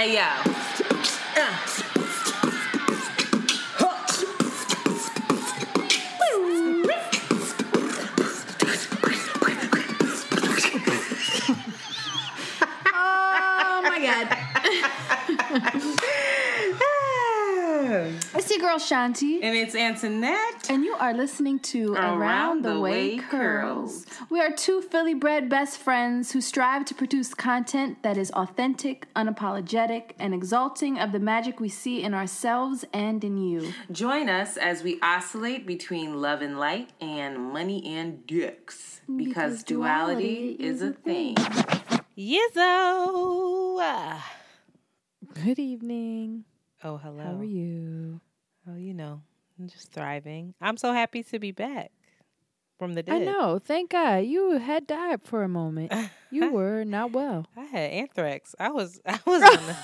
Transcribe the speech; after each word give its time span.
Hey 0.00 0.14
yo. 0.14 0.20
Uh. 1.36 1.58
Oh 12.94 13.80
my 13.84 13.98
god. 14.00 14.26
It's 18.32 18.48
your 18.48 18.60
girl 18.60 18.78
Shanti. 18.78 19.40
And 19.42 19.56
it's 19.56 19.74
Antoinette. 19.74 20.70
And 20.70 20.84
you 20.84 20.94
are 20.94 21.12
listening 21.12 21.58
to 21.60 21.94
Around, 21.94 22.62
the, 22.62 22.80
Way, 22.80 23.18
Curls. 23.18 24.06
We 24.30 24.40
are 24.40 24.52
two 24.52 24.80
Philly 24.80 25.14
bred 25.14 25.48
best 25.48 25.76
friends 25.76 26.30
who 26.30 26.40
strive 26.40 26.84
to 26.84 26.94
produce 26.94 27.34
content 27.34 28.04
that 28.04 28.16
is 28.16 28.30
authentic, 28.30 29.12
unapologetic, 29.14 30.12
and 30.20 30.32
exalting 30.32 31.00
of 31.00 31.10
the 31.10 31.18
magic 31.18 31.58
we 31.58 31.68
see 31.68 32.04
in 32.04 32.14
ourselves 32.14 32.84
and 32.92 33.24
in 33.24 33.38
you. 33.38 33.72
Join 33.90 34.28
us 34.28 34.56
as 34.56 34.84
we 34.84 35.00
oscillate 35.02 35.66
between 35.66 36.22
love 36.22 36.42
and 36.42 36.60
light 36.60 36.90
and 37.00 37.40
money 37.40 37.84
and 37.84 38.24
dicks. 38.24 39.00
Because, 39.08 39.26
Because 39.26 39.62
duality, 39.64 40.22
duality 40.22 40.64
is 40.64 40.80
a 40.80 40.92
thing. 40.92 41.34
Yizzo. 42.16 44.16
Good 45.44 45.58
evening. 45.58 46.44
Oh, 46.84 46.98
hello. 46.98 47.24
How 47.24 47.34
are 47.34 47.42
you? 47.42 48.20
Oh, 48.68 48.76
you 48.76 48.94
know, 48.94 49.22
I'm 49.58 49.66
just 49.66 49.90
thriving. 49.90 50.54
I'm 50.60 50.76
so 50.76 50.92
happy 50.92 51.24
to 51.24 51.40
be 51.40 51.50
back 51.50 51.90
from 52.80 52.94
the 52.94 53.02
dead. 53.02 53.22
I 53.22 53.24
know. 53.26 53.58
Thank 53.58 53.90
God. 53.90 54.24
You 54.24 54.52
had 54.52 54.86
died 54.86 55.20
for 55.22 55.42
a 55.42 55.48
moment. 55.48 55.92
You 56.30 56.50
were 56.52 56.82
not 56.82 57.12
well. 57.12 57.44
I 57.54 57.64
had 57.64 57.90
anthrax. 57.90 58.54
I 58.58 58.70
was, 58.70 58.98
I 59.06 59.18
was 59.26 59.42
on 59.42 59.76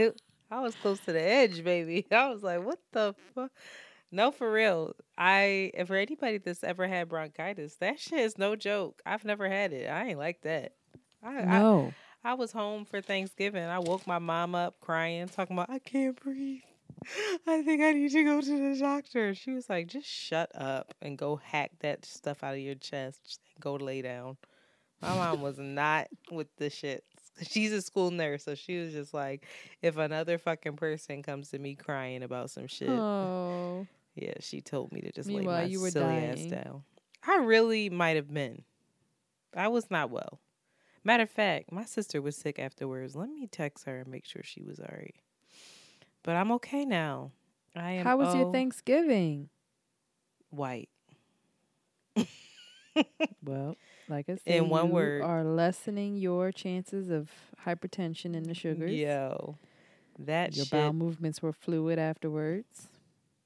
the, 0.00 0.14
I 0.50 0.60
was 0.60 0.74
close 0.76 0.98
to 1.00 1.12
the 1.12 1.20
edge, 1.20 1.62
baby. 1.62 2.06
I 2.10 2.30
was 2.30 2.42
like, 2.42 2.64
what 2.64 2.78
the 2.92 3.14
fuck? 3.34 3.50
No, 4.10 4.30
for 4.30 4.50
real. 4.50 4.94
I, 5.18 5.70
for 5.86 5.96
anybody 5.96 6.38
that's 6.38 6.64
ever 6.64 6.88
had 6.88 7.10
bronchitis, 7.10 7.76
that 7.76 8.00
shit 8.00 8.20
is 8.20 8.38
no 8.38 8.56
joke. 8.56 9.02
I've 9.04 9.26
never 9.26 9.46
had 9.46 9.74
it. 9.74 9.90
I 9.90 10.06
ain't 10.08 10.18
like 10.18 10.40
that. 10.42 10.72
I, 11.22 11.42
I, 11.42 11.92
I 12.24 12.34
was 12.34 12.52
home 12.52 12.86
for 12.86 13.02
Thanksgiving. 13.02 13.64
I 13.64 13.80
woke 13.80 14.06
my 14.06 14.18
mom 14.18 14.54
up 14.54 14.80
crying, 14.80 15.28
talking 15.28 15.56
about 15.56 15.68
I 15.68 15.78
can't 15.78 16.18
breathe. 16.18 16.62
I 17.46 17.62
think 17.62 17.82
I 17.82 17.92
need 17.92 18.10
to 18.12 18.24
go 18.24 18.40
to 18.40 18.74
the 18.74 18.78
doctor. 18.78 19.34
She 19.34 19.52
was 19.52 19.68
like, 19.68 19.88
just 19.88 20.06
shut 20.06 20.50
up 20.54 20.94
and 21.00 21.16
go 21.18 21.36
hack 21.36 21.72
that 21.80 22.04
stuff 22.04 22.42
out 22.42 22.54
of 22.54 22.60
your 22.60 22.74
chest. 22.74 23.20
Just 23.24 23.40
go 23.60 23.74
lay 23.74 24.02
down. 24.02 24.36
My 25.00 25.14
mom 25.14 25.42
was 25.42 25.58
not 25.58 26.08
with 26.30 26.48
the 26.56 26.70
shit. 26.70 27.04
She's 27.42 27.72
a 27.72 27.82
school 27.82 28.10
nurse, 28.10 28.44
so 28.44 28.54
she 28.54 28.78
was 28.78 28.92
just 28.92 29.12
like, 29.12 29.46
if 29.80 29.96
another 29.96 30.38
fucking 30.38 30.76
person 30.76 31.22
comes 31.22 31.48
to 31.50 31.58
me 31.58 31.74
crying 31.74 32.22
about 32.22 32.50
some 32.50 32.66
shit, 32.66 32.88
Oh. 32.90 33.86
yeah, 34.14 34.34
she 34.40 34.60
told 34.60 34.92
me 34.92 35.00
to 35.00 35.10
just 35.10 35.28
Meanwhile, 35.28 35.56
lay 35.56 35.62
my 35.62 35.68
you 35.68 35.80
were 35.80 35.90
silly 35.90 36.14
ass 36.14 36.44
down. 36.44 36.82
I 37.26 37.36
really 37.38 37.90
might 37.90 38.16
have 38.16 38.32
been. 38.32 38.62
I 39.56 39.68
was 39.68 39.90
not 39.90 40.10
well. 40.10 40.40
Matter 41.04 41.24
of 41.24 41.30
fact, 41.30 41.72
my 41.72 41.84
sister 41.84 42.22
was 42.22 42.36
sick 42.36 42.58
afterwards. 42.58 43.16
Let 43.16 43.28
me 43.28 43.48
text 43.50 43.86
her 43.86 43.98
and 43.98 44.08
make 44.08 44.24
sure 44.24 44.42
she 44.44 44.62
was 44.62 44.78
all 44.78 44.86
right. 44.92 45.14
But 46.22 46.36
I'm 46.36 46.52
okay 46.52 46.84
now. 46.84 47.32
I 47.74 47.92
am. 47.92 48.04
How 48.04 48.16
was 48.16 48.34
your 48.34 48.46
oh 48.46 48.52
Thanksgiving? 48.52 49.48
White. 50.50 50.88
Well, 53.44 53.76
like 54.08 54.28
I 54.28 54.34
said, 54.34 54.40
In 54.46 54.68
one 54.68 54.88
you 54.88 54.92
word. 54.94 55.22
are 55.22 55.42
lessening 55.42 56.16
your 56.16 56.52
chances 56.52 57.08
of 57.08 57.30
hypertension 57.66 58.36
and 58.36 58.44
the 58.44 58.54
sugars. 58.54 58.92
Yo, 58.92 59.56
that 60.18 60.54
Your 60.54 60.66
shit. 60.66 60.72
bowel 60.72 60.92
movements 60.92 61.40
were 61.42 61.52
fluid 61.54 61.98
afterwards. 61.98 62.88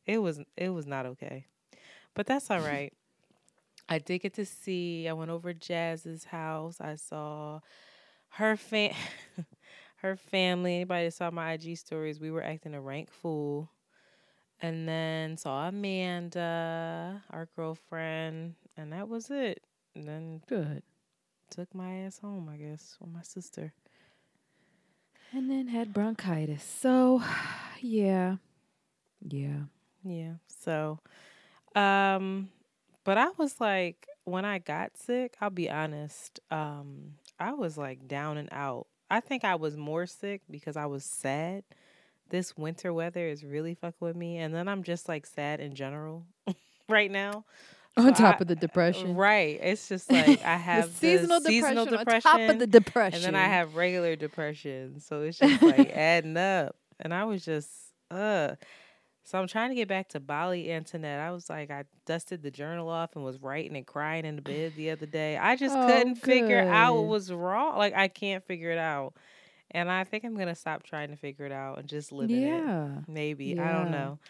it 0.04 0.18
was 0.18 0.40
it 0.56 0.70
was 0.70 0.86
not 0.86 1.06
okay. 1.06 1.46
But 2.14 2.26
that's 2.26 2.50
all 2.50 2.58
right. 2.60 2.92
I 3.88 3.98
did 4.00 4.18
get 4.22 4.34
to 4.34 4.44
see. 4.44 5.06
I 5.08 5.12
went 5.12 5.30
over 5.30 5.52
Jazz's 5.54 6.24
house. 6.24 6.80
I 6.80 6.96
saw 6.96 7.60
her 8.30 8.56
fam 8.56 8.92
her 10.06 10.16
family. 10.16 10.76
Anybody 10.76 11.06
that 11.06 11.14
saw 11.14 11.30
my 11.30 11.52
IG 11.52 11.76
stories, 11.76 12.20
we 12.20 12.30
were 12.30 12.42
acting 12.42 12.74
a 12.74 12.80
rank 12.80 13.10
fool. 13.10 13.70
And 14.62 14.88
then 14.88 15.36
saw 15.36 15.68
Amanda, 15.68 17.22
our 17.30 17.48
girlfriend, 17.54 18.54
and 18.76 18.92
that 18.92 19.08
was 19.08 19.30
it. 19.30 19.62
And 19.94 20.08
then 20.08 20.42
Good. 20.48 20.82
took 21.50 21.74
my 21.74 21.96
ass 21.98 22.18
home, 22.18 22.48
I 22.48 22.56
guess, 22.56 22.96
with 23.00 23.10
my 23.12 23.22
sister. 23.22 23.74
And 25.32 25.50
then 25.50 25.68
had 25.68 25.92
bronchitis. 25.92 26.62
So, 26.62 27.22
yeah. 27.80 28.36
Yeah. 29.20 29.64
Yeah. 30.02 30.34
So, 30.46 31.00
um, 31.74 32.48
but 33.04 33.18
I 33.18 33.28
was 33.36 33.60
like, 33.60 34.06
when 34.24 34.44
I 34.44 34.58
got 34.58 34.96
sick, 34.96 35.36
I'll 35.40 35.50
be 35.50 35.70
honest, 35.70 36.40
um, 36.50 37.14
I 37.38 37.52
was 37.52 37.76
like 37.76 38.08
down 38.08 38.38
and 38.38 38.48
out. 38.52 38.86
I 39.10 39.20
think 39.20 39.44
I 39.44 39.54
was 39.54 39.76
more 39.76 40.06
sick 40.06 40.42
because 40.50 40.76
I 40.76 40.86
was 40.86 41.04
sad. 41.04 41.62
This 42.28 42.56
winter 42.56 42.92
weather 42.92 43.26
is 43.28 43.44
really 43.44 43.74
fucking 43.74 43.96
with 44.00 44.16
me, 44.16 44.38
and 44.38 44.52
then 44.54 44.66
I'm 44.68 44.82
just 44.82 45.08
like 45.08 45.26
sad 45.26 45.60
in 45.60 45.74
general 45.74 46.24
right 46.88 47.10
now. 47.10 47.44
On 47.96 48.12
top 48.12 48.36
I- 48.36 48.38
of 48.40 48.48
the 48.48 48.56
depression. 48.56 49.14
Right. 49.14 49.58
It's 49.62 49.88
just 49.88 50.10
like 50.12 50.42
I 50.44 50.56
have 50.56 50.90
seasonal, 50.90 51.40
the 51.40 51.48
seasonal 51.48 51.84
depression, 51.86 51.98
depression, 51.98 52.30
on 52.30 52.38
top 52.40 52.50
of 52.50 52.58
the 52.58 52.66
depression. 52.66 53.16
and 53.16 53.24
then 53.24 53.36
I 53.36 53.46
have 53.46 53.74
regular 53.76 54.16
depression. 54.16 55.00
So 55.00 55.22
it's 55.22 55.38
just 55.40 55.62
like 55.62 55.90
adding 55.90 56.36
up. 56.36 56.76
And 57.00 57.14
I 57.14 57.24
was 57.24 57.44
just, 57.44 57.70
uh. 58.10 58.56
So 59.26 59.40
I'm 59.40 59.48
trying 59.48 59.70
to 59.70 59.74
get 59.74 59.88
back 59.88 60.08
to 60.10 60.20
Bali 60.20 60.70
Antoinette. 60.70 61.18
I 61.18 61.32
was 61.32 61.50
like, 61.50 61.68
I 61.68 61.82
dusted 62.06 62.42
the 62.44 62.50
journal 62.52 62.88
off 62.88 63.16
and 63.16 63.24
was 63.24 63.42
writing 63.42 63.76
and 63.76 63.84
crying 63.84 64.24
in 64.24 64.36
the 64.36 64.42
bed 64.42 64.74
the 64.76 64.90
other 64.90 65.06
day. 65.06 65.36
I 65.36 65.56
just 65.56 65.76
Oh, 65.76 65.84
couldn't 65.84 66.14
figure 66.14 66.60
out 66.60 66.94
what 66.94 67.06
was 67.08 67.32
wrong. 67.32 67.76
Like 67.76 67.92
I 67.94 68.06
can't 68.06 68.44
figure 68.44 68.70
it 68.70 68.78
out. 68.78 69.14
And 69.72 69.90
I 69.90 70.04
think 70.04 70.22
I'm 70.24 70.36
gonna 70.36 70.54
stop 70.54 70.84
trying 70.84 71.10
to 71.10 71.16
figure 71.16 71.44
it 71.44 71.50
out 71.50 71.80
and 71.80 71.88
just 71.88 72.12
live 72.12 72.30
in 72.30 72.36
it. 72.36 72.68
yeah. 72.68 72.88
Maybe. 73.08 73.58
I 73.58 73.72
don't 73.72 73.90
know. 73.90 74.20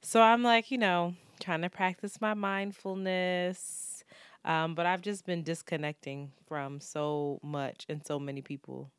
So 0.00 0.22
I'm 0.22 0.42
like, 0.42 0.70
you 0.70 0.78
know, 0.78 1.14
trying 1.38 1.60
to 1.60 1.68
practice 1.70 2.18
my 2.20 2.32
mindfulness. 2.34 4.04
Um, 4.44 4.74
but 4.74 4.86
I've 4.86 5.02
just 5.02 5.26
been 5.26 5.42
disconnecting 5.42 6.32
from 6.46 6.80
so 6.80 7.40
much 7.42 7.84
and 7.88 8.04
so 8.06 8.18
many 8.18 8.40
people. 8.42 8.90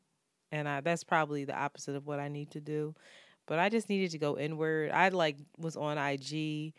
And 0.52 0.68
I, 0.68 0.82
that's 0.82 1.04
probably 1.04 1.44
the 1.44 1.58
opposite 1.58 1.96
of 1.96 2.06
what 2.06 2.20
I 2.20 2.28
need 2.28 2.52
to 2.52 2.60
do. 2.60 2.94
But 3.48 3.58
I 3.58 3.70
just 3.70 3.88
needed 3.88 4.12
to 4.12 4.18
go 4.18 4.38
inward. 4.38 4.92
I 4.92 5.08
like 5.08 5.38
was 5.58 5.76
on 5.76 5.98
IG 5.98 6.74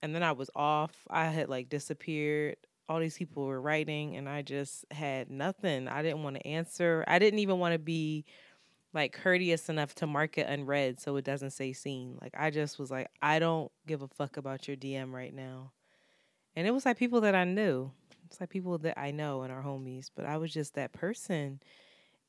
and 0.00 0.14
then 0.14 0.22
I 0.22 0.32
was 0.32 0.48
off. 0.54 0.92
I 1.10 1.26
had 1.26 1.48
like 1.48 1.68
disappeared. 1.68 2.56
All 2.88 3.00
these 3.00 3.18
people 3.18 3.44
were 3.44 3.60
writing 3.60 4.16
and 4.16 4.28
I 4.28 4.42
just 4.42 4.86
had 4.90 5.30
nothing. 5.30 5.88
I 5.88 6.02
didn't 6.02 6.22
want 6.22 6.36
to 6.36 6.46
answer. 6.46 7.04
I 7.08 7.18
didn't 7.18 7.40
even 7.40 7.58
want 7.58 7.72
to 7.72 7.78
be 7.78 8.24
like 8.94 9.12
courteous 9.12 9.68
enough 9.68 9.94
to 9.96 10.06
mark 10.06 10.38
it 10.38 10.46
unread 10.46 11.00
so 11.00 11.16
it 11.16 11.24
doesn't 11.24 11.50
say 11.50 11.72
seen. 11.72 12.16
Like 12.22 12.34
I 12.38 12.50
just 12.50 12.78
was 12.78 12.90
like, 12.90 13.08
I 13.20 13.40
don't 13.40 13.72
give 13.86 14.02
a 14.02 14.08
fuck 14.08 14.36
about 14.36 14.68
your 14.68 14.76
DM 14.76 15.12
right 15.12 15.34
now. 15.34 15.72
And 16.54 16.66
it 16.66 16.70
was 16.70 16.86
like 16.86 16.96
people 16.96 17.22
that 17.22 17.34
I 17.34 17.44
knew. 17.44 17.90
It's 18.26 18.40
like 18.40 18.50
people 18.50 18.78
that 18.78 18.98
I 18.98 19.10
know 19.10 19.42
and 19.42 19.52
are 19.52 19.62
homies, 19.62 20.10
but 20.14 20.26
I 20.26 20.36
was 20.36 20.52
just 20.52 20.74
that 20.74 20.92
person. 20.92 21.60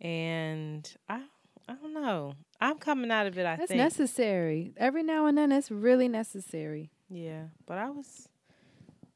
And 0.02 0.92
I 1.08 1.22
I 1.68 1.74
don't 1.74 1.94
know. 1.94 2.34
I'm 2.62 2.78
coming 2.78 3.12
out 3.12 3.28
of 3.28 3.38
it, 3.38 3.46
I 3.46 3.56
That's 3.56 3.70
think. 3.70 3.80
necessary. 3.80 4.74
Every 4.78 5.04
now 5.04 5.26
and 5.26 5.38
then, 5.38 5.52
it's 5.52 5.72
really 5.72 6.08
necessary. 6.08 6.92
yeah, 7.10 7.46
but 7.66 7.78
I 7.78 7.90
was 7.90 8.30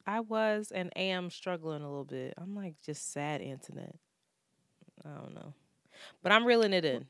I 0.08 0.22
was 0.22 0.72
and 0.72 0.96
am 0.98 1.30
struggling 1.30 1.84
a 1.84 1.88
little 1.88 2.06
bit. 2.06 2.34
I'm 2.38 2.56
like 2.56 2.76
just 2.84 3.12
sad 3.12 3.42
internet. 3.42 3.96
I 5.06 5.10
don't 5.10 5.36
know. 5.36 5.54
But 6.24 6.32
I'm 6.32 6.46
reeling 6.46 6.74
it 6.74 6.86
in. 6.86 7.06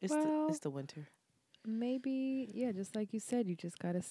It's 0.00 0.12
the 0.12 0.46
it's 0.48 0.60
the 0.60 0.70
winter. 0.70 1.08
Maybe, 1.64 2.50
yeah, 2.52 2.72
just 2.72 2.96
like 2.96 3.12
you 3.12 3.20
said, 3.20 3.46
you 3.46 3.54
just 3.54 3.78
gotta, 3.78 4.02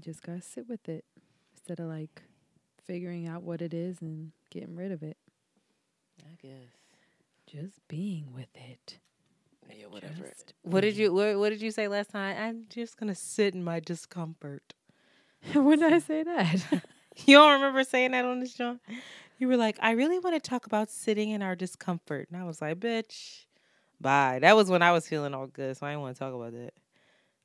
just 0.00 0.22
gotta 0.22 0.40
sit 0.40 0.68
with 0.68 0.88
it 0.88 1.04
instead 1.56 1.80
of 1.80 1.88
like 1.88 2.22
figuring 2.86 3.26
out 3.26 3.42
what 3.42 3.60
it 3.60 3.74
is 3.74 4.00
and 4.00 4.30
getting 4.50 4.76
rid 4.76 4.92
of 4.92 5.02
it. 5.02 5.16
I 6.24 6.36
guess. 6.40 6.70
Just 7.46 7.80
being 7.88 8.32
with 8.32 8.48
it. 8.54 8.98
Yeah, 9.74 9.86
whatever. 9.86 10.14
Just 10.28 10.54
What 10.62 10.80
did 10.82 10.96
you 10.96 11.12
what, 11.12 11.38
what 11.38 11.50
did 11.50 11.60
you 11.62 11.70
say 11.70 11.88
last 11.88 12.10
time? 12.10 12.36
I'm 12.38 12.64
just 12.68 12.96
gonna 12.96 13.14
sit 13.14 13.54
in 13.54 13.64
my 13.64 13.80
discomfort. 13.80 14.74
when 15.54 15.78
did 15.80 15.92
I 15.92 15.98
say 15.98 16.22
that? 16.22 16.82
You 17.24 17.38
don't 17.38 17.52
remember 17.54 17.82
saying 17.82 18.10
that 18.10 18.26
on 18.26 18.40
this 18.40 18.52
joint? 18.52 18.78
You 19.38 19.48
were 19.48 19.56
like, 19.56 19.78
I 19.80 19.92
really 19.92 20.18
want 20.18 20.36
to 20.36 20.50
talk 20.50 20.66
about 20.66 20.90
sitting 20.90 21.30
in 21.30 21.40
our 21.40 21.56
discomfort. 21.56 22.28
And 22.30 22.38
I 22.38 22.44
was 22.44 22.60
like, 22.60 22.78
bitch, 22.78 23.46
bye. 23.98 24.38
That 24.40 24.54
was 24.54 24.68
when 24.68 24.82
I 24.82 24.92
was 24.92 25.08
feeling 25.08 25.32
all 25.32 25.46
good, 25.46 25.78
so 25.78 25.86
I 25.86 25.92
didn't 25.92 26.02
want 26.02 26.16
to 26.16 26.18
talk 26.18 26.34
about 26.34 26.52
that. 26.52 26.74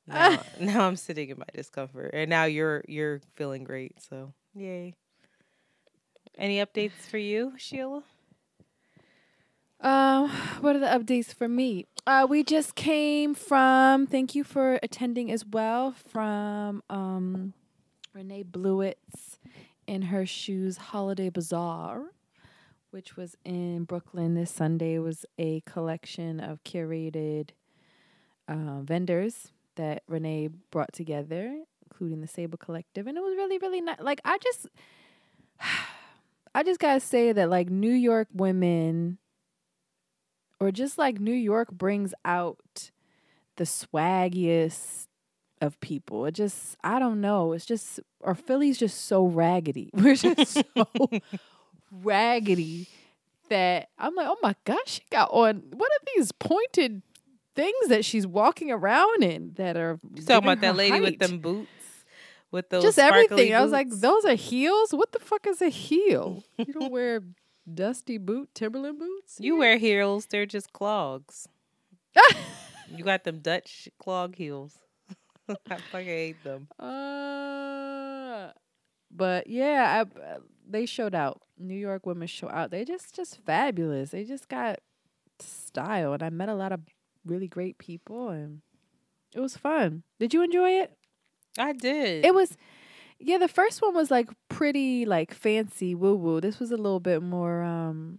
Now, 0.06 0.42
now 0.60 0.86
I'm 0.86 0.96
sitting 0.96 1.30
in 1.30 1.38
my 1.38 1.46
discomfort. 1.54 2.10
And 2.12 2.28
now 2.28 2.44
you're 2.44 2.84
you're 2.86 3.20
feeling 3.34 3.64
great. 3.64 4.00
So 4.02 4.34
yay. 4.54 4.94
Any 6.36 6.58
updates 6.58 6.92
for 7.10 7.18
you, 7.18 7.54
Sheila? 7.56 8.02
um, 9.80 10.30
what 10.60 10.76
are 10.76 10.80
the 10.80 10.86
updates 10.86 11.34
for 11.34 11.48
me? 11.48 11.86
Uh, 12.04 12.26
we 12.28 12.42
just 12.42 12.74
came 12.74 13.32
from. 13.32 14.06
Thank 14.06 14.34
you 14.34 14.42
for 14.42 14.80
attending 14.82 15.30
as 15.30 15.46
well. 15.46 15.92
From 15.92 16.82
um, 16.90 17.52
Renee 18.12 18.42
Blewett's 18.42 19.38
in 19.86 20.02
her 20.02 20.26
shoes 20.26 20.76
holiday 20.78 21.28
bazaar, 21.28 22.06
which 22.90 23.16
was 23.16 23.36
in 23.44 23.84
Brooklyn 23.84 24.34
this 24.34 24.50
Sunday. 24.50 24.98
Was 24.98 25.24
a 25.38 25.60
collection 25.60 26.40
of 26.40 26.64
curated 26.64 27.50
uh, 28.48 28.80
vendors 28.80 29.52
that 29.76 30.02
Renee 30.08 30.48
brought 30.72 30.92
together, 30.92 31.56
including 31.84 32.20
the 32.20 32.26
Sable 32.26 32.58
Collective, 32.58 33.06
and 33.06 33.16
it 33.16 33.22
was 33.22 33.36
really, 33.36 33.58
really 33.58 33.80
nice. 33.80 34.00
Like 34.00 34.20
I 34.24 34.38
just, 34.38 34.66
I 36.54 36.64
just 36.64 36.80
gotta 36.80 36.98
say 36.98 37.30
that 37.30 37.48
like 37.48 37.70
New 37.70 37.92
York 37.92 38.26
women 38.34 39.18
or 40.62 40.70
just 40.70 40.96
like 40.96 41.18
New 41.18 41.34
York 41.34 41.72
brings 41.72 42.14
out 42.24 42.92
the 43.56 43.64
swaggiest 43.64 45.08
of 45.60 45.80
people. 45.80 46.24
It 46.24 46.36
just 46.36 46.76
I 46.84 47.00
don't 47.00 47.20
know. 47.20 47.52
It's 47.52 47.66
just 47.66 47.98
or 48.20 48.36
Philly's 48.36 48.78
just 48.78 49.06
so 49.06 49.26
raggedy. 49.26 49.90
We're 49.94 50.14
just 50.14 50.52
so 50.52 50.84
raggedy 51.90 52.86
that 53.48 53.88
I'm 53.98 54.14
like, 54.14 54.28
oh 54.28 54.38
my 54.40 54.54
gosh, 54.64 54.78
she 54.86 55.02
got 55.10 55.30
on 55.32 55.64
what 55.72 55.90
are 55.90 56.04
these 56.14 56.30
pointed 56.30 57.02
things 57.56 57.88
that 57.88 58.04
she's 58.04 58.26
walking 58.26 58.70
around 58.70 59.24
in 59.24 59.54
that 59.54 59.76
are 59.76 59.98
you 60.14 60.22
talking 60.22 60.48
about 60.48 60.60
that 60.60 60.76
lady 60.76 60.92
height. 60.92 61.02
with 61.02 61.18
them 61.18 61.40
boots? 61.40 61.70
With 62.52 62.68
those 62.68 62.84
just 62.84 63.00
everything. 63.00 63.48
Boots? 63.48 63.54
I 63.54 63.62
was 63.62 63.72
like, 63.72 63.90
those 63.90 64.24
are 64.26 64.34
heels? 64.34 64.92
What 64.92 65.10
the 65.10 65.18
fuck 65.18 65.48
is 65.48 65.60
a 65.60 65.70
heel? 65.70 66.44
You 66.56 66.72
don't 66.72 66.92
wear 66.92 67.22
dusty 67.72 68.18
boot, 68.18 68.50
Timberland 68.54 68.98
boots? 68.98 69.36
You 69.38 69.56
wear 69.56 69.78
heels, 69.78 70.26
they're 70.26 70.46
just 70.46 70.72
clogs. 70.72 71.48
you 72.96 73.04
got 73.04 73.24
them 73.24 73.38
Dutch 73.38 73.88
clog 73.98 74.36
heels. 74.36 74.76
I 75.48 75.76
fucking 75.90 76.06
hate 76.06 76.44
them. 76.44 76.68
Uh, 76.78 78.52
but 79.10 79.46
yeah, 79.46 80.04
I, 80.04 80.20
uh, 80.20 80.38
they 80.68 80.86
showed 80.86 81.14
out. 81.14 81.42
New 81.58 81.76
York 81.76 82.06
women 82.06 82.26
show 82.26 82.48
out. 82.48 82.70
They 82.70 82.84
just 82.84 83.14
just 83.14 83.38
fabulous. 83.44 84.10
They 84.10 84.24
just 84.24 84.48
got 84.48 84.80
style, 85.38 86.12
and 86.12 86.22
I 86.22 86.30
met 86.30 86.48
a 86.48 86.54
lot 86.54 86.72
of 86.72 86.80
really 87.24 87.48
great 87.48 87.78
people, 87.78 88.30
and 88.30 88.62
it 89.34 89.40
was 89.40 89.56
fun. 89.56 90.02
Did 90.18 90.34
you 90.34 90.42
enjoy 90.42 90.70
it? 90.70 90.96
I 91.58 91.72
did. 91.72 92.24
It 92.24 92.34
was 92.34 92.56
yeah, 93.22 93.38
the 93.38 93.48
first 93.48 93.80
one 93.80 93.94
was 93.94 94.10
like 94.10 94.28
pretty 94.48 95.04
like 95.04 95.32
fancy 95.32 95.94
woo 95.94 96.16
woo. 96.16 96.40
This 96.40 96.58
was 96.58 96.70
a 96.70 96.76
little 96.76 97.00
bit 97.00 97.22
more 97.22 97.62
um 97.62 98.18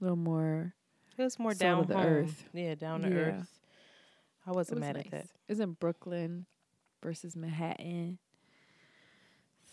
a 0.00 0.04
little 0.04 0.16
more 0.16 0.74
it 1.16 1.22
was 1.22 1.38
more 1.38 1.54
down 1.54 1.88
to 1.88 1.96
earth. 1.96 2.44
Yeah, 2.52 2.76
down 2.76 3.02
to 3.02 3.08
yeah. 3.08 3.14
earth. 3.16 3.58
I 4.46 4.52
wasn't 4.52 4.80
was 4.80 4.86
mad 4.86 4.96
at 4.96 5.10
that. 5.10 5.26
Isn't 5.48 5.80
Brooklyn 5.80 6.46
versus 7.02 7.34
Manhattan? 7.36 8.18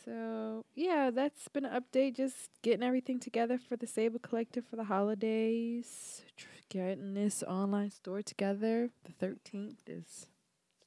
So 0.04 0.66
yeah, 0.74 1.12
that's 1.14 1.48
been 1.48 1.66
an 1.66 1.82
update. 1.82 2.16
Just 2.16 2.50
getting 2.62 2.84
everything 2.84 3.20
together 3.20 3.58
for 3.58 3.76
the 3.76 3.88
Sable 3.88 4.20
Collective 4.20 4.66
for 4.66 4.76
the 4.76 4.84
holidays. 4.84 6.24
Getting 6.70 7.14
this 7.14 7.44
online 7.44 7.92
store 7.92 8.24
together. 8.24 8.90
The 9.04 9.12
thirteenth 9.12 9.88
is. 9.88 10.28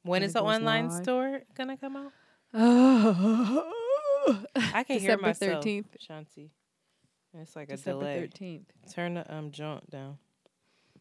When 0.02 0.22
is 0.22 0.32
the 0.32 0.42
online 0.42 0.88
live. 0.88 1.02
store 1.02 1.40
gonna 1.56 1.76
come 1.76 1.96
out? 1.96 2.12
Oh. 2.54 3.72
I 4.74 4.84
can 4.84 4.98
hear 4.98 5.16
myself. 5.18 5.64
13th. 5.64 5.84
Shanti. 6.08 6.50
It's 7.34 7.54
like 7.54 7.68
a 7.68 7.76
December 7.76 8.00
delay. 8.00 8.28
13th. 8.32 8.92
Turn 8.92 9.14
the 9.14 9.34
um 9.34 9.50
jaunt 9.50 9.90
down. 9.90 10.18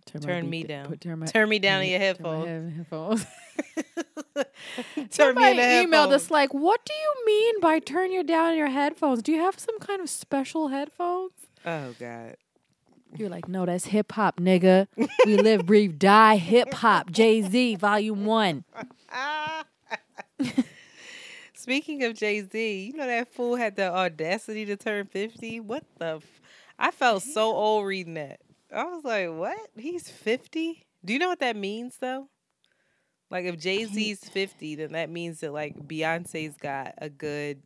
Turn, 0.05 0.21
turn 0.21 0.49
me 0.49 0.63
down. 0.63 0.85
Put, 0.87 1.01
turn, 1.01 1.19
my, 1.19 1.25
turn 1.25 1.49
me 1.49 1.59
down 1.59 1.83
in 1.83 1.89
your 1.89 1.99
headphones. 1.99 2.75
headphones. 2.75 3.25
turn 4.95 5.07
Somebody 5.09 5.57
me 5.57 5.81
in 5.81 5.89
emailed 5.89 6.11
us 6.11 6.31
like, 6.31 6.53
"What 6.53 6.85
do 6.85 6.93
you 6.93 7.25
mean 7.25 7.59
by 7.59 7.79
turn 7.79 8.11
you 8.11 8.23
down 8.23 8.51
in 8.51 8.57
your 8.57 8.69
headphones? 8.69 9.21
Do 9.21 9.33
you 9.33 9.39
have 9.39 9.59
some 9.59 9.77
kind 9.79 10.01
of 10.01 10.09
special 10.09 10.69
headphones?" 10.69 11.31
Oh 11.65 11.93
God. 11.99 12.35
You're 13.15 13.29
like, 13.29 13.47
no, 13.47 13.65
that's 13.65 13.85
hip 13.85 14.11
hop, 14.11 14.37
nigga. 14.39 14.87
we 15.25 15.37
live, 15.37 15.65
breathe, 15.65 15.97
die, 15.97 16.35
hip 16.35 16.73
hop. 16.73 17.09
Jay 17.09 17.41
Z, 17.41 17.75
Volume 17.77 18.25
One. 18.25 18.65
Speaking 21.67 22.05
of 22.05 22.13
Jay 22.13 22.41
Z, 22.41 22.85
you 22.85 22.93
know 22.93 23.05
that 23.05 23.33
fool 23.33 23.57
had 23.57 23.75
the 23.75 23.93
audacity 23.93 24.63
to 24.67 24.77
turn 24.77 25.05
50? 25.05 25.59
What 25.59 25.83
the? 25.97 26.15
F- 26.15 26.41
I 26.79 26.91
felt 26.91 27.23
so 27.23 27.53
old 27.53 27.85
reading 27.85 28.13
that. 28.13 28.39
I 28.73 28.85
was 28.85 29.03
like, 29.03 29.29
what? 29.33 29.59
He's 29.75 30.09
50? 30.09 30.85
Do 31.03 31.11
you 31.11 31.19
know 31.19 31.27
what 31.27 31.41
that 31.41 31.57
means 31.57 31.97
though? 31.97 32.29
Like 33.29 33.43
if 33.43 33.59
Jay 33.59 33.83
Z's 33.83 34.19
50, 34.19 34.75
then 34.75 34.93
that 34.93 35.09
means 35.09 35.41
that 35.41 35.51
like 35.51 35.75
Beyonce's 35.75 36.55
got 36.55 36.93
a 36.99 37.09
good 37.09 37.61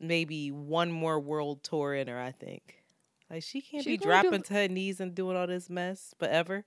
maybe 0.00 0.50
one 0.50 0.90
more 0.90 1.20
world 1.20 1.62
tour 1.62 1.92
in 1.92 2.08
her, 2.08 2.18
I 2.18 2.32
think. 2.32 2.82
Like 3.28 3.42
she 3.42 3.60
can't 3.60 3.84
be 3.84 3.98
dropping 3.98 4.30
do... 4.30 4.38
to 4.38 4.54
her 4.54 4.68
knees 4.68 5.00
and 5.00 5.14
doing 5.14 5.36
all 5.36 5.46
this 5.46 5.68
mess 5.68 6.14
forever. 6.18 6.64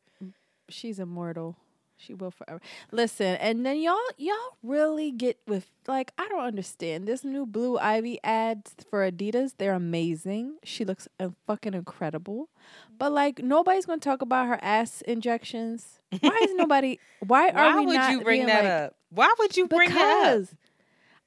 She's 0.69 0.99
immortal. 0.99 1.57
She 2.05 2.13
will 2.13 2.31
forever. 2.31 2.59
Listen, 2.91 3.35
and 3.35 3.65
then 3.65 3.79
y'all 3.79 3.97
y'all 4.17 4.57
really 4.61 5.11
get 5.11 5.37
with 5.47 5.67
like 5.87 6.11
I 6.17 6.27
don't 6.27 6.43
understand 6.43 7.07
this 7.07 7.23
new 7.23 7.45
Blue 7.45 7.77
Ivy 7.77 8.19
ads 8.23 8.75
for 8.89 9.09
Adidas. 9.09 9.53
They're 9.57 9.73
amazing. 9.73 10.57
She 10.63 10.83
looks 10.83 11.07
uh, 11.19 11.29
fucking 11.47 11.73
incredible. 11.73 12.49
But 12.97 13.11
like 13.11 13.39
nobody's 13.39 13.85
gonna 13.85 13.99
talk 13.99 14.21
about 14.21 14.47
her 14.47 14.59
ass 14.61 15.01
injections. 15.01 15.99
Why 16.19 16.37
is 16.43 16.53
nobody? 16.55 16.99
Why 17.25 17.49
are 17.49 17.53
why 17.53 17.79
we 17.79 17.85
would 17.87 17.95
not 17.95 18.11
you 18.11 18.21
bring 18.21 18.45
that 18.47 18.63
like, 18.63 18.71
up? 18.71 18.95
Why 19.09 19.33
would 19.39 19.55
you 19.55 19.67
bring 19.67 19.89
that 19.89 20.37
up? 20.37 20.47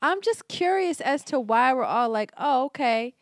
I'm 0.02 0.20
just 0.20 0.46
curious 0.48 1.00
as 1.00 1.24
to 1.24 1.40
why 1.40 1.72
we're 1.72 1.84
all 1.84 2.10
like, 2.10 2.32
oh 2.36 2.66
okay. 2.66 3.14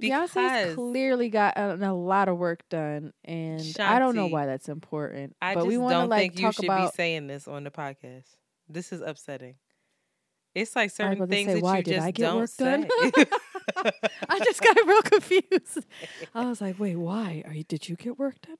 Because 0.00 0.30
Beyonce's 0.30 0.74
clearly 0.74 1.28
got 1.28 1.56
a, 1.56 1.78
a, 1.80 1.92
lot 1.92 2.28
of 2.28 2.38
work 2.38 2.68
done, 2.68 3.12
and 3.24 3.60
Shanti, 3.60 3.80
I 3.80 3.98
don't 3.98 4.16
know 4.16 4.26
why 4.26 4.46
that's 4.46 4.68
important. 4.68 5.36
I 5.42 5.54
but 5.54 5.60
just 5.60 5.68
we 5.68 5.78
want 5.78 5.92
don't 5.92 6.08
like, 6.08 6.32
think 6.32 6.40
you 6.40 6.52
should 6.52 6.64
about, 6.64 6.92
be 6.92 6.96
saying 6.96 7.26
this 7.26 7.46
on 7.46 7.64
the 7.64 7.70
podcast. 7.70 8.24
This 8.68 8.92
is 8.92 9.00
upsetting. 9.00 9.56
It's 10.54 10.74
like 10.74 10.90
certain 10.90 11.26
things 11.28 11.48
say, 11.48 11.54
that 11.54 11.62
why, 11.62 11.78
you 11.78 11.84
just 11.84 12.06
I 12.06 12.10
get 12.10 12.22
don't 12.22 12.36
work 12.36 12.48
say. 12.48 12.88
I 14.28 14.38
just 14.40 14.60
got 14.62 14.76
real 14.86 15.02
confused. 15.02 15.86
I 16.34 16.46
was 16.46 16.60
like, 16.60 16.78
"Wait, 16.78 16.96
why? 16.96 17.44
Are 17.46 17.52
you? 17.52 17.64
Did 17.64 17.88
you 17.88 17.96
get 17.96 18.18
work 18.18 18.36
done?" 18.42 18.56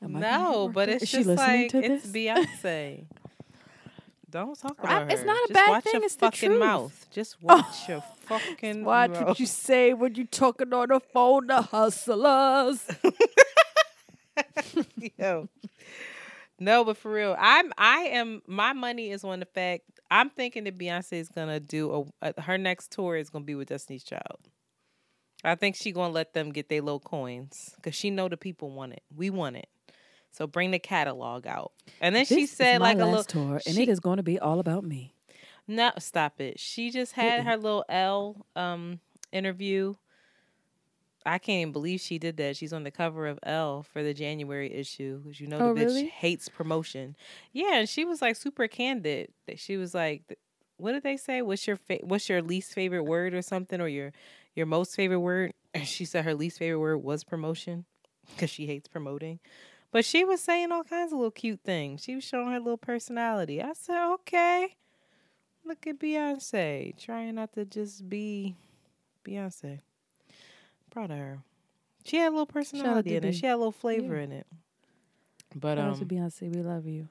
No, 0.00 0.70
but 0.72 0.86
done? 0.86 0.94
it's 0.96 1.04
Is 1.04 1.10
just 1.10 1.28
like 1.28 1.74
it's? 1.74 2.06
Beyonce. 2.06 3.06
Don't 4.30 4.58
talk 4.58 4.78
about 4.78 5.04
her. 5.04 5.08
It's 5.10 5.24
not 5.24 5.36
a 5.36 5.48
Just 5.48 5.52
bad 5.54 5.70
watch 5.70 5.84
thing. 5.84 5.94
Your 5.94 6.04
It's 6.04 6.16
the 6.16 6.26
fucking 6.26 6.48
truth. 6.50 6.60
mouth. 6.60 7.06
Just 7.10 7.36
oh, 7.42 7.46
watch 7.56 7.88
your 7.88 8.02
fucking 8.22 8.84
Watch 8.84 9.10
mouth. 9.12 9.26
what 9.28 9.40
you 9.40 9.46
say 9.46 9.94
when 9.94 10.14
you 10.16 10.26
talking 10.26 10.72
on 10.72 10.88
the 10.88 11.00
phone 11.00 11.48
to 11.48 11.62
hustlers. 11.62 12.86
Yo. 15.18 15.48
No, 16.60 16.84
but 16.84 16.96
for 16.96 17.12
real, 17.12 17.36
I'm 17.38 17.72
I 17.78 17.98
am 18.12 18.42
my 18.46 18.72
money 18.72 19.10
is 19.10 19.24
on 19.24 19.40
the 19.40 19.46
fact 19.46 19.84
I'm 20.10 20.30
thinking 20.30 20.64
that 20.64 20.78
Beyonce 20.78 21.14
is 21.14 21.28
gonna 21.28 21.60
do 21.60 22.10
a, 22.22 22.32
a 22.32 22.42
her 22.42 22.58
next 22.58 22.90
tour 22.92 23.16
is 23.16 23.30
gonna 23.30 23.44
be 23.44 23.54
with 23.54 23.68
Destiny's 23.68 24.04
Child. 24.04 24.38
I 25.44 25.54
think 25.54 25.76
she 25.76 25.92
gonna 25.92 26.12
let 26.12 26.34
them 26.34 26.50
get 26.50 26.68
their 26.68 26.82
little 26.82 27.00
coins 27.00 27.70
because 27.76 27.94
she 27.94 28.10
know 28.10 28.28
the 28.28 28.36
people 28.36 28.70
want 28.70 28.92
it. 28.92 29.02
We 29.14 29.30
want 29.30 29.56
it. 29.56 29.68
So 30.32 30.46
bring 30.46 30.70
the 30.70 30.78
catalog 30.78 31.46
out. 31.46 31.72
And 32.00 32.14
then 32.14 32.22
this 32.22 32.28
she 32.28 32.46
said 32.46 32.80
like 32.80 32.98
a 32.98 33.04
little 33.06 33.24
tour, 33.24 33.60
and 33.66 33.74
she- 33.76 33.82
it 33.82 33.88
is 33.88 34.00
going 34.00 34.18
to 34.18 34.22
be 34.22 34.38
all 34.38 34.60
about 34.60 34.84
me. 34.84 35.14
No, 35.66 35.90
stop 35.98 36.40
it. 36.40 36.58
She 36.58 36.90
just 36.90 37.12
had 37.12 37.44
her 37.44 37.56
little 37.56 37.84
Elle 37.88 38.46
um 38.56 39.00
interview. 39.32 39.94
I 41.26 41.38
can't 41.38 41.60
even 41.60 41.72
believe 41.72 42.00
she 42.00 42.18
did 42.18 42.36
that. 42.38 42.56
She's 42.56 42.72
on 42.72 42.84
the 42.84 42.90
cover 42.90 43.26
of 43.26 43.38
Elle 43.42 43.82
for 43.82 44.02
the 44.02 44.14
January 44.14 44.72
issue 44.72 45.18
because 45.18 45.40
you 45.40 45.46
know 45.46 45.58
Oh, 45.58 45.74
the 45.74 45.80
bitch 45.80 45.84
really? 45.86 46.06
hates 46.06 46.48
promotion. 46.48 47.16
Yeah, 47.52 47.74
and 47.80 47.88
she 47.88 48.04
was 48.04 48.22
like 48.22 48.36
super 48.36 48.66
candid. 48.68 49.32
That 49.46 49.58
She 49.58 49.76
was 49.76 49.92
like, 49.94 50.22
"What 50.78 50.92
did 50.92 51.02
they 51.02 51.16
say? 51.18 51.42
What's 51.42 51.66
your 51.66 51.76
fa- 51.76 51.98
what's 52.02 52.28
your 52.30 52.40
least 52.40 52.72
favorite 52.72 53.02
word 53.04 53.34
or 53.34 53.42
something, 53.42 53.80
or 53.80 53.88
your 53.88 54.12
your 54.54 54.66
most 54.66 54.94
favorite 54.94 55.20
word?" 55.20 55.52
And 55.74 55.86
she 55.86 56.04
said 56.06 56.24
her 56.24 56.34
least 56.34 56.58
favorite 56.58 56.78
word 56.80 56.98
was 56.98 57.24
promotion 57.24 57.84
because 58.34 58.48
she 58.48 58.66
hates 58.66 58.88
promoting. 58.88 59.40
But 59.90 60.04
she 60.04 60.24
was 60.24 60.40
saying 60.42 60.70
all 60.70 60.84
kinds 60.84 61.12
of 61.12 61.18
little 61.18 61.30
cute 61.30 61.60
things. 61.64 62.02
She 62.04 62.14
was 62.14 62.24
showing 62.24 62.48
her 62.52 62.58
little 62.60 62.76
personality. 62.76 63.62
I 63.62 63.72
said, 63.72 64.12
"Okay." 64.14 64.76
Look 65.64 65.86
at 65.86 65.98
Beyonce 65.98 66.96
trying 66.98 67.34
not 67.34 67.52
to 67.54 67.64
just 67.64 68.08
be 68.08 68.56
Beyonce. 69.24 69.80
Proud 70.90 71.10
of 71.10 71.18
her. 71.18 71.38
She 72.04 72.16
had 72.16 72.28
a 72.28 72.30
little 72.30 72.46
personality 72.46 73.16
in 73.16 73.24
it. 73.24 73.34
She 73.34 73.44
had 73.46 73.54
a 73.54 73.56
little 73.58 73.72
flavor 73.72 74.16
Yeah. 74.16 74.22
in 74.22 74.32
it. 74.32 74.46
But 75.54 75.76
Shout 75.76 75.88
out 75.90 75.96
to 75.96 76.02
um, 76.02 76.08
Beyonce, 76.08 76.54
we 76.54 76.62
love 76.62 76.86
you. 76.86 77.08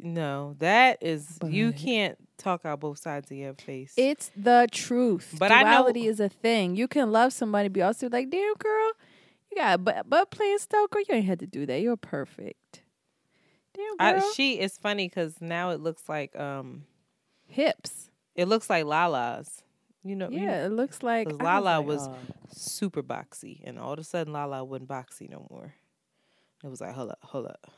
no, 0.00 0.54
that 0.60 0.98
is 1.00 1.38
you 1.44 1.72
can't 1.72 2.16
talk 2.38 2.64
out 2.64 2.80
both 2.80 2.98
sides 2.98 3.30
of 3.30 3.36
your 3.36 3.54
face. 3.54 3.92
It's 3.96 4.30
the 4.36 4.66
truth. 4.72 5.36
But 5.38 5.52
I 5.52 5.62
know- 5.62 5.70
Duality 5.78 6.06
is 6.06 6.18
a 6.20 6.28
thing. 6.28 6.74
You 6.74 6.88
can 6.88 7.12
love 7.12 7.32
somebody, 7.32 7.68
but 7.68 7.82
also 7.82 8.08
like, 8.08 8.30
damn 8.30 8.54
girl, 8.54 8.92
you 9.54 9.62
got 9.62 9.84
butt, 9.84 10.08
butt 10.08 10.30
playing 10.30 10.58
girl. 10.70 10.86
You 11.08 11.14
ain't 11.14 11.26
had 11.26 11.40
to 11.40 11.46
do 11.46 11.66
that. 11.66 11.80
You're 11.80 11.96
perfect. 11.96 12.82
Damn, 13.74 13.94
I, 13.98 14.32
she 14.34 14.60
is 14.60 14.78
funny 14.78 15.08
because 15.08 15.40
now 15.40 15.70
it 15.70 15.80
looks 15.80 16.08
like 16.08 16.38
um 16.38 16.84
hips. 17.46 18.10
It 18.34 18.46
looks 18.48 18.70
like 18.70 18.84
Lala's. 18.84 19.62
You 20.02 20.16
know, 20.16 20.28
yeah, 20.28 20.66
it 20.66 20.72
looks 20.72 21.02
like 21.02 21.32
Lala 21.42 21.80
was, 21.80 22.02
like, 22.02 22.10
was 22.10 22.28
oh. 22.28 22.34
super 22.52 23.02
boxy, 23.02 23.62
and 23.64 23.78
all 23.78 23.94
of 23.94 23.98
a 23.98 24.04
sudden 24.04 24.34
Lala 24.34 24.62
wasn't 24.62 24.90
boxy 24.90 25.30
no 25.30 25.46
more. 25.50 25.74
It 26.62 26.68
was 26.68 26.82
like, 26.82 26.94
hold 26.94 27.10
up, 27.10 27.18
hold 27.22 27.46
up. 27.46 27.70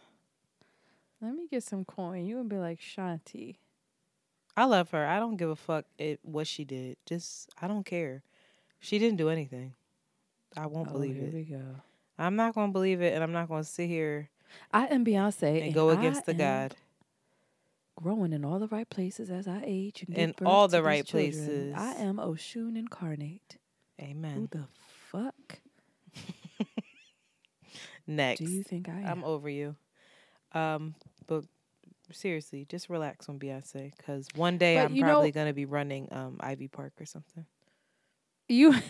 Let 1.21 1.35
me 1.35 1.47
get 1.49 1.63
some 1.63 1.85
coin. 1.85 2.27
You 2.27 2.39
would 2.39 2.49
be 2.49 2.57
like 2.57 2.81
Shanti. 2.81 3.57
I 4.57 4.65
love 4.65 4.91
her. 4.91 5.07
I 5.07 5.19
don't 5.21 5.37
give 5.37 5.51
a 5.51 5.57
fuck 5.57 5.85
it, 5.99 6.19
what 6.23 6.47
she 6.47 6.65
did. 6.65 6.97
Just 7.07 7.49
I 7.61 7.69
don't 7.69 7.87
care. 7.87 8.23
She 8.81 8.99
didn't 8.99 9.19
do 9.19 9.29
anything. 9.29 9.75
I 10.57 10.67
won't 10.67 10.89
oh, 10.89 10.93
believe 10.93 11.17
here 11.17 11.25
it. 11.27 11.35
We 11.35 11.43
go. 11.45 11.63
I'm 12.19 12.37
not 12.37 12.55
gonna 12.55 12.73
believe 12.73 13.03
it, 13.03 13.13
and 13.15 13.23
I'm 13.23 13.33
not 13.33 13.49
gonna 13.49 13.65
sit 13.65 13.89
here. 13.89 14.31
I 14.73 14.87
am 14.87 15.05
Beyonce 15.05 15.43
and, 15.43 15.63
and 15.65 15.75
go 15.75 15.91
against 15.91 16.23
I 16.23 16.33
the 16.33 16.35
God 16.35 16.75
growing 17.97 18.33
in 18.33 18.45
all 18.45 18.59
the 18.59 18.69
right 18.69 18.89
places 18.89 19.31
as 19.31 19.49
I 19.49 19.63
age 19.65 20.05
and 20.07 20.17
in 20.17 20.35
all 20.45 20.69
the 20.69 20.83
right 20.83 21.07
places. 21.07 21.75
I 21.77 21.95
am 21.95 22.17
Oshun 22.19 22.77
incarnate. 22.77 23.57
Amen. 24.01 24.35
Who 24.35 24.47
the 24.47 24.67
fuck? 25.11 25.61
Next. 28.07 28.41
Do 28.45 28.47
you 28.47 28.63
think 28.63 28.89
I 28.89 29.01
am? 29.01 29.07
I'm 29.07 29.25
over 29.25 29.49
you. 29.49 29.77
Um, 30.53 30.95
but 31.27 31.45
seriously, 32.13 32.67
just 32.69 32.89
relax 32.91 33.29
on 33.29 33.39
Beyonce 33.39 33.93
because 33.97 34.29
one 34.37 34.59
day 34.59 34.77
but 34.77 34.85
I'm 34.85 34.97
probably 34.97 35.29
know, 35.29 35.33
gonna 35.33 35.55
be 35.55 35.65
running 35.65 36.09
um 36.13 36.37
Ivy 36.41 36.69
Park 36.69 36.93
or 37.01 37.07
something. 37.07 37.47
You 38.49 38.75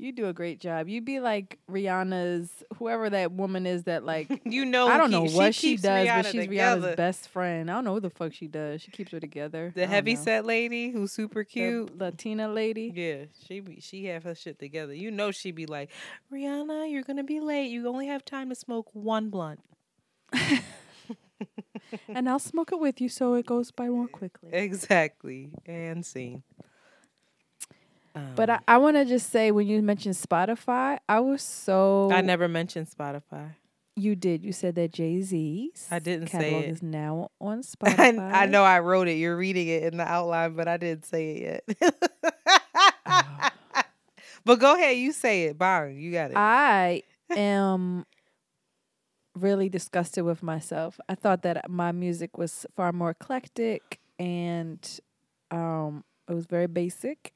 You 0.00 0.12
do 0.12 0.28
a 0.28 0.32
great 0.32 0.60
job. 0.60 0.88
You'd 0.88 1.04
be 1.04 1.18
like 1.18 1.58
Rihanna's 1.68 2.62
whoever 2.76 3.10
that 3.10 3.32
woman 3.32 3.66
is 3.66 3.82
that 3.84 4.04
like 4.04 4.28
you 4.44 4.64
know 4.64 4.86
I 4.86 4.96
don't 4.96 5.10
know 5.10 5.26
she 5.26 5.34
what 5.34 5.54
she 5.54 5.76
does, 5.76 6.06
Rihanna 6.06 6.22
but 6.22 6.26
she's 6.26 6.46
together. 6.46 6.88
Rihanna's 6.88 6.96
best 6.96 7.28
friend. 7.28 7.68
I 7.68 7.74
don't 7.74 7.84
know 7.84 7.94
what 7.94 8.02
the 8.02 8.10
fuck 8.10 8.32
she 8.32 8.46
does. 8.46 8.80
She 8.80 8.92
keeps 8.92 9.10
her 9.10 9.18
together. 9.18 9.72
The 9.74 9.88
heavy 9.88 10.14
know. 10.14 10.20
set 10.22 10.46
lady 10.46 10.90
who's 10.90 11.10
super 11.10 11.42
cute. 11.42 11.98
The 11.98 12.04
Latina 12.04 12.48
lady. 12.48 12.92
Yeah, 12.94 13.24
she 13.46 13.58
be 13.58 13.80
she 13.80 14.04
have 14.04 14.22
her 14.22 14.36
shit 14.36 14.60
together. 14.60 14.94
You 14.94 15.10
know 15.10 15.32
she'd 15.32 15.56
be 15.56 15.66
like, 15.66 15.90
Rihanna, 16.32 16.90
you're 16.92 17.02
gonna 17.02 17.24
be 17.24 17.40
late. 17.40 17.66
You 17.66 17.88
only 17.88 18.06
have 18.06 18.24
time 18.24 18.50
to 18.50 18.54
smoke 18.54 18.88
one 18.92 19.30
blunt. 19.30 19.60
and 22.08 22.28
I'll 22.28 22.38
smoke 22.38 22.72
it 22.72 22.80
with 22.80 23.00
you 23.00 23.08
so 23.08 23.34
it 23.34 23.46
goes 23.46 23.70
by 23.70 23.88
more 23.88 24.08
quickly. 24.12 24.50
Exactly. 24.52 25.50
And 25.66 26.04
scene. 26.04 26.42
But 28.34 28.50
I, 28.50 28.58
I 28.66 28.78
want 28.78 28.96
to 28.96 29.04
just 29.04 29.30
say 29.30 29.50
when 29.50 29.66
you 29.66 29.80
mentioned 29.82 30.14
Spotify, 30.14 30.98
I 31.08 31.20
was 31.20 31.42
so. 31.42 32.10
I 32.12 32.20
never 32.20 32.48
mentioned 32.48 32.88
Spotify. 32.88 33.54
You 33.96 34.14
did. 34.14 34.44
You 34.44 34.52
said 34.52 34.76
that 34.76 34.92
Jay 34.92 35.20
Z's. 35.22 35.88
I 35.90 35.98
didn't 35.98 36.28
say 36.28 36.54
it. 36.54 36.70
Is 36.70 36.82
now 36.82 37.30
on 37.40 37.62
Spotify. 37.62 38.18
I, 38.18 38.42
I, 38.42 38.46
know 38.46 38.62
I 38.62 38.78
wrote 38.78 39.08
it. 39.08 39.14
You're 39.14 39.36
reading 39.36 39.68
it 39.68 39.82
in 39.82 39.96
the 39.96 40.04
outline, 40.04 40.54
but 40.54 40.68
I 40.68 40.76
didn't 40.76 41.04
say 41.04 41.30
it 41.30 41.64
yet. 41.80 41.92
oh. 43.06 43.48
But 44.44 44.60
go 44.60 44.76
ahead. 44.76 44.96
You 44.96 45.12
say 45.12 45.44
it, 45.44 45.58
Byron. 45.58 45.98
You 45.98 46.10
got 46.10 46.30
it. 46.30 46.36
I 46.38 47.02
am 47.30 48.06
really 49.34 49.68
disgusted 49.68 50.24
with 50.24 50.42
myself. 50.42 50.98
I 51.06 51.16
thought 51.16 51.42
that 51.42 51.68
my 51.68 51.92
music 51.92 52.38
was 52.38 52.64
far 52.74 52.92
more 52.92 53.10
eclectic 53.10 54.00
and 54.18 55.00
um, 55.50 56.02
it 56.28 56.32
was 56.32 56.46
very 56.46 56.66
basic 56.66 57.32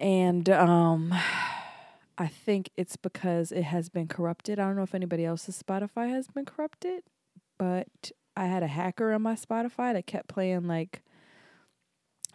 and 0.00 0.48
um, 0.50 1.14
I 2.16 2.26
think 2.26 2.70
it's 2.76 2.96
because 2.96 3.52
it 3.52 3.64
has 3.64 3.88
been 3.88 4.08
corrupted. 4.08 4.58
I 4.58 4.64
don't 4.64 4.76
know 4.76 4.82
if 4.82 4.94
anybody 4.94 5.24
else's 5.24 5.62
Spotify 5.62 6.10
has 6.10 6.28
been 6.28 6.44
corrupted, 6.44 7.02
but 7.58 8.12
I 8.36 8.46
had 8.46 8.62
a 8.62 8.68
hacker 8.68 9.12
on 9.12 9.22
my 9.22 9.34
Spotify 9.34 9.92
that 9.92 10.06
kept 10.06 10.28
playing 10.28 10.66
like 10.66 11.02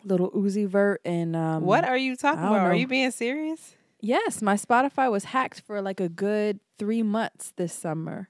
Lil 0.03 0.32
Uzi 0.32 0.67
Vert 0.67 1.01
and 1.05 1.36
um, 1.36 1.63
What 1.63 1.86
are 1.86 1.98
you 1.98 2.15
talking 2.15 2.43
about? 2.43 2.63
Know. 2.63 2.70
Are 2.70 2.75
you 2.75 2.88
being 2.88 3.12
serious? 3.12 3.75
Yes, 4.01 4.41
my 4.41 4.55
Spotify 4.55 5.10
was 5.10 5.25
hacked 5.25 5.62
for 5.62 5.82
like 5.82 6.00
a 6.00 6.10
good 6.10 6.60
three 6.77 7.03
months 7.03 7.53
this 7.55 7.74
summer. 7.74 8.29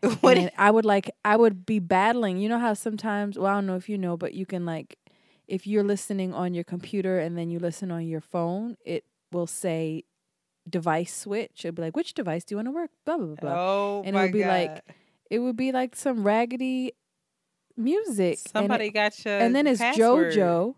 what 0.20 0.38
and 0.38 0.52
I 0.56 0.70
would 0.70 0.84
like 0.84 1.10
I 1.24 1.36
would 1.36 1.66
be 1.66 1.80
battling. 1.80 2.38
You 2.38 2.48
know 2.48 2.58
how 2.58 2.74
sometimes 2.74 3.36
well 3.36 3.48
I 3.48 3.54
don't 3.54 3.66
know 3.66 3.74
if 3.74 3.88
you 3.88 3.98
know, 3.98 4.16
but 4.16 4.34
you 4.34 4.46
can 4.46 4.64
like 4.64 4.96
if 5.48 5.66
you're 5.66 5.82
listening 5.82 6.34
on 6.34 6.54
your 6.54 6.64
computer 6.64 7.18
and 7.18 7.36
then 7.36 7.50
you 7.50 7.58
listen 7.58 7.90
on 7.90 8.06
your 8.06 8.20
phone, 8.20 8.76
it 8.84 9.04
will 9.32 9.46
say 9.46 10.04
device 10.68 11.14
switch. 11.14 11.64
It'll 11.64 11.74
be 11.74 11.82
like, 11.82 11.96
which 11.96 12.14
device 12.14 12.44
do 12.44 12.52
you 12.52 12.56
want 12.58 12.68
to 12.68 12.72
work? 12.72 12.90
Blah 13.04 13.16
blah 13.16 13.34
blah. 13.34 13.54
Oh 13.54 14.02
and 14.04 14.14
it 14.14 14.20
would 14.20 14.32
be 14.32 14.40
God. 14.40 14.48
like 14.48 14.84
it 15.30 15.38
would 15.40 15.56
be 15.56 15.72
like 15.72 15.96
some 15.96 16.22
raggedy 16.22 16.92
music. 17.76 18.38
Somebody 18.38 18.86
and 18.86 18.90
it, 18.90 18.94
got 18.94 19.24
you. 19.24 19.30
And 19.30 19.56
then 19.56 19.66
it's 19.66 19.80
password. 19.80 20.34
JoJo. 20.34 20.74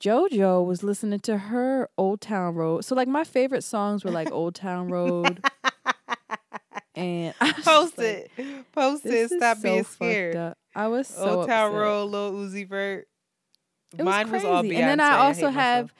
JoJo 0.00 0.66
was 0.66 0.82
listening 0.82 1.20
to 1.20 1.38
her 1.38 1.88
Old 1.96 2.20
Town 2.20 2.54
Road. 2.54 2.84
So 2.84 2.94
like 2.94 3.08
my 3.08 3.24
favorite 3.24 3.64
songs 3.64 4.04
were 4.04 4.10
like 4.10 4.30
Old 4.30 4.54
Town 4.54 4.88
Road. 4.90 5.42
and 6.94 7.34
post 7.64 7.98
it. 7.98 8.30
Post 8.72 9.06
it. 9.06 9.30
Stop 9.30 9.56
so 9.56 9.62
being 9.62 9.84
scared. 9.84 10.54
I 10.74 10.88
was 10.88 11.08
so 11.08 11.40
Old 11.40 11.48
Town 11.48 11.70
upset. 11.70 11.80
Road, 11.80 12.04
Lil 12.10 12.32
Uzi 12.32 12.68
Vert. 12.68 13.08
It 13.98 14.04
Mine 14.04 14.30
was, 14.30 14.42
was 14.42 14.44
all 14.44 14.62
Beyonce. 14.62 14.76
And 14.76 14.88
then 14.88 15.00
I 15.00 15.18
also 15.18 15.48
I 15.48 15.50
have 15.50 15.94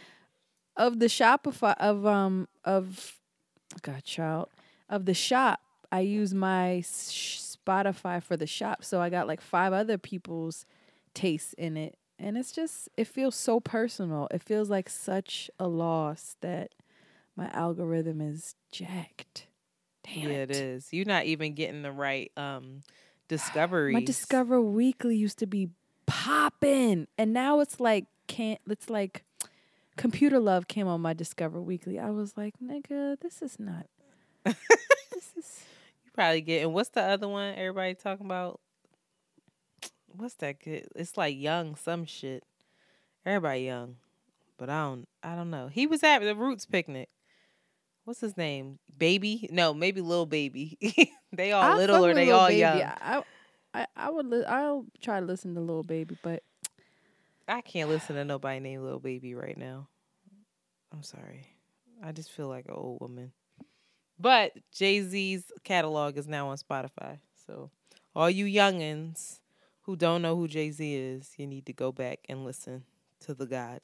of 0.77 0.99
the 0.99 1.07
Shopify 1.07 1.75
of 1.79 2.07
um 2.07 2.49
of 2.65 3.19
God 3.83 4.05
child 4.05 4.49
of 4.89 5.05
the 5.05 5.15
shop. 5.15 5.61
I 5.91 6.01
use 6.01 6.35
my 6.35 6.83
Spotify 6.85 8.23
for 8.23 8.37
the 8.37 8.47
shop, 8.47 8.85
so 8.85 9.01
I 9.01 9.09
got 9.09 9.27
like 9.27 9.41
five 9.41 9.73
other 9.73 9.99
people's 9.99 10.67
tastes 11.15 11.53
in 11.55 11.77
it, 11.77 11.97
and 12.19 12.37
it's 12.37 12.53
just 12.53 12.89
it 12.97 13.07
feels 13.07 13.35
so 13.35 13.61
personal. 13.61 14.29
It 14.31 14.43
feels 14.43 14.69
like 14.69 14.89
such 14.89 15.51
a 15.59 15.69
loss 15.69 16.37
that 16.41 16.73
my 17.37 17.51
algorithm 17.51 18.21
is 18.21 18.55
jacked. 18.73 19.47
Damn 20.05 20.31
yeah, 20.31 20.37
it. 20.37 20.51
it 20.51 20.57
is. 20.57 20.89
You're 20.93 21.07
not 21.07 21.25
even 21.25 21.55
getting 21.55 21.83
the 21.83 21.93
right 21.93 22.31
um 22.37 22.83
discoveries. 23.29 23.95
My 23.95 24.05
Discover 24.05 24.61
Weekly 24.61 25.17
used 25.17 25.39
to 25.39 25.47
be 25.47 25.71
popping, 26.07 27.07
and 27.19 27.33
now 27.33 27.61
it's 27.61 27.81
like 27.81 28.07
can't. 28.27 28.61
It's 28.69 28.91
like 28.91 29.25
Computer 29.97 30.39
Love 30.39 30.69
came 30.69 30.87
on 30.87 31.01
my 31.01 31.13
Discover 31.13 31.61
Weekly. 31.61 31.99
I 31.99 32.11
was 32.11 32.37
like, 32.37 32.55
nigga, 32.63 33.19
this 33.21 33.43
is 33.43 33.59
not. 33.59 33.87
this 34.45 35.33
is. 35.37 35.65
You 36.05 36.11
probably 36.15 36.41
getting 36.41 36.73
what's 36.73 36.91
the 36.91 37.03
other 37.03 37.29
one? 37.29 37.55
Everybody 37.57 37.95
talking 37.95 38.27
about. 38.27 38.61
What's 40.09 40.35
that 40.37 40.63
good? 40.63 40.87
It's 40.95 41.17
like 41.17 41.37
young 41.37 41.75
some 41.77 42.07
shit. 42.07 42.43
Everybody 43.25 43.63
young, 43.63 43.97
but 44.57 44.71
I 44.71 44.83
don't. 44.85 45.09
I 45.23 45.35
don't 45.35 45.51
know. 45.51 45.69
He 45.69 45.87
was 45.87 46.03
at 46.03 46.21
the 46.21 46.35
Roots 46.35 46.65
picnic. 46.65 47.09
What's 48.05 48.21
his 48.21 48.37
name? 48.37 48.79
Baby? 48.97 49.49
No, 49.51 49.75
maybe 49.75 50.01
Lil 50.01 50.27
Baby. 50.27 50.79
they 51.33 51.51
all 51.51 51.65
I 51.65 51.75
little 51.75 52.05
or 52.05 52.15
they 52.15 52.31
all 52.31 52.47
baby. 52.47 52.61
young. 52.61 52.81
I, 52.81 53.23
I, 53.77 53.87
I 53.95 54.11
would. 54.11 54.27
Li- 54.27 54.45
I'll 54.47 54.87
try 55.03 55.21
to 55.21 55.27
listen 55.27 55.55
to 55.55 55.61
Lil 55.61 55.83
Baby, 55.83 56.17
but 56.23 56.43
I 57.47 57.61
can't 57.61 57.91
listen 57.91 58.17
to 58.17 58.25
nobody 58.25 58.59
named 58.59 58.83
Lil 58.83 58.99
Baby 58.99 59.35
right 59.35 59.57
now. 59.57 59.89
I'm 60.93 61.03
sorry. 61.03 61.47
I 62.03 62.13
just 62.13 62.31
feel 62.31 62.49
like 62.49 62.65
an 62.67 62.75
old 62.75 63.01
woman. 63.03 63.33
But 64.19 64.53
Jay 64.73 65.03
Z's 65.03 65.53
catalog 65.63 66.17
is 66.17 66.27
now 66.27 66.49
on 66.49 66.57
Spotify. 66.57 67.19
So 67.47 67.71
all 68.15 68.31
you 68.31 68.47
youngins 68.47 69.41
who 69.83 69.95
don't 69.95 70.23
know 70.23 70.37
who 70.37 70.49
Jay 70.49 70.71
Z 70.71 70.95
is, 70.95 71.35
you 71.37 71.47
need 71.47 71.67
to 71.67 71.75
go 71.75 71.93
back 71.93 72.21
and 72.31 72.47
listen 72.47 72.85
to 73.21 73.35
the 73.35 73.47
God. 73.47 73.81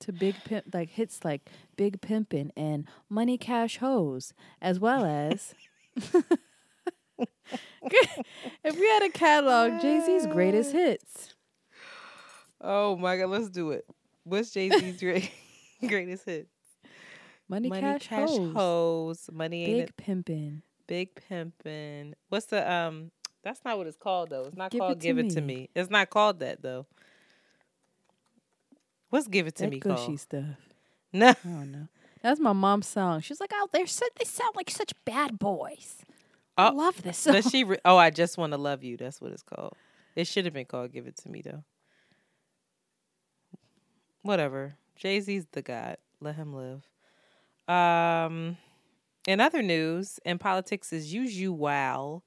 To 0.00 0.12
big 0.12 0.34
pimp, 0.44 0.74
like 0.74 0.90
hits 0.90 1.24
like 1.24 1.48
Big 1.76 2.00
Pimpin' 2.00 2.50
and 2.56 2.86
Money 3.08 3.36
Cash 3.38 3.78
Hoes, 3.78 4.32
as 4.60 4.78
well 4.78 5.04
as 5.04 5.54
if 7.18 8.78
we 8.78 8.86
had 8.88 9.02
a 9.02 9.08
catalog, 9.10 9.80
Jay 9.80 10.00
Z's 10.04 10.26
greatest 10.26 10.72
hits. 10.72 11.34
Oh 12.60 12.96
my 12.96 13.16
god, 13.16 13.28
let's 13.30 13.48
do 13.48 13.70
it. 13.70 13.86
What's 14.24 14.50
Jay 14.50 14.70
Z's 14.70 14.98
great, 15.00 15.30
greatest 15.86 16.24
hits? 16.24 16.48
Money, 17.48 17.68
Money 17.68 17.80
cash, 17.80 18.08
cash 18.08 18.28
hoes. 18.28 18.52
hoes. 18.54 19.30
Money 19.32 19.64
ain't 19.66 19.96
Big 19.96 20.06
pimpin'. 20.24 20.62
big 20.88 21.10
pimpin'. 21.30 22.14
What's 22.28 22.46
the 22.46 22.70
um? 22.70 23.10
That's 23.44 23.60
not 23.64 23.78
what 23.78 23.86
it's 23.86 23.96
called 23.96 24.30
though. 24.30 24.44
It's 24.46 24.56
not 24.56 24.72
Give 24.72 24.80
called 24.80 24.92
It 24.94 25.00
Give 25.00 25.18
It 25.18 25.30
to 25.30 25.40
Me. 25.40 25.54
Me. 25.54 25.68
It's 25.74 25.88
not 25.90 26.10
called 26.10 26.40
that 26.40 26.62
though. 26.62 26.86
What's 29.10 29.28
Give 29.28 29.46
It 29.46 29.54
to 29.56 29.64
That 29.64 29.70
Me 29.70 29.78
gushy 29.78 30.06
called? 30.06 30.20
stuff. 30.20 30.44
No. 31.12 31.28
I 31.28 31.34
don't 31.44 31.70
know. 31.72 31.88
That's 32.22 32.40
my 32.40 32.52
mom's 32.52 32.88
song. 32.88 33.20
She's 33.20 33.38
like, 33.40 33.52
"Oh, 33.54 33.68
they're 33.72 33.86
so, 33.86 34.04
they 34.18 34.24
sound 34.24 34.56
like 34.56 34.68
such 34.68 34.92
bad 35.04 35.38
boys." 35.38 35.98
I 36.58 36.68
Oh, 36.70 36.74
love 36.74 37.02
this 37.02 37.18
song. 37.18 37.34
Does 37.34 37.50
she? 37.50 37.64
Re- 37.64 37.78
oh, 37.84 37.96
I 37.96 38.10
just 38.10 38.38
want 38.38 38.52
to 38.52 38.56
love 38.58 38.82
you. 38.82 38.96
That's 38.96 39.20
what 39.20 39.32
it's 39.32 39.42
called. 39.42 39.74
It 40.14 40.26
should 40.26 40.44
have 40.46 40.54
been 40.54 40.64
called 40.66 40.92
"Give 40.92 41.06
It 41.06 41.16
to 41.18 41.28
Me" 41.28 41.42
though. 41.42 41.64
Whatever. 44.22 44.74
Jay 44.96 45.20
Z's 45.20 45.46
the 45.52 45.62
god. 45.62 45.98
Let 46.20 46.36
him 46.36 46.54
live. 46.54 46.82
Um, 47.68 48.56
in 49.26 49.40
other 49.40 49.62
news, 49.62 50.18
in 50.24 50.38
politics 50.38 50.92
as 50.92 51.12
usual, 51.12 52.24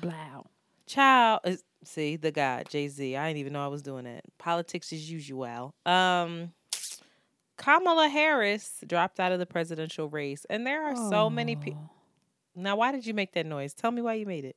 Blow. 0.00 0.46
child. 0.86 1.40
is- 1.44 1.64
See 1.84 2.14
the 2.14 2.30
guy 2.30 2.62
Jay 2.62 2.86
Z. 2.86 3.16
I 3.16 3.26
didn't 3.26 3.38
even 3.40 3.54
know 3.54 3.64
I 3.64 3.66
was 3.66 3.82
doing 3.82 4.04
that. 4.04 4.22
Politics 4.38 4.92
is 4.92 5.10
usual. 5.10 5.74
Um, 5.84 6.52
Kamala 7.56 8.08
Harris 8.08 8.78
dropped 8.86 9.18
out 9.18 9.32
of 9.32 9.40
the 9.40 9.46
presidential 9.46 10.08
race, 10.08 10.46
and 10.48 10.64
there 10.64 10.84
are 10.84 10.94
so 11.10 11.28
many 11.28 11.56
people. 11.56 11.90
Now, 12.54 12.76
why 12.76 12.92
did 12.92 13.06
you 13.06 13.14
make 13.14 13.32
that 13.32 13.46
noise? 13.46 13.72
Tell 13.74 13.90
me 13.90 14.02
why 14.02 14.14
you 14.14 14.26
made 14.26 14.44
it. 14.44 14.56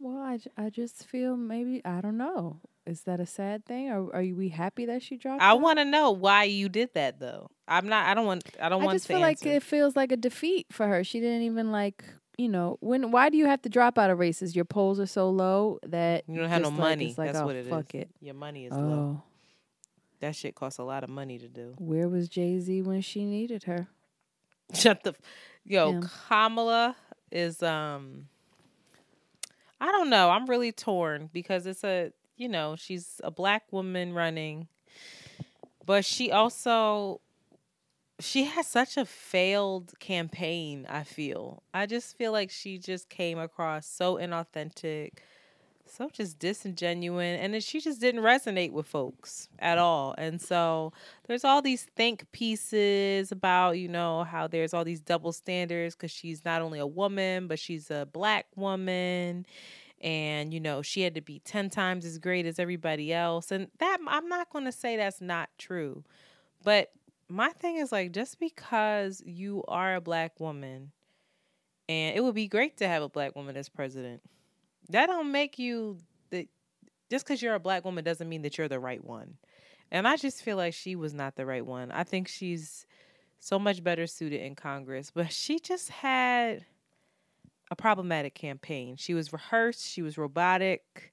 Well, 0.00 0.18
I, 0.18 0.38
I 0.56 0.70
just 0.70 1.06
feel 1.06 1.36
maybe 1.36 1.80
I 1.84 2.00
don't 2.00 2.16
know. 2.18 2.60
Is 2.86 3.02
that 3.02 3.20
a 3.20 3.24
sad 3.26 3.64
thing, 3.64 3.88
or 3.88 4.14
are 4.14 4.20
you- 4.22 4.36
we 4.36 4.50
happy 4.50 4.84
that 4.86 5.02
she 5.02 5.16
dropped? 5.16 5.40
I 5.40 5.54
want 5.54 5.78
to 5.78 5.84
know 5.86 6.10
why 6.10 6.44
you 6.44 6.68
did 6.68 6.92
that, 6.94 7.18
though. 7.18 7.48
I'm 7.66 7.88
not. 7.88 8.06
I 8.06 8.14
don't 8.14 8.26
want. 8.26 8.44
I 8.60 8.68
don't 8.68 8.82
I 8.82 8.84
want 8.84 8.96
just 8.96 9.06
to 9.06 9.14
feel 9.14 9.20
like 9.20 9.44
it 9.46 9.62
feels 9.62 9.96
like 9.96 10.12
a 10.12 10.16
defeat 10.18 10.66
for 10.70 10.86
her. 10.86 11.02
She 11.04 11.20
didn't 11.20 11.42
even 11.42 11.72
like 11.72 12.04
you 12.36 12.48
know 12.50 12.76
when. 12.80 13.10
Why 13.10 13.30
do 13.30 13.38
you 13.38 13.46
have 13.46 13.62
to 13.62 13.70
drop 13.70 13.96
out 13.96 14.10
of 14.10 14.18
races? 14.18 14.54
Your 14.54 14.66
polls 14.66 15.00
are 15.00 15.06
so 15.06 15.30
low 15.30 15.78
that 15.86 16.24
you 16.28 16.38
don't 16.38 16.50
have 16.50 16.60
no 16.60 16.68
like- 16.68 16.78
money. 16.78 17.06
it's 17.06 17.16
like, 17.16 17.28
That's 17.32 17.42
oh, 17.42 17.46
what 17.46 17.56
it 17.56 17.60
is. 17.66 17.68
fuck 17.70 17.94
it. 17.94 18.10
Your 18.20 18.34
money 18.34 18.66
is 18.66 18.72
low. 18.72 18.78
Oh, 19.18 19.22
That 20.20 20.36
shit 20.36 20.54
costs 20.54 20.78
a 20.78 20.84
lot 20.84 21.04
of 21.04 21.08
money 21.08 21.38
to 21.38 21.48
do. 21.48 21.74
where 21.78 22.08
was 22.08 22.28
Jay 22.28 22.58
Z 22.58 22.82
when 22.82 23.00
she 23.00 23.24
needed 23.24 23.62
her? 23.64 23.86
Shut 24.74 25.04
the. 25.04 25.10
f- 25.10 25.20
Yo, 25.64 25.92
Yeah. 25.92 26.00
Kamala 26.28 26.96
is 27.30 27.62
um. 27.62 28.28
I 29.80 29.90
don't 29.92 30.08
know. 30.08 30.30
I'm 30.30 30.46
really 30.46 30.72
torn 30.72 31.28
because 31.32 31.66
it's 31.66 31.84
a 31.84 32.12
you 32.36 32.48
know 32.48 32.76
she's 32.76 33.20
a 33.24 33.30
black 33.30 33.64
woman 33.72 34.12
running, 34.12 34.68
but 35.84 36.04
she 36.04 36.30
also 36.30 37.20
she 38.20 38.44
has 38.44 38.66
such 38.66 38.96
a 38.96 39.04
failed 39.04 39.92
campaign. 39.98 40.86
I 40.88 41.02
feel. 41.02 41.62
I 41.72 41.86
just 41.86 42.16
feel 42.16 42.32
like 42.32 42.50
she 42.50 42.78
just 42.78 43.08
came 43.08 43.38
across 43.38 43.86
so 43.86 44.16
inauthentic, 44.16 45.10
so 45.96 46.10
just 46.10 46.38
disingenuine, 46.38 47.38
and 47.38 47.62
she 47.62 47.80
just 47.80 48.00
didn't 48.00 48.22
resonate 48.22 48.72
with 48.72 48.86
folks 48.86 49.48
at 49.58 49.78
all. 49.78 50.14
And 50.18 50.40
so 50.40 50.92
there's 51.28 51.44
all 51.44 51.62
these 51.62 51.84
think 51.96 52.30
pieces 52.32 53.30
about 53.30 53.78
you 53.78 53.88
know 53.88 54.24
how 54.24 54.46
there's 54.46 54.74
all 54.74 54.84
these 54.84 55.00
double 55.00 55.32
standards 55.32 55.94
because 55.94 56.10
she's 56.10 56.44
not 56.44 56.62
only 56.62 56.78
a 56.78 56.86
woman 56.86 57.46
but 57.46 57.58
she's 57.58 57.90
a 57.90 58.06
black 58.12 58.46
woman. 58.56 59.46
And 60.00 60.52
you 60.52 60.60
know 60.60 60.82
she 60.82 61.00
had 61.00 61.14
to 61.14 61.22
be 61.22 61.38
10 61.38 61.70
times 61.70 62.04
as 62.04 62.18
great 62.18 62.44
as 62.44 62.58
everybody 62.58 63.12
else. 63.12 63.50
And 63.50 63.68
that 63.78 63.98
i'm 64.06 64.28
not 64.28 64.50
going 64.50 64.66
to 64.66 64.72
say 64.72 64.96
that's 64.96 65.22
not 65.22 65.48
true 65.56 66.04
but 66.62 66.90
my 67.28 67.50
thing 67.50 67.76
is 67.76 67.92
like 67.92 68.12
just 68.12 68.38
because 68.38 69.22
you 69.24 69.64
are 69.68 69.94
a 69.94 70.00
black 70.00 70.38
woman 70.40 70.92
and 71.88 72.16
it 72.16 72.22
would 72.22 72.34
be 72.34 72.48
great 72.48 72.76
to 72.78 72.88
have 72.88 73.02
a 73.02 73.08
black 73.08 73.34
woman 73.36 73.56
as 73.56 73.68
president 73.68 74.20
that 74.90 75.06
don't 75.06 75.32
make 75.32 75.58
you 75.58 75.98
the 76.30 76.48
just 77.10 77.24
because 77.24 77.42
you're 77.42 77.54
a 77.54 77.60
black 77.60 77.84
woman 77.84 78.04
doesn't 78.04 78.28
mean 78.28 78.42
that 78.42 78.58
you're 78.58 78.68
the 78.68 78.80
right 78.80 79.04
one 79.04 79.36
and 79.90 80.08
I 80.08 80.16
just 80.16 80.42
feel 80.42 80.56
like 80.56 80.74
she 80.74 80.96
was 80.96 81.14
not 81.14 81.36
the 81.36 81.46
right 81.46 81.64
one. 81.64 81.92
I 81.92 82.02
think 82.02 82.26
she's 82.26 82.86
so 83.38 83.58
much 83.58 83.84
better 83.84 84.06
suited 84.06 84.40
in 84.40 84.54
Congress, 84.54 85.12
but 85.14 85.32
she 85.32 85.58
just 85.58 85.90
had 85.90 86.64
a 87.70 87.76
problematic 87.76 88.34
campaign. 88.34 88.96
She 88.96 89.14
was 89.14 89.32
rehearsed, 89.32 89.86
she 89.86 90.02
was 90.02 90.18
robotic, 90.18 91.12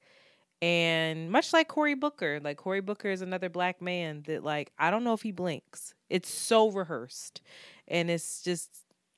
and 0.62 1.32
much 1.32 1.54
like 1.54 1.68
Cory 1.68 1.96
Booker, 1.96 2.40
like 2.42 2.58
Cory 2.58 2.82
Booker 2.82 3.10
is 3.10 3.22
another 3.22 3.50
black 3.50 3.82
man 3.82 4.24
that 4.28 4.44
like 4.44 4.72
I 4.78 4.92
don't 4.92 5.04
know 5.04 5.14
if 5.14 5.22
he 5.22 5.32
blinks. 5.32 5.94
It's 6.10 6.30
so 6.30 6.72
rehearsed. 6.72 7.42
And 7.88 8.10
it's 8.10 8.42
just 8.42 8.70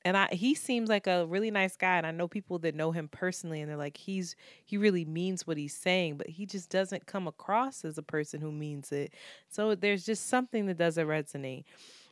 and 0.04 0.16
I 0.16 0.28
he 0.32 0.54
seems 0.54 0.88
like 0.88 1.06
a 1.06 1.26
really 1.26 1.50
nice 1.50 1.76
guy 1.76 1.96
and 1.96 2.06
I 2.06 2.10
know 2.10 2.28
people 2.28 2.58
that 2.60 2.74
know 2.74 2.92
him 2.92 3.08
personally 3.08 3.60
and 3.60 3.70
they're 3.70 3.76
like 3.76 3.96
he's 3.96 4.36
he 4.64 4.76
really 4.76 5.04
means 5.04 5.46
what 5.46 5.56
he's 5.56 5.74
saying, 5.74 6.16
but 6.16 6.28
he 6.28 6.46
just 6.46 6.70
doesn't 6.70 7.06
come 7.06 7.26
across 7.26 7.84
as 7.84 7.96
a 7.96 8.02
person 8.02 8.40
who 8.40 8.52
means 8.52 8.92
it. 8.92 9.12
So 9.48 9.74
there's 9.74 10.04
just 10.04 10.28
something 10.28 10.66
that 10.66 10.76
doesn't 10.76 11.06
resonate. 11.06 11.64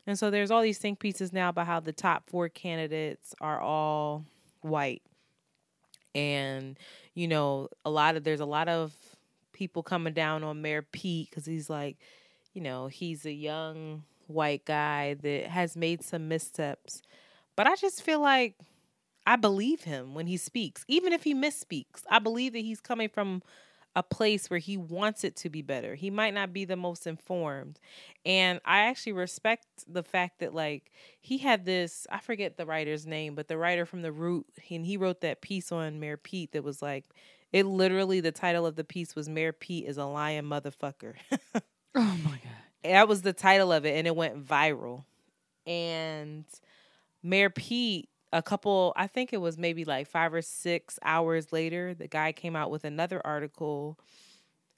And 0.06 0.18
so 0.18 0.30
there's 0.30 0.50
all 0.50 0.62
these 0.62 0.78
think 0.78 0.98
pieces 0.98 1.32
now 1.32 1.50
about 1.50 1.66
how 1.66 1.80
the 1.80 1.92
top 1.92 2.28
four 2.28 2.48
candidates 2.48 3.34
are 3.40 3.60
all 3.60 4.24
white. 4.62 5.02
And 6.14 6.78
you 7.14 7.28
know, 7.28 7.68
a 7.84 7.90
lot 7.90 8.16
of 8.16 8.24
there's 8.24 8.40
a 8.40 8.46
lot 8.46 8.68
of 8.68 8.94
people 9.52 9.82
coming 9.82 10.14
down 10.14 10.42
on 10.42 10.62
Mayor 10.62 10.82
Pete 10.82 11.30
cuz 11.30 11.44
he's 11.44 11.68
like, 11.68 11.98
you 12.54 12.62
know, 12.62 12.86
he's 12.86 13.26
a 13.26 13.32
young 13.32 14.04
white 14.28 14.64
guy 14.64 15.14
that 15.14 15.46
has 15.48 15.76
made 15.76 16.02
some 16.02 16.28
missteps. 16.28 17.02
But 17.56 17.66
I 17.66 17.76
just 17.76 18.02
feel 18.02 18.20
like 18.20 18.56
I 19.26 19.36
believe 19.36 19.82
him 19.82 20.14
when 20.14 20.26
he 20.26 20.36
speaks, 20.36 20.84
even 20.88 21.12
if 21.12 21.24
he 21.24 21.34
misspeaks. 21.34 22.02
I 22.10 22.18
believe 22.18 22.52
that 22.54 22.60
he's 22.60 22.80
coming 22.80 23.08
from 23.08 23.42
a 23.94 24.02
place 24.02 24.48
where 24.48 24.58
he 24.58 24.76
wants 24.76 25.22
it 25.22 25.36
to 25.36 25.50
be 25.50 25.60
better. 25.60 25.94
He 25.94 26.10
might 26.10 26.32
not 26.32 26.52
be 26.52 26.64
the 26.64 26.76
most 26.76 27.06
informed. 27.06 27.78
And 28.24 28.60
I 28.64 28.82
actually 28.84 29.12
respect 29.12 29.66
the 29.86 30.02
fact 30.02 30.38
that 30.40 30.54
like 30.54 30.90
he 31.20 31.38
had 31.38 31.66
this, 31.66 32.06
I 32.10 32.18
forget 32.20 32.56
the 32.56 32.66
writer's 32.66 33.06
name, 33.06 33.34
but 33.34 33.48
the 33.48 33.58
writer 33.58 33.84
from 33.84 34.02
The 34.02 34.12
Root, 34.12 34.46
and 34.70 34.86
he 34.86 34.96
wrote 34.96 35.20
that 35.20 35.42
piece 35.42 35.70
on 35.70 36.00
Mayor 36.00 36.16
Pete 36.16 36.52
that 36.52 36.64
was 36.64 36.80
like 36.80 37.04
it 37.52 37.66
literally 37.66 38.20
the 38.20 38.32
title 38.32 38.64
of 38.64 38.76
the 38.76 38.84
piece 38.84 39.14
was 39.14 39.28
Mayor 39.28 39.52
Pete 39.52 39.86
is 39.86 39.98
a 39.98 40.06
lying 40.06 40.44
motherfucker. 40.44 41.14
Oh 41.94 42.18
my 42.24 42.30
god. 42.30 42.40
that 42.84 43.06
was 43.06 43.20
the 43.20 43.34
title 43.34 43.70
of 43.70 43.84
it 43.84 43.94
and 43.98 44.06
it 44.06 44.16
went 44.16 44.42
viral 44.42 45.04
and 45.66 46.46
mayor 47.22 47.50
pete 47.50 48.08
a 48.32 48.42
couple 48.42 48.92
i 48.96 49.06
think 49.06 49.32
it 49.32 49.40
was 49.40 49.58
maybe 49.58 49.84
like 49.84 50.06
five 50.06 50.32
or 50.32 50.42
six 50.42 50.98
hours 51.02 51.52
later 51.52 51.94
the 51.94 52.08
guy 52.08 52.32
came 52.32 52.56
out 52.56 52.70
with 52.70 52.84
another 52.84 53.20
article 53.24 53.98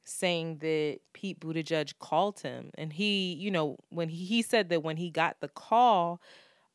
saying 0.04 0.58
that 0.58 0.98
pete 1.14 1.40
buttigieg 1.40 1.94
called 1.98 2.40
him. 2.40 2.70
And 2.76 2.92
he 2.92 3.32
you 3.34 3.50
know 3.50 3.76
when 3.88 4.08
he, 4.08 4.24
he 4.24 4.42
said 4.42 4.68
that 4.68 4.82
when 4.82 4.96
he 4.96 5.10
got 5.10 5.40
the 5.40 5.48
call 5.48 6.20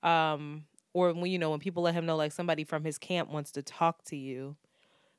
um 0.04 0.64
or 0.94 1.14
when 1.14 1.32
you 1.32 1.38
know 1.38 1.52
when 1.52 1.60
people 1.60 1.84
let 1.84 1.94
him 1.94 2.06
know 2.06 2.16
like 2.16 2.32
somebody 2.32 2.64
from 2.64 2.84
his 2.84 2.98
camp 2.98 3.30
wants 3.30 3.52
to 3.52 3.62
talk 3.62 4.04
to 4.06 4.16
you 4.16 4.56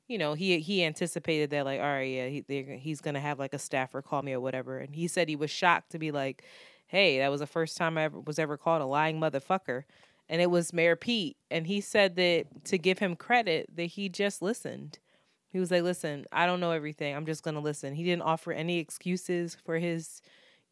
you 0.07 0.17
know, 0.17 0.33
he 0.33 0.59
he 0.59 0.83
anticipated 0.83 1.51
that 1.51 1.63
like, 1.63 1.79
all 1.79 1.85
right, 1.85 2.01
yeah, 2.03 2.27
he 2.27 2.43
he's 2.79 2.99
gonna 2.99 3.21
have 3.21 3.39
like 3.39 3.53
a 3.53 3.59
staffer 3.59 4.01
call 4.01 4.21
me 4.21 4.33
or 4.33 4.41
whatever, 4.41 4.77
and 4.79 4.93
he 4.93 5.07
said 5.07 5.29
he 5.29 5.37
was 5.37 5.49
shocked 5.49 5.91
to 5.91 5.99
be 5.99 6.11
like, 6.11 6.43
hey, 6.87 7.19
that 7.19 7.31
was 7.31 7.39
the 7.39 7.47
first 7.47 7.77
time 7.77 7.97
I 7.97 8.03
ever 8.03 8.19
was 8.19 8.37
ever 8.37 8.57
called 8.57 8.81
a 8.81 8.85
lying 8.85 9.21
motherfucker, 9.21 9.83
and 10.31 10.41
it 10.41 10.49
was 10.49 10.73
Mayor 10.73 10.95
Pete, 10.95 11.37
and 11.51 11.67
he 11.67 11.79
said 11.79 12.15
that 12.15 12.45
to 12.65 12.79
give 12.79 12.97
him 12.97 13.15
credit 13.15 13.69
that 13.75 13.83
he 13.83 14.09
just 14.09 14.41
listened. 14.41 14.97
He 15.49 15.59
was 15.59 15.69
like, 15.69 15.83
listen, 15.83 16.25
I 16.31 16.47
don't 16.47 16.59
know 16.59 16.71
everything, 16.71 17.15
I'm 17.15 17.27
just 17.27 17.43
gonna 17.43 17.59
listen. 17.59 17.93
He 17.93 18.03
didn't 18.03 18.23
offer 18.23 18.51
any 18.51 18.79
excuses 18.79 19.55
for 19.63 19.77
his. 19.77 20.23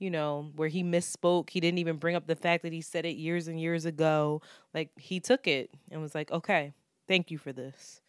You 0.02 0.10
know, 0.10 0.50
where 0.56 0.70
he 0.70 0.82
misspoke. 0.82 1.50
He 1.50 1.60
didn't 1.60 1.80
even 1.80 1.98
bring 1.98 2.16
up 2.16 2.26
the 2.26 2.38
fact 2.38 2.64
that 2.64 2.72
he 2.72 2.80
said 2.80 3.06
it 3.06 3.18
years 3.18 3.50
and 3.50 3.60
years 3.60 3.84
ago. 3.84 4.42
Like, 4.74 4.92
he 4.96 5.20
took 5.20 5.46
it 5.46 5.72
and 5.92 6.02
was 6.02 6.16
like, 6.16 6.32
okay, 6.32 6.72
thank 7.06 7.30
you 7.30 7.38
for 7.38 7.52
this 7.52 8.00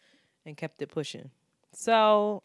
and 0.46 0.56
kept 0.56 0.80
it 0.82 0.88
pushing. 0.88 1.30
So 1.72 2.44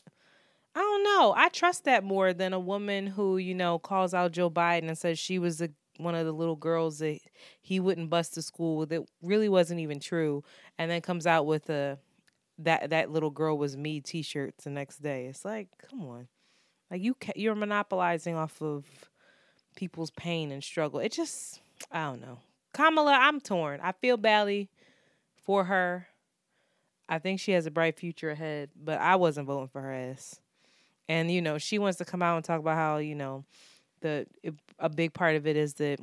I 0.73 0.79
don't 0.79 1.03
know. 1.03 1.35
I 1.37 1.49
trust 1.49 1.83
that 1.83 2.03
more 2.03 2.33
than 2.33 2.53
a 2.53 2.59
woman 2.59 3.05
who, 3.05 3.37
you 3.37 3.53
know, 3.53 3.77
calls 3.77 4.15
out 4.15 4.31
Joe 4.31 4.49
Biden 4.49 4.87
and 4.87 4.97
says 4.97 5.19
she 5.19 5.37
was 5.37 5.59
the 5.59 5.71
one 5.97 6.15
of 6.15 6.25
the 6.25 6.31
little 6.31 6.55
girls 6.55 6.99
that 6.99 7.19
he 7.61 7.79
wouldn't 7.79 8.09
bust 8.09 8.33
to 8.35 8.41
school 8.41 8.85
that 8.87 9.01
really 9.21 9.49
wasn't 9.49 9.79
even 9.79 9.99
true, 9.99 10.43
and 10.77 10.89
then 10.89 11.01
comes 11.01 11.27
out 11.27 11.45
with 11.45 11.69
a 11.69 11.97
that 12.59 12.89
that 12.89 13.11
little 13.11 13.29
girl 13.29 13.57
was 13.57 13.75
me 13.75 13.99
T-shirts 14.01 14.63
the 14.63 14.69
next 14.69 15.01
day. 15.01 15.25
It's 15.25 15.43
like, 15.43 15.67
come 15.89 16.05
on, 16.05 16.27
like 16.89 17.01
you 17.01 17.15
ca- 17.15 17.33
you're 17.35 17.55
monopolizing 17.55 18.35
off 18.35 18.61
of 18.61 18.85
people's 19.75 20.11
pain 20.11 20.51
and 20.51 20.63
struggle. 20.63 20.99
It 20.99 21.11
just 21.11 21.59
I 21.91 22.03
don't 22.05 22.21
know. 22.21 22.39
Kamala, 22.73 23.13
I'm 23.13 23.39
torn. 23.39 23.79
I 23.81 23.93
feel 23.93 24.17
badly 24.17 24.69
for 25.43 25.65
her. 25.65 26.07
I 27.07 27.19
think 27.19 27.39
she 27.39 27.51
has 27.51 27.65
a 27.65 27.71
bright 27.71 27.97
future 27.97 28.31
ahead, 28.31 28.71
but 28.75 28.99
I 28.99 29.15
wasn't 29.15 29.47
voting 29.47 29.67
for 29.67 29.81
her 29.81 29.93
ass. 29.93 30.39
And 31.07 31.31
you 31.31 31.41
know, 31.41 31.57
she 31.57 31.77
wants 31.77 31.97
to 31.99 32.05
come 32.05 32.21
out 32.21 32.35
and 32.35 32.43
talk 32.43 32.59
about 32.59 32.75
how 32.75 32.97
you 32.97 33.15
know 33.15 33.45
the 34.01 34.25
a 34.79 34.89
big 34.89 35.13
part 35.13 35.35
of 35.35 35.47
it 35.47 35.55
is 35.55 35.75
that 35.75 35.99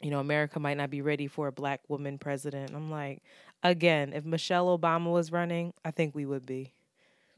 you 0.00 0.10
know 0.10 0.18
America 0.20 0.58
might 0.60 0.76
not 0.76 0.90
be 0.90 1.02
ready 1.02 1.26
for 1.26 1.46
a 1.48 1.52
black 1.52 1.80
woman 1.88 2.18
president. 2.18 2.72
I'm 2.74 2.90
like, 2.90 3.22
again, 3.62 4.12
if 4.12 4.24
Michelle 4.24 4.76
Obama 4.76 5.12
was 5.12 5.30
running, 5.32 5.72
I 5.84 5.90
think 5.90 6.14
we 6.14 6.26
would 6.26 6.44
be. 6.46 6.72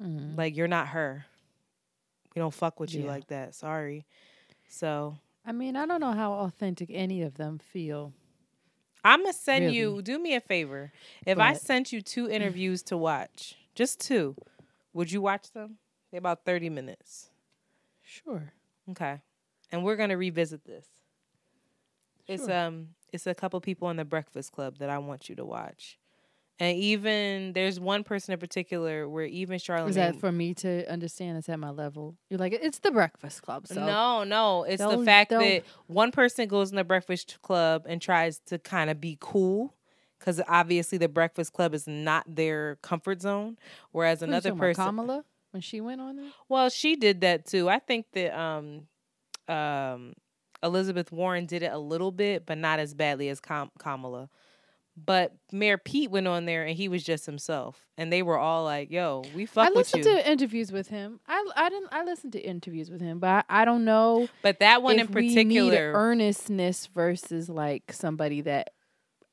Mm-hmm. 0.02 0.36
Like, 0.36 0.56
you're 0.56 0.66
not 0.68 0.88
her. 0.88 1.24
We 2.34 2.40
don't 2.40 2.52
fuck 2.54 2.80
with 2.80 2.92
you 2.92 3.02
Yeah. 3.02 3.08
like 3.10 3.28
that. 3.28 3.54
Sorry. 3.54 4.06
So 4.68 5.16
I 5.46 5.52
mean, 5.52 5.76
I 5.76 5.86
don't 5.86 6.00
know 6.00 6.12
how 6.12 6.32
authentic 6.32 6.88
any 6.92 7.22
of 7.22 7.34
them 7.36 7.58
feel. 7.58 8.12
I'm 9.04 9.20
gonna 9.20 9.34
send 9.34 9.66
Really? 9.66 9.76
you. 9.76 10.02
Do 10.02 10.18
me 10.18 10.34
a 10.34 10.40
favor. 10.40 10.90
If 11.26 11.38
I 11.38 11.52
sent 11.52 11.92
you 11.92 12.00
two 12.00 12.28
interviews 12.30 12.82
to 12.84 12.96
watch, 12.96 13.54
just 13.74 14.00
two, 14.00 14.34
would 14.94 15.12
you 15.12 15.20
watch 15.20 15.52
them? 15.52 15.76
They're 16.10 16.18
about 16.18 16.44
thirty 16.46 16.70
minutes. 16.70 17.28
Sure. 18.02 18.52
Okay, 18.90 19.20
and 19.74 19.84
we're 19.84 19.96
gonna 19.96 20.16
revisit 20.16 20.64
this. 20.64 20.86
It's 22.28 22.48
um, 22.48 22.90
it's 23.12 23.26
a 23.26 23.34
couple 23.34 23.60
people 23.60 23.90
in 23.90 23.96
the 23.96 24.04
Breakfast 24.04 24.52
Club 24.52 24.78
that 24.78 24.88
I 24.88 24.98
want 24.98 25.28
you 25.28 25.34
to 25.36 25.44
watch. 25.44 25.98
And 26.60 26.78
even 26.78 27.52
there's 27.52 27.80
one 27.80 28.04
person 28.04 28.32
in 28.32 28.38
particular 28.38 29.08
where 29.08 29.24
even 29.24 29.58
Charlamagne. 29.58 29.88
Is 29.88 29.96
that 29.96 30.20
for 30.20 30.30
me 30.30 30.54
to 30.54 30.88
understand? 30.90 31.36
It's 31.38 31.48
at 31.48 31.58
my 31.58 31.70
level. 31.70 32.16
You're 32.30 32.38
like, 32.38 32.52
it's 32.52 32.78
the 32.78 32.92
Breakfast 32.92 33.42
Club. 33.42 33.66
So 33.66 33.84
no, 33.84 34.22
no, 34.22 34.62
it's 34.62 34.80
the 34.80 35.04
fact 35.04 35.30
that 35.30 35.64
one 35.88 36.12
person 36.12 36.46
goes 36.46 36.70
in 36.70 36.76
the 36.76 36.84
Breakfast 36.84 37.38
Club 37.42 37.86
and 37.88 38.00
tries 38.00 38.38
to 38.46 38.58
kind 38.60 38.88
of 38.88 39.00
be 39.00 39.18
cool, 39.20 39.74
because 40.20 40.40
obviously 40.46 40.96
the 40.96 41.08
Breakfast 41.08 41.52
Club 41.52 41.74
is 41.74 41.88
not 41.88 42.24
their 42.28 42.76
comfort 42.76 43.20
zone. 43.20 43.58
Whereas 43.90 44.22
another 44.22 44.54
person, 44.54 44.84
Kamala, 44.84 45.24
when 45.50 45.60
she 45.60 45.80
went 45.80 46.00
on 46.00 46.16
there. 46.16 46.30
Well, 46.48 46.70
she 46.70 46.94
did 46.94 47.20
that 47.22 47.46
too. 47.46 47.68
I 47.68 47.80
think 47.80 48.06
that 48.12 48.38
um, 48.38 48.86
um, 49.48 50.14
Elizabeth 50.62 51.12
Warren 51.12 51.46
did 51.46 51.62
it 51.62 51.72
a 51.72 51.78
little 51.78 52.10
bit, 52.10 52.46
but 52.46 52.58
not 52.58 52.78
as 52.78 52.94
badly 52.94 53.28
as 53.28 53.40
Kam- 53.40 53.70
Kamala. 53.78 54.30
But 54.96 55.32
Mayor 55.50 55.76
Pete 55.76 56.10
went 56.10 56.28
on 56.28 56.44
there 56.44 56.64
and 56.64 56.76
he 56.76 56.88
was 56.88 57.02
just 57.02 57.26
himself, 57.26 57.84
and 57.98 58.12
they 58.12 58.22
were 58.22 58.38
all 58.38 58.62
like, 58.62 58.92
"Yo, 58.92 59.24
we 59.34 59.44
fuck 59.44 59.68
I 59.68 59.74
listened 59.74 60.04
to 60.04 60.30
interviews 60.30 60.70
with 60.70 60.86
him. 60.86 61.18
I 61.26 61.44
I 61.56 61.68
didn't 61.68 61.88
I 61.90 62.04
listened 62.04 62.32
to 62.34 62.40
interviews 62.40 62.90
with 62.90 63.00
him, 63.00 63.18
but 63.18 63.44
I, 63.48 63.62
I 63.62 63.64
don't 63.64 63.84
know. 63.84 64.28
But 64.42 64.60
that 64.60 64.82
one 64.82 65.00
in 65.00 65.08
particular, 65.08 65.92
earnestness 65.94 66.86
versus 66.86 67.48
like 67.48 67.92
somebody 67.92 68.40
that 68.42 68.70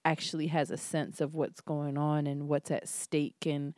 actually 0.03 0.47
has 0.47 0.71
a 0.71 0.77
sense 0.77 1.21
of 1.21 1.35
what's 1.35 1.61
going 1.61 1.95
on 1.95 2.25
and 2.25 2.47
what's 2.47 2.71
at 2.71 2.89
stake 2.89 3.45
and 3.45 3.75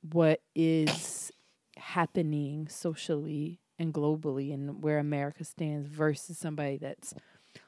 what 0.00 0.40
is 0.54 1.30
happening 1.76 2.66
socially 2.68 3.60
and 3.80 3.92
globally 3.92 4.52
and 4.54 4.82
where 4.82 4.98
America 4.98 5.42
stands 5.42 5.88
versus 5.88 6.38
somebody 6.38 6.76
that's 6.76 7.14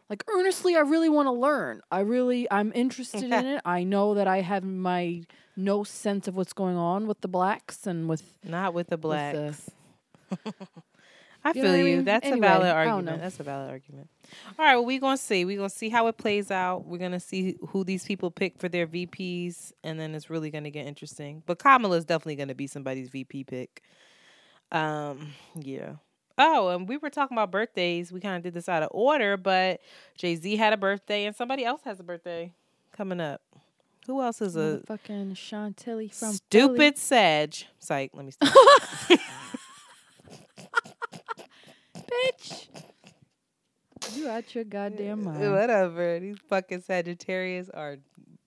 like 0.09 0.23
earnestly 0.29 0.77
I 0.77 0.81
really 0.81 1.09
want 1.09 1.27
to 1.27 1.33
learn. 1.33 1.81
I 1.91 2.01
really 2.01 2.47
I'm 2.51 2.71
interested 2.75 3.25
in 3.25 3.33
it. 3.47 3.63
I 3.65 3.83
know 3.83 4.15
that 4.15 4.29
I 4.29 4.43
have 4.43 4.63
my 4.63 5.23
no 5.57 5.83
sense 5.83 6.29
of 6.29 6.37
what's 6.37 6.53
going 6.53 6.77
on 6.77 7.07
with 7.07 7.23
the 7.23 7.29
blacks 7.29 7.87
and 7.87 8.09
with 8.09 8.23
not 8.45 8.75
with 8.75 8.89
the 8.89 8.99
blacks. 8.99 9.71
With 10.31 10.45
the, 10.45 10.53
I 11.45 11.53
feel 11.55 11.77
you. 11.77 11.81
I 11.81 11.83
mean? 11.83 12.05
That's 12.05 12.27
anyway, 12.27 12.47
a 12.47 12.51
valid 12.51 12.71
argument. 12.71 13.21
That's 13.21 13.41
a 13.41 13.43
valid 13.43 13.71
argument. 13.71 14.09
All 14.59 14.65
right, 14.65 14.77
well, 14.77 14.85
we're 14.85 15.01
gonna 15.01 15.17
see. 15.17 15.45
We're 15.45 15.57
gonna 15.57 15.71
see 15.71 15.89
how 15.89 16.07
it 16.07 16.17
plays 16.17 16.51
out. 16.53 16.85
We're 16.85 16.99
gonna 16.99 17.19
see 17.19 17.57
who 17.71 17.83
these 17.83 18.05
people 18.05 18.31
pick 18.31 18.59
for 18.59 18.69
their 18.69 18.87
VPs, 18.87 19.73
and 19.83 19.99
then 19.99 20.15
it's 20.15 20.31
really 20.31 20.51
gonna 20.51 20.71
get 20.71 20.87
interesting. 20.87 21.43
But 21.45 21.59
Kamala 21.59 21.97
is 21.97 22.05
definitely 22.05 22.37
gonna 22.37 22.55
be 22.55 22.69
somebody's 22.69 23.09
VP 23.09 23.45
pick. 23.45 23.83
Um, 24.73 25.35
yeah. 25.55 25.93
Oh, 26.39 26.69
and 26.69 26.89
we 26.89 26.97
were 26.97 27.11
talking 27.11 27.37
about 27.37 27.51
birthdays. 27.53 28.11
We 28.11 28.19
kind 28.21 28.37
of 28.37 28.43
did 28.43 28.55
this 28.55 28.69
out 28.69 28.83
of 28.83 28.89
order, 28.93 29.37
but 29.37 29.81
Jay 30.17 30.35
Z 30.35 30.57
had 30.57 30.73
a 30.73 30.77
birthday, 30.79 31.27
and 31.27 31.37
somebody 31.37 31.65
else 31.65 31.83
has 31.85 32.01
a 32.01 32.03
birthday 32.03 32.53
coming 32.97 33.21
up. 33.21 33.43
Who 34.07 34.21
else 34.21 34.41
is 34.41 34.57
a 34.57 34.81
fucking 34.87 35.35
Chantilly 35.35 36.09
from 36.09 36.33
stupid 36.33 36.77
Philly. 36.77 36.93
Sag? 36.97 37.55
Psych. 37.79 38.11
Let 38.15 38.25
me 38.25 38.31
stop. 38.33 38.53
Bitch. 41.95 42.69
You 44.15 44.29
out 44.29 44.55
your 44.55 44.65
goddamn 44.65 45.25
mind. 45.25 45.53
Whatever. 45.53 46.19
These 46.19 46.39
fucking 46.49 46.83
Sagittarius 46.83 47.69
are 47.71 47.99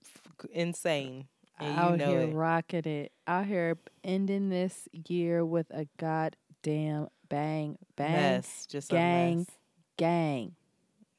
f- 0.04 0.46
insane. 0.52 1.26
And 1.58 1.78
out 1.78 2.00
here 2.00 2.20
it. 2.20 2.34
rocking 2.34 2.84
it. 2.84 3.12
Out 3.26 3.46
here 3.46 3.78
ending 4.04 4.50
this 4.50 4.88
year 5.08 5.44
with 5.44 5.66
a 5.70 5.86
goddamn 5.96 7.08
bang, 7.28 7.78
bang, 7.96 8.12
mess, 8.12 8.66
just 8.66 8.90
gang, 8.90 9.46
gang. 9.96 10.54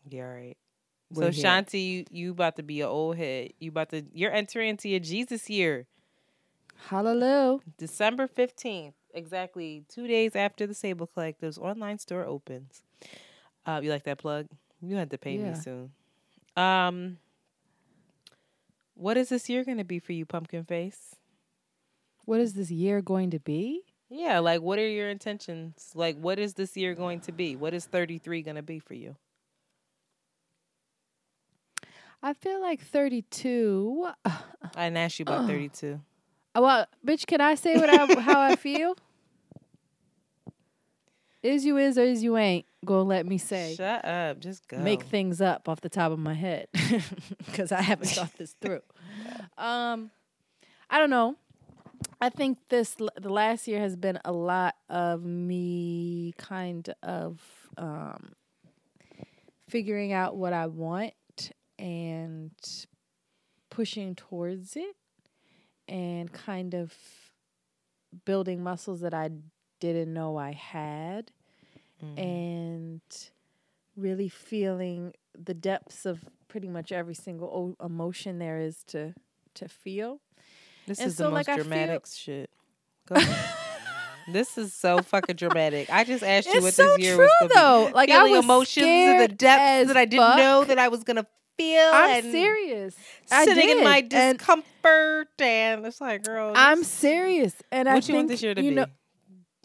Yeah, 0.10 0.23
right. 0.23 0.58
We're 1.12 1.32
so 1.32 1.32
here. 1.32 1.45
Shanti, 1.45 1.88
you, 1.88 2.06
you 2.12 2.32
about 2.32 2.56
to 2.58 2.63
be 2.63 2.82
an 2.82 2.88
old 2.88 3.17
head. 3.17 3.54
You 3.60 3.69
about 3.69 3.89
to 3.89 4.04
you're 4.13 4.32
entering 4.32 4.69
into 4.69 4.89
your 4.89 5.00
Jesus 5.00 5.50
year. 5.50 5.88
Hallelujah. 6.89 7.60
December 7.78 8.28
fifteenth, 8.28 8.93
exactly 9.13 9.86
two 9.89 10.08
days 10.08 10.36
after 10.36 10.67
the 10.67 10.73
Sable 10.73 11.08
Collective's 11.08 11.58
online 11.58 11.97
store 11.97 12.26
opens. 12.26 12.84
Uh, 13.65 13.80
you 13.82 13.89
like 13.89 14.04
that 14.04 14.19
plug? 14.19 14.47
You 14.82 14.95
have 14.97 15.10
to 15.10 15.17
pay 15.17 15.38
yeah. 15.38 15.52
me 15.52 15.56
soon. 15.56 15.91
Um, 16.56 17.17
what 18.97 19.17
is 19.17 19.29
this 19.29 19.49
year 19.49 19.63
going 19.63 19.77
to 19.77 19.83
be 19.83 19.99
for 19.99 20.13
you, 20.13 20.25
Pumpkin 20.25 20.63
Face? 20.63 21.15
What 22.25 22.39
is 22.39 22.53
this 22.53 22.71
year 22.71 23.01
going 23.01 23.31
to 23.31 23.39
be? 23.39 23.83
Yeah, 24.10 24.39
like 24.39 24.62
what 24.62 24.79
are 24.79 24.88
your 24.88 25.10
intentions? 25.10 25.91
Like 25.93 26.17
what 26.17 26.39
is 26.39 26.53
this 26.55 26.75
year 26.75 26.95
going 26.95 27.21
to 27.21 27.31
be? 27.31 27.55
What 27.55 27.73
is 27.73 27.86
33 27.86 28.41
going 28.41 28.55
to 28.55 28.62
be 28.62 28.79
for 28.79 28.93
you? 28.93 29.15
I 32.23 32.33
feel 32.33 32.62
like 32.62 32.81
32. 32.81 34.07
I 34.25 34.33
didn't 34.75 34.97
ask 34.97 35.19
you 35.19 35.23
about 35.23 35.47
32. 35.47 36.01
Well, 36.60 36.88
bitch, 37.05 37.27
can 37.27 37.39
I 37.39 37.53
say 37.53 37.77
what 37.77 37.88
I 37.88 38.19
how 38.19 38.41
I 38.41 38.55
feel? 38.55 38.97
Is 41.47 41.63
you 41.63 41.77
is 41.77 41.97
or 41.97 42.01
is 42.01 42.23
you 42.23 42.36
ain't 42.36 42.65
gonna 42.83 43.03
let 43.03 43.25
me 43.25 43.38
say. 43.38 43.73
Shut 43.77 44.03
up, 44.03 44.41
just 44.41 44.67
go. 44.67 44.79
Make 44.79 45.03
things 45.03 45.39
up 45.39 45.69
off 45.69 45.79
the 45.79 45.88
top 45.88 46.12
of 46.12 46.19
my 46.19 46.33
head 46.33 46.67
because 47.45 47.71
I 47.71 47.81
haven't 47.81 48.10
thought 48.10 48.33
this 48.38 48.53
through. 48.62 48.81
Um, 49.57 50.12
I 50.89 50.99
don't 50.99 51.10
know. 51.10 51.38
I 52.19 52.27
think 52.27 52.57
this 52.67 52.95
the 52.95 53.29
last 53.29 53.65
year 53.65 53.79
has 53.79 53.95
been 53.95 54.19
a 54.25 54.33
lot 54.33 54.75
of 54.89 55.23
me 55.23 56.33
kind 56.38 56.93
of 57.01 57.39
um, 57.77 58.33
figuring 59.69 60.12
out 60.12 60.36
what 60.36 60.51
I 60.51 60.65
want 60.65 61.13
and 61.79 62.51
pushing 63.69 64.15
towards 64.15 64.75
it 64.75 64.97
and 65.88 66.29
kind 66.33 66.75
of 66.75 66.93
building 68.25 68.62
muscles 68.62 68.99
that 68.99 69.13
I 69.13 69.29
didn't 69.79 70.13
know 70.13 70.36
I 70.36 70.51
had 70.51 71.31
mm. 72.03 72.19
and 72.19 73.01
really 73.95 74.29
feeling 74.29 75.13
the 75.38 75.53
depths 75.53 76.05
of 76.05 76.23
pretty 76.47 76.69
much 76.69 76.91
every 76.91 77.15
single 77.15 77.75
o- 77.79 77.86
emotion 77.86 78.39
there 78.39 78.60
is 78.60 78.83
to 78.83 79.13
to 79.53 79.67
feel 79.67 80.19
this 80.88 80.99
and 80.99 81.10
is 81.10 81.17
so, 81.17 81.25
the 81.25 81.31
most 81.31 81.47
like, 81.47 81.57
dramatic 81.57 82.05
shit. 82.07 82.49
this 84.31 84.57
is 84.57 84.73
so 84.73 85.01
fucking 85.01 85.36
dramatic. 85.36 85.89
I 85.89 86.03
just 86.03 86.23
asked 86.23 86.47
you 86.47 86.55
it's 86.55 86.63
what 86.63 86.73
so 86.73 86.86
this 86.95 86.99
year 86.99 87.15
true, 87.15 87.29
was 87.41 87.51
though. 87.53 87.88
Be. 87.88 87.93
Like 87.93 88.10
Feeling 88.10 88.33
I 88.33 88.38
was 88.38 88.45
emotions 88.45 88.86
to 88.86 89.27
the 89.27 89.36
depths 89.36 89.88
that 89.89 89.97
I 89.97 90.05
didn't 90.05 90.25
fuck. 90.25 90.38
know 90.38 90.63
that 90.63 90.79
I 90.79 90.88
was 90.88 91.03
gonna 91.03 91.27
feel. 91.57 91.89
I'm 91.93 92.31
serious. 92.31 92.95
Sitting 93.25 93.69
in 93.69 93.83
my 93.83 93.97
and 94.12 94.38
discomfort, 94.38 95.27
and, 95.39 95.86
it's 95.86 95.99
like, 95.99 96.23
girl, 96.23 96.53
I'm 96.55 96.83
serious. 96.83 97.53
And 97.71 97.88
what 97.88 97.93
I 97.93 97.95
you 97.95 98.01
think 98.01 98.15
want 98.15 98.27
this 98.29 98.43
year 98.43 98.55
to 98.55 98.62
you 98.62 98.69
be? 98.69 98.75
know, 98.75 98.86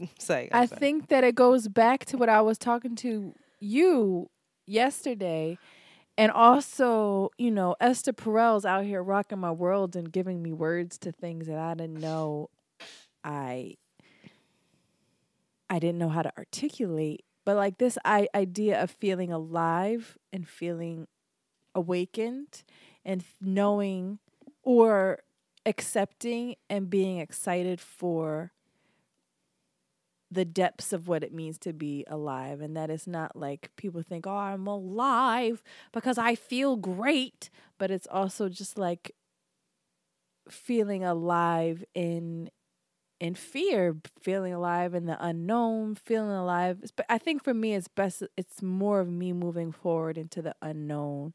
Say, 0.18 0.48
I 0.52 0.66
sorry. 0.66 0.78
think 0.78 1.08
that 1.08 1.24
it 1.24 1.34
goes 1.34 1.68
back 1.68 2.04
to 2.06 2.16
what 2.16 2.28
I 2.28 2.40
was 2.40 2.58
talking 2.58 2.96
to 2.96 3.34
you 3.60 4.30
yesterday 4.66 5.58
and 6.18 6.30
also, 6.30 7.30
you 7.38 7.50
know, 7.50 7.74
Esther 7.80 8.12
Perel's 8.12 8.64
out 8.64 8.84
here 8.84 9.02
rocking 9.02 9.38
my 9.38 9.50
world 9.50 9.96
and 9.96 10.12
giving 10.12 10.42
me 10.42 10.52
words 10.52 10.98
to 10.98 11.12
things 11.12 11.46
that 11.46 11.58
I 11.58 11.74
didn't 11.74 12.00
know 12.00 12.50
I 13.24 13.76
I 15.70 15.78
didn't 15.78 15.98
know 15.98 16.10
how 16.10 16.22
to 16.22 16.32
articulate. 16.36 17.24
But 17.44 17.56
like 17.56 17.78
this 17.78 17.96
I, 18.04 18.28
idea 18.34 18.80
of 18.82 18.90
feeling 18.90 19.32
alive 19.32 20.18
and 20.32 20.46
feeling 20.46 21.08
awakened 21.74 22.62
and 23.04 23.24
knowing 23.40 24.18
or 24.62 25.20
accepting 25.64 26.56
and 26.68 26.90
being 26.90 27.18
excited 27.18 27.80
for 27.80 28.52
the 30.32 30.44
depths 30.44 30.92
of 30.92 31.08
what 31.08 31.22
it 31.22 31.32
means 31.32 31.58
to 31.58 31.72
be 31.72 32.04
alive 32.08 32.60
and 32.60 32.76
that 32.76 32.90
it's 32.90 33.06
not 33.06 33.36
like 33.36 33.70
people 33.76 34.02
think 34.02 34.26
oh 34.26 34.34
i'm 34.34 34.66
alive 34.66 35.62
because 35.92 36.16
i 36.16 36.34
feel 36.34 36.76
great 36.76 37.50
but 37.78 37.90
it's 37.90 38.06
also 38.10 38.48
just 38.48 38.78
like 38.78 39.12
feeling 40.48 41.04
alive 41.04 41.84
in 41.94 42.48
in 43.20 43.34
fear 43.34 43.96
feeling 44.20 44.52
alive 44.52 44.94
in 44.94 45.06
the 45.06 45.24
unknown 45.24 45.94
feeling 45.94 46.30
alive 46.30 46.78
but 46.96 47.06
i 47.08 47.18
think 47.18 47.44
for 47.44 47.54
me 47.54 47.74
it's 47.74 47.88
best 47.88 48.22
it's 48.36 48.62
more 48.62 49.00
of 49.00 49.08
me 49.08 49.32
moving 49.32 49.70
forward 49.70 50.16
into 50.16 50.40
the 50.40 50.54
unknown 50.62 51.32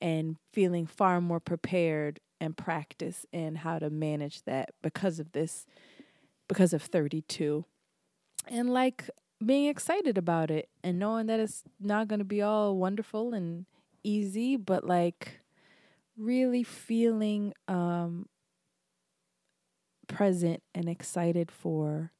and 0.00 0.36
feeling 0.52 0.86
far 0.86 1.20
more 1.20 1.40
prepared 1.40 2.18
and 2.40 2.56
practice 2.56 3.26
in 3.32 3.56
how 3.56 3.78
to 3.78 3.90
manage 3.90 4.42
that 4.44 4.70
because 4.82 5.18
of 5.18 5.32
this 5.32 5.66
because 6.48 6.72
of 6.72 6.82
32 6.82 7.64
and 8.48 8.72
like 8.72 9.08
being 9.44 9.66
excited 9.66 10.18
about 10.18 10.50
it 10.50 10.68
and 10.82 10.98
knowing 10.98 11.26
that 11.26 11.40
it's 11.40 11.62
not 11.80 12.08
going 12.08 12.18
to 12.18 12.24
be 12.24 12.42
all 12.42 12.76
wonderful 12.76 13.34
and 13.34 13.66
easy 14.02 14.56
but 14.56 14.84
like 14.84 15.40
really 16.16 16.62
feeling 16.64 17.52
um 17.68 18.26
present 20.08 20.62
and 20.74 20.88
excited 20.88 21.50
for 21.50 22.10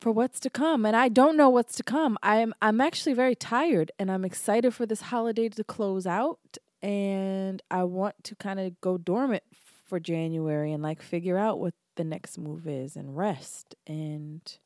for 0.00 0.10
what's 0.10 0.40
to 0.40 0.50
come. 0.50 0.86
And 0.86 0.96
I 0.96 1.08
don't 1.08 1.36
know 1.36 1.50
what's 1.50 1.76
to 1.76 1.82
come. 1.82 2.18
I'm 2.22 2.54
I'm 2.60 2.80
actually 2.80 3.12
very 3.12 3.34
tired 3.34 3.92
and 3.98 4.10
I'm 4.10 4.24
excited 4.24 4.74
for 4.74 4.86
this 4.86 5.02
holiday 5.02 5.48
to 5.50 5.62
close 5.62 6.06
out 6.06 6.58
and 6.82 7.62
I 7.70 7.84
want 7.84 8.24
to 8.24 8.34
kind 8.34 8.58
of 8.58 8.80
go 8.80 8.96
dormant 8.98 9.44
for 9.86 10.00
January 10.00 10.72
and 10.72 10.82
like 10.82 11.02
figure 11.02 11.36
out 11.36 11.60
what 11.60 11.74
the 12.00 12.04
next 12.04 12.38
move 12.38 12.66
is 12.66 12.96
and 12.96 13.14
rest 13.14 13.74
and 13.86 14.58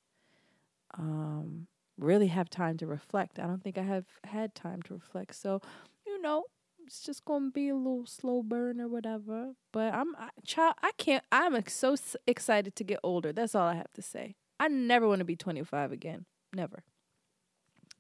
um 0.97 1.67
really 1.99 2.29
have 2.29 2.49
time 2.49 2.77
to 2.77 2.87
reflect. 2.87 3.41
I 3.41 3.47
don't 3.47 3.63
think 3.63 3.77
I 3.77 3.83
have 3.83 4.05
had 4.25 4.55
time 4.55 4.83
to 4.83 4.95
reflect. 4.95 5.35
So, 5.35 5.61
you 6.07 6.21
know, 6.23 6.45
it's 6.87 7.01
just 7.01 7.25
going 7.25 7.47
to 7.47 7.51
be 7.51 7.69
a 7.69 7.75
little 7.75 8.07
slow 8.07 8.43
burn 8.43 8.81
or 8.81 8.89
whatever. 8.89 9.55
But 9.73 9.95
I'm 9.95 10.15
I, 10.17 10.31
child. 10.47 10.75
I 10.83 10.93
can't. 10.97 11.25
I'm 11.33 11.61
so 11.67 11.97
excited 12.27 12.77
to 12.77 12.85
get 12.85 13.01
older. 13.03 13.33
That's 13.33 13.55
all 13.57 13.67
I 13.67 13.75
have 13.75 13.93
to 13.95 14.03
say. 14.03 14.37
I 14.61 14.69
never 14.69 15.09
want 15.09 15.19
to 15.21 15.25
be 15.25 15.37
25 15.37 15.91
again. 15.91 16.27
Never. 16.55 16.85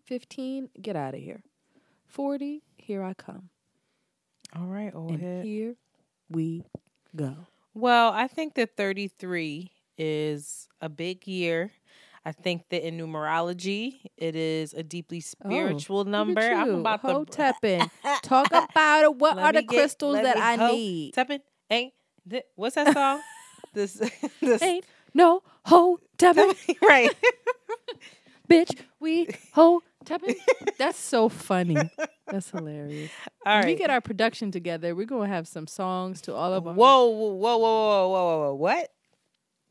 15, 0.04 0.68
get 0.80 0.94
out 0.96 1.14
of 1.14 1.20
here. 1.20 1.42
40, 2.06 2.62
here 2.76 3.02
I 3.02 3.14
come. 3.14 3.48
All 4.54 4.66
right, 4.66 4.94
old 4.94 5.12
and 5.12 5.20
head. 5.20 5.44
here 5.44 5.74
we 6.28 6.62
go. 7.16 7.48
Well, 7.74 8.12
I 8.12 8.28
think 8.28 8.54
that 8.54 8.76
33 8.76 9.70
is 9.98 10.68
a 10.80 10.88
big 10.88 11.26
year. 11.26 11.72
I 12.24 12.32
think 12.32 12.68
that 12.70 12.86
in 12.86 12.96
numerology, 12.96 13.96
it 14.16 14.34
is 14.34 14.72
a 14.72 14.82
deeply 14.82 15.18
oh, 15.18 15.20
spiritual 15.20 16.00
oh, 16.00 16.02
number. 16.04 16.40
I'm 16.40 16.76
about 16.76 17.00
ho 17.00 17.24
to. 17.24 17.90
Talk 18.22 18.46
about 18.50 19.02
it. 19.04 19.16
What 19.16 19.36
Let 19.36 19.44
are 19.44 19.52
the 19.52 19.62
get- 19.62 19.76
crystals 19.76 20.16
that 20.22 20.36
I 20.36 20.56
ho 20.56 20.72
need? 20.72 21.14
Tapping 21.14 21.40
ain't 21.70 21.92
th- 22.28 22.44
what's 22.54 22.76
that 22.76 22.94
song? 22.94 23.20
this 23.74 23.94
this 24.40 24.62
Ain't 24.62 24.84
no 25.12 25.42
ho 25.66 25.98
tapping, 26.16 26.54
right. 26.82 27.14
bitch. 28.48 28.74
We 29.00 29.28
ho 29.52 29.82
tapping. 30.04 30.36
That's 30.78 30.98
so 30.98 31.28
funny. 31.28 31.76
That's 32.26 32.50
hilarious. 32.50 33.10
All 33.44 33.58
When 33.58 33.66
we 33.66 33.74
get 33.74 33.90
our 33.90 34.00
production 34.00 34.50
together, 34.50 34.94
we're 34.94 35.06
gonna 35.06 35.28
have 35.28 35.46
some 35.48 35.66
songs 35.66 36.20
to 36.22 36.34
all 36.34 36.52
of 36.52 36.64
whoa, 36.64 36.70
our 36.70 36.76
whoa, 36.76 37.06
whoa, 37.06 37.34
whoa, 37.34 37.56
whoa, 37.58 37.58
whoa, 37.58 38.08
whoa, 38.08 38.38
whoa! 38.50 38.54
What? 38.54 38.90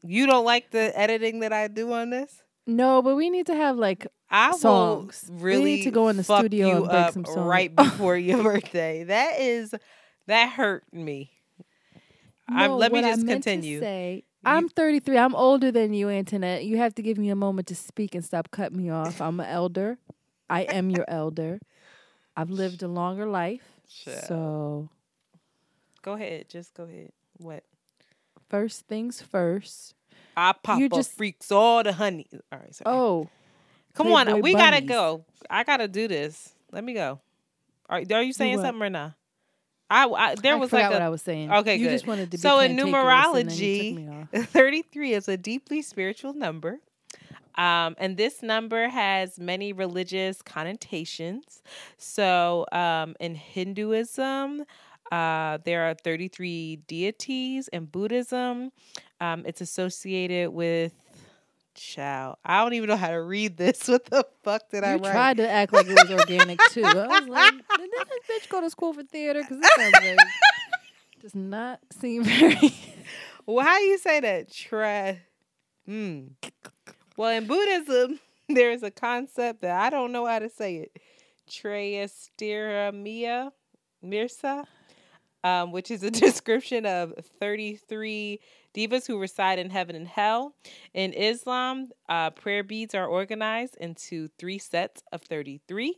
You 0.04 0.26
don't 0.28 0.46
like 0.46 0.72
the 0.72 0.98
editing 1.00 1.39
that 1.39 1.54
I 1.54 1.67
do 1.67 1.91
on 1.93 2.10
this? 2.10 2.41
No, 2.67 3.02
but 3.02 3.15
we 3.15 3.30
need 3.30 3.46
to 3.48 3.56
have 3.56 3.78
like 3.78 4.08
I 4.30 4.52
Songs. 4.52 5.26
will 5.30 5.36
We 5.38 5.43
really 5.43 5.63
need 5.78 5.84
to 5.84 5.91
go 5.91 6.08
in 6.10 6.17
the 6.17 6.24
studio 6.24 6.82
and 6.84 6.89
break 6.89 7.13
some 7.13 7.26
songs. 7.26 7.38
right 7.48 7.76
before 7.76 8.17
your 8.17 8.41
birthday. 8.43 9.04
That 9.04 9.39
is 9.39 9.74
that 10.28 10.50
hurt 10.50 10.84
me. 10.93 11.32
I'm, 12.50 12.72
No, 12.72 12.78
let 12.78 12.91
me 12.91 13.02
just 13.02 13.22
to 13.22 13.28
continue. 13.28 13.80
say, 13.80 14.24
I'm 14.46 14.67
33. 14.69 15.17
I'm 15.17 15.36
older 15.36 15.72
than 15.72 15.93
you, 15.93 16.10
Antoinette. 16.10 16.65
You 16.65 16.78
have 16.78 16.93
to 16.96 17.02
give 17.02 17.17
me 17.17 17.30
a 17.30 17.36
moment 17.36 17.67
to 17.67 17.76
speak 17.76 18.13
and 18.15 18.24
stop 18.24 18.52
cutting 18.52 18.78
me 18.78 18.89
off. 18.89 19.22
I'm 19.22 19.39
an 19.39 19.46
elder. 19.48 19.98
I 20.54 20.62
am 20.62 20.89
your 20.89 21.06
elder. 21.08 21.60
I've 22.36 22.50
lived 22.50 22.84
a 22.84 22.88
longer 22.88 23.26
life. 23.26 23.63
Child. 23.88 24.24
So, 24.28 24.89
Go 26.02 26.13
ahead, 26.13 26.50
just 26.50 26.74
go 26.74 26.84
ahead. 26.84 27.12
What? 27.38 27.63
first 28.50 28.86
things 28.86 29.20
first. 29.20 29.96
I 30.38 30.54
pop 30.62 30.80
up 30.80 30.92
just- 30.92 31.13
freaks 31.13 31.52
all 31.52 31.82
the 31.82 31.94
honey. 31.94 32.28
All 32.52 32.60
right, 32.60 32.76
sorry. 32.76 32.96
Oh, 32.96 33.30
come 33.96 34.12
on, 34.12 34.42
we 34.42 34.54
gotta 34.54 34.82
go. 34.82 35.26
I 35.50 35.63
gotta 35.63 35.88
do 35.88 36.08
this. 36.08 36.54
Let 36.72 36.84
me 36.84 36.94
go. 36.94 37.20
Are, 37.89 38.04
are 38.12 38.22
you 38.22 38.34
saying 38.34 38.60
something 38.62 38.82
or 38.82 38.89
not? 38.92 39.13
I, 39.89 40.06
I 40.08 40.36
there 40.36 40.54
I 40.54 40.58
was 40.58 40.72
like 40.72 40.92
what 40.92 41.02
I 41.02 41.10
was 41.10 41.22
saying. 41.22 41.52
Okay, 41.52 41.76
you 41.76 41.86
good. 41.86 41.92
just 41.94 42.08
wanted 42.08 42.32
to 42.32 42.38
be 42.38 42.42
So 42.42 42.60
in 42.60 42.78
cantankerous 42.78 43.36
and 43.39 43.50
then 43.50 43.58
you 43.58 43.96
took 43.96 44.34
me 44.34 44.42
off. 44.42 44.50
33 44.50 45.13
is 45.13 45.28
a 45.28 45.38
deeply 45.38 45.82
spiritual 45.82 46.34
number. 46.34 46.80
Um, 47.56 47.96
and 47.98 48.18
this 48.18 48.42
number 48.42 48.88
has 48.89 49.39
many 49.39 49.74
religious 49.74 50.42
connotations. 50.42 51.62
So 51.98 52.66
um, 52.72 53.16
in 53.20 53.36
Hinduism, 53.36 54.63
uh, 55.12 55.58
there 55.63 55.84
are 55.89 55.94
33 55.94 56.78
deities. 56.88 57.68
In 57.68 57.86
Buddhism, 57.86 58.72
um, 59.22 59.44
it's 59.46 59.62
associated 59.62 60.50
with. 60.52 60.94
Child, 61.76 62.36
I 62.46 62.62
don't 62.62 62.74
even 62.76 62.88
know 62.88 62.96
how 62.96 63.10
to 63.10 63.20
read 63.20 63.58
this. 63.58 63.88
What 63.88 64.06
the 64.06 64.24
fuck 64.44 64.70
did 64.70 64.84
I 64.84 64.92
You 64.94 65.00
write? 65.00 65.12
tried 65.12 65.38
to 65.38 65.50
act 65.50 65.74
like 65.74 65.88
it 65.88 65.94
was 66.00 66.12
organic 66.20 66.60
too. 66.70 66.84
I 66.86 67.08
was 67.20 67.28
like, 67.28 67.52
did 67.52 67.89
this 67.89 68.44
bitch 68.44 68.50
go 68.50 68.62
to 68.62 68.70
school 68.70 68.94
for 68.94 69.02
theater? 69.02 69.42
Because 69.42 69.60
this 69.60 69.72
sounds 69.76 69.94
like 69.94 70.18
does 71.24 71.34
not 71.34 71.80
seem 72.00 72.24
very. 72.26 72.76
Well, 73.48 73.66
how 73.66 73.80
do 73.80 73.86
you 73.86 73.98
say 73.98 74.20
that? 74.20 74.52
Tra. 74.54 75.18
Mm. 75.89 76.30
Well, 77.15 77.30
in 77.30 77.45
Buddhism, 77.45 78.19
there 78.49 78.71
is 78.71 78.84
a 78.84 78.91
concept 78.91 79.62
that 79.62 79.80
I 79.80 79.89
don't 79.89 80.12
know 80.12 80.26
how 80.26 80.39
to 80.39 80.49
say 80.49 80.78
it. 80.78 80.97
Traesteramia 81.49 83.52
Mirsa, 84.04 84.65
um, 85.43 85.71
which 85.71 85.91
is 85.91 86.04
a 86.04 86.12
description 86.12 86.86
of 86.86 87.13
33 87.39 88.39
devas 88.73 89.06
who 89.06 89.19
reside 89.19 89.60
in 89.60 89.69
heaven 89.69 89.95
and 89.95 90.08
hell. 90.08 90.56
In 90.93 91.13
Islam, 91.13 91.89
uh, 92.10 92.32
prayer 92.32 92.63
beads 92.63 92.95
are 92.95 93.06
organized 93.06 93.78
into 93.80 94.30
three 94.39 94.58
sets 94.58 95.04
of 95.12 95.21
33. 95.21 95.95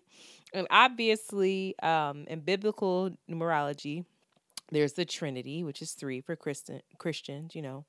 And 0.54 0.68
obviously, 0.70 1.78
um, 1.80 2.26
in 2.28 2.42
biblical 2.42 3.12
numerology, 3.30 4.06
there's 4.72 4.94
the 4.94 5.06
Trinity, 5.06 5.64
which 5.64 5.82
is 5.82 5.94
three 5.94 6.22
for 6.22 6.36
Christian 6.36 6.82
Christians, 6.98 7.56
you 7.56 7.62
know. 7.62 7.86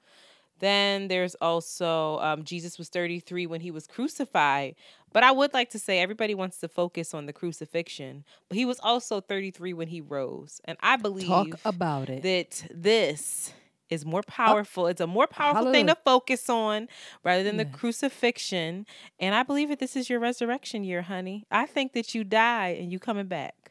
Then 0.58 1.08
there's 1.08 1.34
also 1.36 2.18
um, 2.20 2.44
Jesus 2.44 2.78
was 2.78 2.88
33 2.88 3.46
when 3.46 3.60
he 3.60 3.70
was 3.70 3.86
crucified. 3.86 4.74
But 5.12 5.22
I 5.22 5.32
would 5.32 5.54
like 5.54 5.70
to 5.70 5.78
say 5.78 6.00
everybody 6.00 6.34
wants 6.34 6.58
to 6.58 6.68
focus 6.68 7.14
on 7.14 7.26
the 7.26 7.32
crucifixion, 7.32 8.24
but 8.48 8.58
he 8.58 8.64
was 8.64 8.78
also 8.80 9.20
33 9.20 9.72
when 9.72 9.88
he 9.88 10.00
rose. 10.00 10.60
And 10.64 10.76
I 10.80 10.96
believe 10.96 11.26
Talk 11.26 11.60
about 11.64 12.10
it. 12.10 12.22
that 12.22 12.66
this 12.70 13.52
is 13.88 14.04
more 14.04 14.22
powerful. 14.22 14.88
it's 14.88 15.00
a 15.00 15.06
more 15.06 15.26
powerful 15.26 15.72
thing 15.72 15.86
to 15.86 15.94
focus 16.04 16.48
on 16.48 16.88
rather 17.22 17.42
than 17.42 17.56
the 17.56 17.64
crucifixion. 17.64 18.84
And 19.20 19.34
I 19.34 19.42
believe 19.42 19.68
that 19.68 19.78
this 19.78 19.96
is 19.96 20.10
your 20.10 20.20
resurrection 20.20 20.84
year, 20.84 21.02
honey. 21.02 21.44
I 21.50 21.66
think 21.66 21.92
that 21.92 22.14
you 22.14 22.24
die 22.24 22.76
and 22.80 22.90
you 22.90 22.98
coming 22.98 23.26
back 23.26 23.70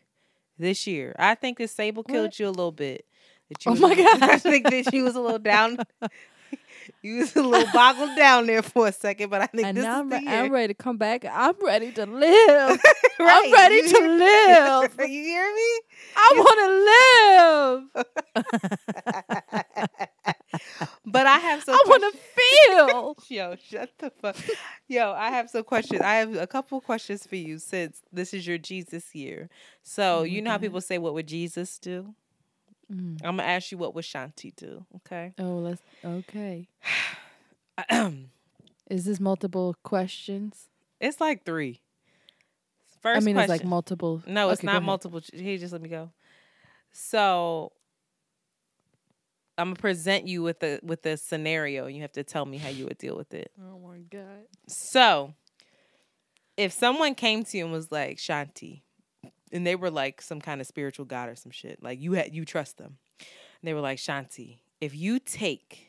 this 0.57 0.87
year. 0.87 1.15
I 1.19 1.35
think 1.35 1.57
that 1.57 1.69
Sable 1.69 2.03
killed 2.03 2.39
you 2.39 2.47
a 2.47 2.49
little 2.49 2.71
bit. 2.71 3.05
That 3.49 3.65
you 3.65 3.71
Oh 3.73 3.75
my 3.75 3.95
God. 3.95 4.23
I 4.23 4.37
think 4.37 4.69
that 4.69 4.89
she 4.89 5.01
was 5.01 5.15
a 5.15 5.21
little 5.21 5.39
down. 5.39 5.77
you 7.01 7.17
was 7.17 7.35
a 7.35 7.41
little 7.41 7.71
boggled 7.73 8.15
down 8.15 8.45
there 8.47 8.61
for 8.61 8.87
a 8.87 8.91
second, 8.91 9.29
but 9.29 9.41
I 9.41 9.45
think 9.47 9.67
and 9.67 9.77
this 9.77 9.83
now 9.83 9.95
is 9.95 9.99
I'm, 10.01 10.09
the 10.09 10.17
re-. 10.17 10.27
I'm 10.27 10.51
ready 10.51 10.67
to 10.73 10.73
come 10.73 10.97
back. 10.97 11.25
I'm 11.29 11.55
ready 11.61 11.91
to 11.93 12.05
live. 12.05 12.81
Right, 13.17 13.45
I'm 13.45 13.51
ready 13.53 13.75
you 13.75 13.87
to 13.87 13.97
hear- 13.97 14.07
live. 14.17 14.95
you 14.99 15.07
hear 15.07 15.55
me? 15.55 15.79
I 16.17 16.33
want 16.35 17.93
to 17.95 18.03
live. 18.03 19.25
But 21.05 21.25
I 21.25 21.37
have 21.37 21.63
some. 21.63 21.75
I 21.75 21.83
want 21.87 22.13
to 22.13 22.19
feel. 22.19 23.15
Yo, 23.29 23.55
shut 23.55 23.91
the 23.99 24.09
fuck. 24.09 24.35
Yo, 24.89 25.13
I 25.13 25.29
have 25.29 25.49
some 25.49 25.63
questions. 25.63 26.01
I 26.01 26.15
have 26.15 26.35
a 26.35 26.45
couple 26.47 26.81
questions 26.81 27.25
for 27.25 27.35
you 27.37 27.57
since 27.57 28.01
this 28.11 28.33
is 28.33 28.45
your 28.45 28.57
Jesus 28.57 29.15
year. 29.15 29.49
So 29.81 30.19
Oh 30.19 30.23
you 30.23 30.41
know 30.41 30.51
how 30.51 30.57
people 30.57 30.81
say, 30.81 30.97
"What 30.97 31.13
would 31.13 31.27
Jesus 31.27 31.79
do?" 31.79 32.15
Mm. 32.91 33.19
I'm 33.23 33.37
gonna 33.37 33.43
ask 33.43 33.71
you, 33.71 33.77
"What 33.77 33.95
would 33.95 34.05
Shanti 34.05 34.55
do?" 34.55 34.85
Okay. 34.97 35.33
Oh, 35.39 35.57
let's. 35.59 35.81
Okay. 36.03 36.69
Is 38.89 39.05
this 39.05 39.19
multiple 39.19 39.75
questions? 39.83 40.69
it's 40.99 41.19
like 41.19 41.43
three. 41.45 41.81
First 43.01 43.17
I 43.17 43.19
mean, 43.25 43.35
question. 43.35 43.51
it's 43.51 43.61
like 43.61 43.67
multiple. 43.69 44.23
no, 44.25 44.49
it's 44.49 44.59
Okay, 44.59 44.67
go 44.67 44.73
not 44.73 44.83
multiple. 44.83 45.21
He 45.33 45.57
just 45.57 45.73
let 45.73 45.81
me 45.81 45.89
go. 45.89 46.11
So 46.91 47.71
I'm 49.57 49.67
gonna 49.67 49.75
present 49.75 50.27
you 50.27 50.43
with 50.43 50.63
a 50.63 50.79
with 50.83 51.05
a 51.05 51.17
scenario, 51.17 51.85
and 51.85 51.95
you 51.95 52.01
have 52.01 52.11
to 52.13 52.23
tell 52.23 52.45
me 52.45 52.57
how 52.57 52.69
you 52.69 52.85
would 52.85 52.97
deal 52.97 53.15
with 53.15 53.33
it. 53.33 53.51
Oh 53.61 53.79
my 53.79 53.99
god. 53.99 54.45
So, 54.67 55.33
if 56.57 56.71
someone 56.71 57.15
came 57.15 57.43
to 57.43 57.57
you 57.57 57.65
and 57.65 57.73
was 57.73 57.91
like 57.91 58.17
Shanti, 58.17 58.81
and 59.55 59.65
they 59.65 59.75
were 59.75 59.89
like 59.89 60.21
some 60.21 60.41
kind 60.41 60.59
of 60.59 60.67
spiritual 60.67 61.05
god 61.05 61.29
or 61.29 61.35
some 61.35 61.51
shit, 61.51 61.81
like 61.81 62.01
you 62.01 62.13
had 62.13 62.35
you 62.35 62.43
trust 62.43 62.77
them, 62.77 62.97
and 63.19 63.63
they 63.63 63.73
were 63.73 63.79
like 63.79 63.97
Shanti, 63.97 64.59
if 64.81 64.93
you 64.93 65.17
take 65.17 65.87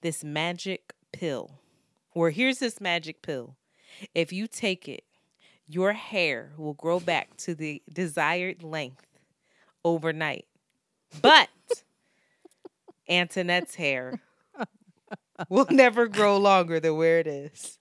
this 0.00 0.24
magic 0.24 0.92
pill, 1.12 1.60
or 2.12 2.30
here's 2.30 2.58
this 2.58 2.80
magic 2.80 3.22
pill, 3.22 3.56
if 4.14 4.32
you 4.32 4.48
take 4.48 4.88
it, 4.88 5.04
your 5.68 5.92
hair 5.92 6.50
will 6.56 6.74
grow 6.74 6.98
back 6.98 7.36
to 7.38 7.54
the 7.54 7.80
desired 7.92 8.64
length 8.64 9.06
overnight, 9.84 10.46
but 11.22 11.48
Antoinette's 13.08 13.76
hair 13.76 14.20
will 15.48 15.68
never 15.70 16.08
grow 16.08 16.36
longer 16.36 16.80
than 16.80 16.96
where 16.96 17.20
it 17.20 17.28
is. 17.28 17.78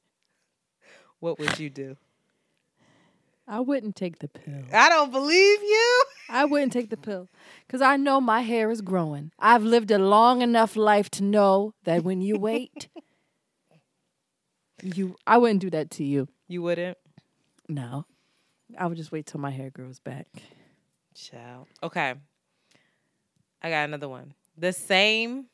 What 1.20 1.40
would 1.40 1.58
you 1.58 1.72
do? 1.72 1.98
I 3.48 3.62
wouldn't 3.62 3.96
take 3.96 4.20
the 4.20 4.28
pill. 4.28 4.64
I 4.74 4.90
don't 4.90 5.12
believe 5.12 5.62
you. 5.62 6.04
I 6.30 6.44
wouldn't 6.46 6.74
take 6.74 6.90
the 6.90 6.98
pill 6.98 7.30
because 7.66 7.82
I 7.82 7.96
know 7.96 8.20
my 8.20 8.42
hair 8.42 8.70
is 8.70 8.82
growing. 8.82 9.32
I've 9.40 9.64
lived 9.64 9.90
a 9.92 9.98
long 9.98 10.42
enough 10.42 10.76
life 10.76 11.10
to 11.12 11.24
know 11.24 11.74
that 11.86 12.04
when 12.04 12.22
you 12.22 12.38
wait, 12.38 12.90
You, 14.84 15.16
I 15.26 15.38
wouldn't 15.38 15.62
do 15.62 15.70
that 15.72 15.90
to 15.92 16.04
you. 16.04 16.28
You 16.48 16.62
wouldn't? 16.62 16.98
No, 17.68 18.06
I 18.78 18.86
would 18.86 18.98
just 18.98 19.12
wait 19.12 19.26
till 19.26 19.40
my 19.40 19.50
hair 19.50 19.70
grows 19.70 20.00
back. 20.00 20.28
Child. 21.16 21.68
Okay. 21.82 22.14
I 23.62 23.70
got 23.70 23.86
another 23.86 24.08
one. 24.08 24.34
The 24.58 24.72
same 24.72 25.48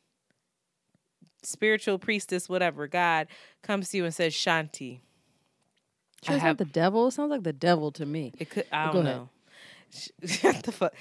spiritual 1.41 1.99
priestess, 1.99 2.49
whatever, 2.49 2.87
God 2.87 3.27
comes 3.61 3.89
to 3.89 3.97
you 3.97 4.05
and 4.05 4.13
says, 4.13 4.33
Shanti. 4.33 4.99
Sure, 6.23 6.35
I 6.35 6.39
have 6.39 6.57
the 6.57 6.65
devil. 6.65 7.07
It 7.07 7.11
sounds 7.11 7.31
like 7.31 7.43
the 7.43 7.53
devil 7.53 7.91
to 7.93 8.05
me. 8.05 8.33
It 8.37 8.49
could. 8.49 8.65
I 8.71 8.91
don't 8.91 9.05
know. 9.05 9.29
What 10.41 10.63
the 10.63 10.71
fuck? 10.71 10.93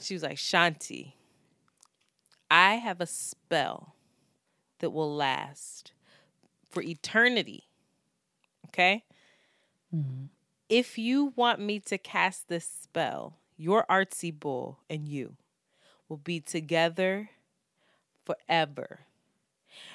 She 0.00 0.14
was 0.14 0.22
like, 0.22 0.36
Shanti. 0.36 1.14
I 2.50 2.74
have 2.74 3.00
a 3.00 3.06
spell 3.06 3.94
that 4.78 4.90
will 4.90 5.14
last 5.14 5.92
for 6.70 6.82
eternity. 6.82 7.64
Okay? 8.68 9.04
Mm-hmm. 9.94 10.26
If 10.68 10.98
you 10.98 11.32
want 11.34 11.60
me 11.60 11.80
to 11.80 11.98
cast 11.98 12.48
this 12.48 12.64
spell, 12.64 13.38
your 13.56 13.84
artsy 13.90 14.32
bull 14.38 14.78
and 14.88 15.08
you 15.08 15.36
will 16.08 16.18
be 16.18 16.40
together 16.40 17.30
forever. 18.24 19.00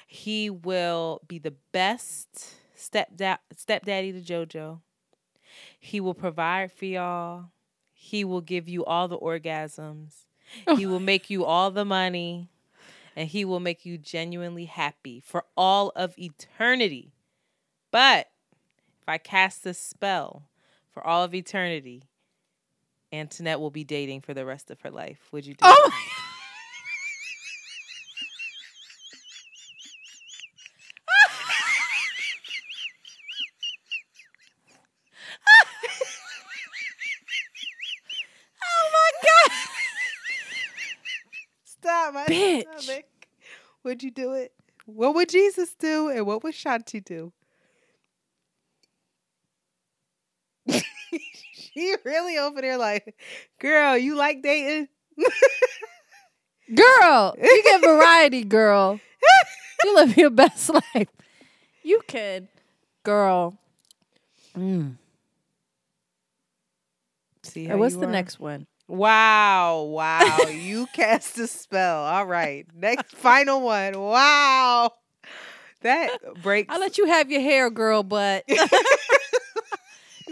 He 0.06 0.50
will 0.50 1.22
be 1.26 1.38
the 1.38 1.54
best 1.72 2.56
stepdad 2.84 3.38
stepdaddy 3.56 4.12
to 4.12 4.20
JoJo. 4.20 4.80
He 5.78 6.00
will 6.00 6.14
provide 6.14 6.72
for 6.72 6.84
y'all. 6.84 7.46
He 7.92 8.24
will 8.24 8.40
give 8.40 8.68
you 8.68 8.84
all 8.84 9.08
the 9.08 9.18
orgasms. 9.18 10.26
He 10.76 10.86
will 10.86 11.00
make 11.12 11.30
you 11.30 11.44
all 11.44 11.70
the 11.70 11.84
money 11.84 12.50
and 13.16 13.28
he 13.28 13.44
will 13.44 13.60
make 13.60 13.86
you 13.86 13.96
genuinely 13.96 14.64
happy 14.64 15.20
for 15.20 15.44
all 15.56 15.92
of 15.94 16.18
eternity. 16.18 17.12
But 17.90 18.28
if 19.00 19.08
I 19.08 19.18
cast 19.18 19.64
this 19.64 19.78
spell 19.78 20.48
for 20.92 21.06
all 21.06 21.22
of 21.22 21.34
eternity, 21.34 22.04
Antoinette 23.12 23.60
will 23.60 23.70
be 23.70 23.84
dating 23.84 24.22
for 24.22 24.34
the 24.34 24.44
rest 24.44 24.70
of 24.70 24.80
her 24.80 24.90
life. 24.90 25.28
Would 25.30 25.46
you 25.46 25.54
do 25.54 25.60
oh 25.62 25.84
it? 25.86 25.92
my 42.14 42.26
bitch. 42.26 42.82
Stomach. 42.82 43.04
Would 43.84 44.02
you 44.02 44.10
do 44.10 44.32
it? 44.32 44.52
What 44.86 45.14
would 45.14 45.28
Jesus 45.28 45.74
do, 45.74 46.08
and 46.08 46.26
what 46.26 46.42
would 46.42 46.54
Shanti 46.54 47.04
do? 47.04 47.32
she 51.52 51.94
really 52.04 52.38
over 52.38 52.60
there 52.62 52.78
like, 52.78 53.14
girl, 53.60 53.96
you 53.96 54.16
like 54.16 54.42
dating? 54.42 54.88
girl, 56.74 57.36
you 57.40 57.62
get 57.62 57.80
variety, 57.82 58.44
girl. 58.44 59.00
you 59.84 59.94
live 59.94 60.16
your 60.16 60.30
best 60.30 60.70
life. 60.70 61.08
You 61.82 62.00
can, 62.06 62.48
girl. 63.02 63.58
Mm. 64.56 64.94
See, 67.42 67.66
what's 67.68 67.96
the 67.96 68.06
are? 68.06 68.10
next 68.10 68.40
one? 68.40 68.66
Wow, 68.86 69.82
wow. 69.82 70.38
you 70.50 70.86
cast 70.92 71.38
a 71.38 71.46
spell. 71.46 72.04
All 72.04 72.26
right. 72.26 72.66
Next 72.74 73.14
final 73.14 73.62
one. 73.62 73.98
Wow. 73.98 74.92
That 75.80 76.42
breaks. 76.42 76.72
I'll 76.72 76.80
let 76.80 76.98
you 76.98 77.06
have 77.06 77.30
your 77.30 77.40
hair, 77.40 77.70
girl, 77.70 78.02
but 78.02 78.44
you're 78.48 78.66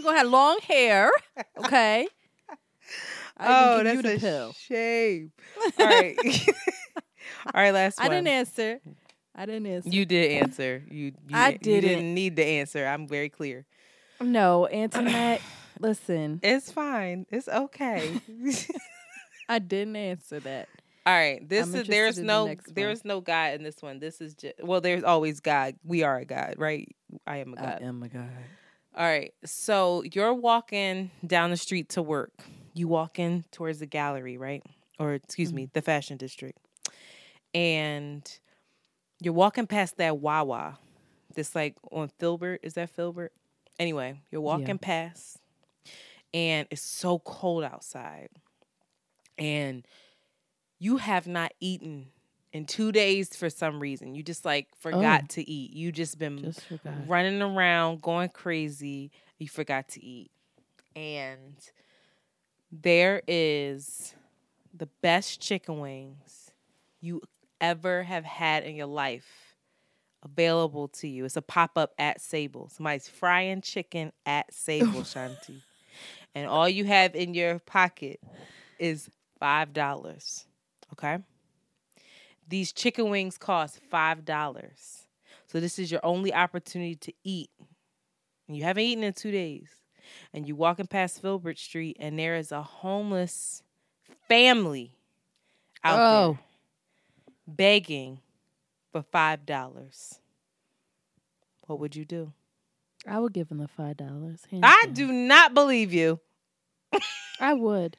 gonna 0.03 0.17
have 0.17 0.27
long 0.27 0.59
hair. 0.67 1.11
Okay. 1.59 2.07
I 3.37 3.79
oh, 3.79 3.83
that's 3.83 4.07
a 4.07 4.19
pill. 4.19 4.53
shame. 4.53 5.31
All 5.79 5.85
right. 5.85 6.17
All 7.53 7.61
right, 7.61 7.73
last 7.73 7.99
one. 7.99 8.07
I 8.07 8.09
didn't 8.09 8.27
answer. 8.27 8.79
I 9.35 9.45
didn't 9.45 9.65
answer. 9.65 9.89
You 9.89 10.05
did 10.05 10.31
answer. 10.43 10.83
You, 10.89 11.05
you 11.05 11.13
I 11.33 11.51
didn't. 11.51 11.67
You 11.67 11.81
didn't 11.81 12.13
need 12.13 12.35
the 12.35 12.45
answer. 12.45 12.85
I'm 12.85 13.07
very 13.07 13.29
clear. 13.29 13.65
No, 14.21 14.67
Antoinette. 14.67 15.41
Listen, 15.79 16.39
it's 16.43 16.71
fine. 16.71 17.25
It's 17.31 17.47
okay. 17.47 18.19
I 19.49 19.59
didn't 19.59 19.95
answer 19.95 20.39
that. 20.41 20.69
All 21.05 21.13
right, 21.13 21.47
this 21.47 21.73
is 21.73 21.85
there's 21.87 22.17
no 22.17 22.47
the 22.47 22.57
there's 22.73 23.03
no 23.03 23.19
God 23.19 23.55
in 23.55 23.63
this 23.63 23.81
one. 23.81 23.99
This 23.99 24.21
is 24.21 24.35
just 24.35 24.63
well, 24.63 24.79
there's 24.79 25.03
always 25.03 25.41
God. 25.41 25.75
We 25.83 26.03
are 26.03 26.17
a 26.17 26.25
God, 26.25 26.55
right? 26.57 26.87
I 27.27 27.37
am 27.37 27.53
a 27.53 27.57
God. 27.57 27.79
I 27.81 27.85
am 27.85 28.03
a 28.03 28.07
God. 28.07 28.29
All 28.95 29.05
right, 29.05 29.33
so 29.43 30.03
you're 30.13 30.33
walking 30.33 31.11
down 31.25 31.49
the 31.49 31.57
street 31.57 31.89
to 31.89 32.01
work. 32.01 32.31
You 32.73 32.87
walk 32.87 33.19
in 33.19 33.43
towards 33.51 33.79
the 33.79 33.85
gallery, 33.85 34.37
right? 34.37 34.63
Or 34.97 35.13
excuse 35.13 35.49
mm-hmm. 35.49 35.55
me, 35.57 35.69
the 35.73 35.81
fashion 35.81 36.15
district, 36.15 36.59
and 37.53 38.25
you're 39.19 39.33
walking 39.33 39.67
past 39.67 39.97
that 39.97 40.19
Wawa. 40.19 40.79
This 41.35 41.53
like 41.53 41.75
on 41.91 42.11
Filbert. 42.17 42.61
Is 42.63 42.75
that 42.75 42.91
Filbert? 42.91 43.33
Anyway, 43.77 44.21
you're 44.31 44.39
walking 44.39 44.67
yeah. 44.67 44.77
past 44.79 45.39
and 46.33 46.67
it's 46.71 46.81
so 46.81 47.19
cold 47.19 47.63
outside. 47.63 48.29
And 49.37 49.85
you 50.79 50.97
have 50.97 51.27
not 51.27 51.53
eaten 51.59 52.07
in 52.51 52.65
two 52.65 52.91
days 52.91 53.35
for 53.35 53.49
some 53.49 53.79
reason. 53.79 54.15
You 54.15 54.23
just 54.23 54.45
like 54.45 54.67
oh. 54.73 54.91
forgot 54.91 55.21
oh, 55.23 55.27
to 55.29 55.49
eat. 55.49 55.73
You 55.73 55.91
just 55.91 56.17
been 56.17 56.39
just 56.39 56.61
running 57.07 57.41
around, 57.41 58.01
going 58.01 58.29
crazy. 58.29 59.11
You 59.37 59.47
forgot 59.47 59.89
to 59.89 60.03
eat. 60.03 60.31
And 60.95 61.57
there 62.71 63.21
is 63.27 64.15
the 64.73 64.87
best 65.01 65.39
chicken 65.39 65.79
wings 65.79 66.51
you 67.01 67.21
ever 67.61 68.03
have 68.03 68.25
had 68.25 68.63
in 68.63 68.75
your 68.75 68.87
life 68.87 69.55
available 70.23 70.87
to 70.87 71.07
you. 71.07 71.25
It's 71.25 71.37
a 71.37 71.41
pop 71.41 71.77
up 71.77 71.93
at 71.99 72.21
Sable. 72.21 72.69
Somebody's 72.69 73.07
frying 73.07 73.61
chicken 73.61 74.11
at 74.25 74.53
Sable, 74.53 74.87
Shanti 75.01 75.61
and 76.35 76.47
all 76.47 76.67
you 76.67 76.85
have 76.85 77.15
in 77.15 77.33
your 77.33 77.59
pocket 77.59 78.19
is 78.79 79.09
five 79.39 79.73
dollars. 79.73 80.45
Okay. 80.93 81.19
These 82.47 82.71
chicken 82.71 83.09
wings 83.09 83.37
cost 83.37 83.79
five 83.89 84.25
dollars. 84.25 85.05
So 85.47 85.59
this 85.59 85.77
is 85.79 85.91
your 85.91 86.01
only 86.03 86.33
opportunity 86.33 86.95
to 86.95 87.13
eat. 87.23 87.49
And 88.47 88.57
you 88.57 88.63
haven't 88.63 88.83
eaten 88.83 89.03
in 89.03 89.13
two 89.13 89.31
days. 89.31 89.69
And 90.33 90.47
you're 90.47 90.57
walking 90.57 90.87
past 90.87 91.21
Filbert 91.21 91.57
Street 91.57 91.97
and 91.99 92.19
there 92.19 92.35
is 92.35 92.51
a 92.51 92.61
homeless 92.61 93.63
family 94.27 94.97
out 95.83 95.99
oh. 95.99 96.31
there 96.33 96.39
begging 97.47 98.19
for 98.91 99.01
five 99.01 99.45
dollars. 99.45 100.19
What 101.67 101.79
would 101.79 101.95
you 101.95 102.05
do? 102.05 102.33
I 103.07 103.19
would 103.19 103.33
give 103.33 103.49
him 103.49 103.57
the 103.57 103.67
five 103.67 103.97
dollars. 103.97 104.41
I 104.61 104.87
do 104.91 105.11
not 105.11 105.53
believe 105.53 105.93
you. 105.93 106.19
I 107.39 107.53
would. 107.53 107.97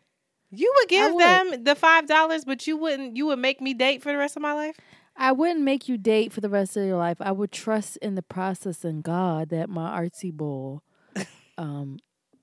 You 0.51 0.73
would 0.79 0.89
give 0.89 1.15
would. 1.15 1.23
them 1.23 1.65
the 1.65 1.75
five 1.75 2.07
dollars, 2.07 2.45
but 2.45 2.67
you 2.67 2.77
wouldn't. 2.77 3.17
You 3.17 3.27
would 3.27 3.39
make 3.39 3.61
me 3.61 3.75
date 3.75 4.03
for 4.03 4.11
the 4.11 4.19
rest 4.19 4.37
of 4.37 4.43
my 4.43 4.53
life. 4.53 4.77
I 5.17 5.33
wouldn't 5.33 5.61
make 5.61 5.89
you 5.89 5.97
date 5.97 6.33
for 6.33 6.41
the 6.41 6.49
rest 6.49 6.77
of 6.77 6.85
your 6.85 6.97
life. 6.97 7.19
I 7.21 7.33
would 7.33 7.53
trust 7.53 7.97
in 7.99 8.15
the 8.15 8.23
process 8.23 8.85
and 8.85 9.03
God 9.03 9.51
that 9.51 9.69
my 9.69 10.01
artsy 10.01 10.33
bull 10.33 10.83
um, 11.59 11.99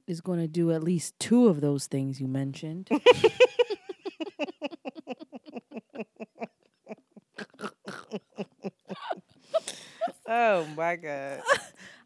is 0.08 0.22
going 0.22 0.40
to 0.40 0.48
do 0.48 0.72
at 0.72 0.84
least 0.84 1.20
two 1.20 1.48
of 1.48 1.62
those 1.62 1.88
things 1.88 2.22
you 2.22 2.28
mentioned. 2.28 2.90
oh 10.28 10.66
my 10.78 10.96
God. 10.96 11.42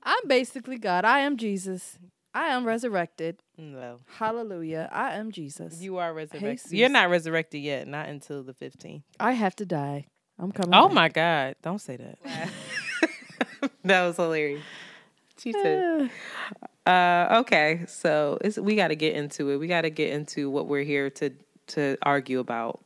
I'm 0.05 0.27
basically 0.27 0.77
God. 0.77 1.03
I 1.03 1.19
am 1.19 1.35
Jesus. 1.35 1.97
I 2.33 2.47
am 2.47 2.65
resurrected. 2.65 3.37
No. 3.57 4.01
Hallelujah. 4.17 4.89
I 4.91 5.15
am 5.15 5.31
Jesus. 5.31 5.81
You 5.81 5.97
are 5.97 6.13
resurrected. 6.13 6.71
You're 6.71 6.89
not 6.89 7.09
resurrected 7.09 7.61
yet, 7.61 7.87
not 7.87 8.07
until 8.07 8.43
the 8.43 8.53
15th. 8.53 9.03
I 9.19 9.31
have 9.31 9.55
to 9.57 9.65
die. 9.65 10.05
I'm 10.37 10.51
coming. 10.51 10.73
Oh 10.73 10.87
back. 10.87 10.95
my 10.95 11.09
God. 11.09 11.55
Don't 11.61 11.79
say 11.79 11.97
that. 11.97 12.49
that 13.83 14.05
was 14.05 14.17
hilarious. 14.17 14.63
She 15.37 15.51
said. 15.51 16.11
Uh, 16.87 17.39
okay, 17.39 17.83
so 17.87 18.37
we 18.59 18.75
got 18.75 18.89
to 18.89 18.95
get 18.95 19.15
into 19.15 19.49
it. 19.49 19.57
We 19.57 19.65
got 19.65 19.81
to 19.81 19.89
get 19.89 20.13
into 20.13 20.51
what 20.51 20.67
we're 20.67 20.83
here 20.83 21.09
to 21.09 21.31
to 21.69 21.97
argue 22.03 22.37
about. 22.37 22.85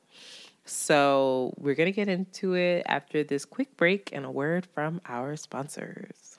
So 0.64 1.54
we're 1.58 1.76
gonna 1.76 1.92
get 1.92 2.08
into 2.08 2.54
it 2.54 2.84
after 2.86 3.26
this 3.26 3.44
quick 3.44 3.76
break 3.76 4.12
and 4.14 4.24
a 4.24 4.32
word 4.32 4.68
from 4.74 5.02
our 5.06 5.36
sponsors. 5.36 6.39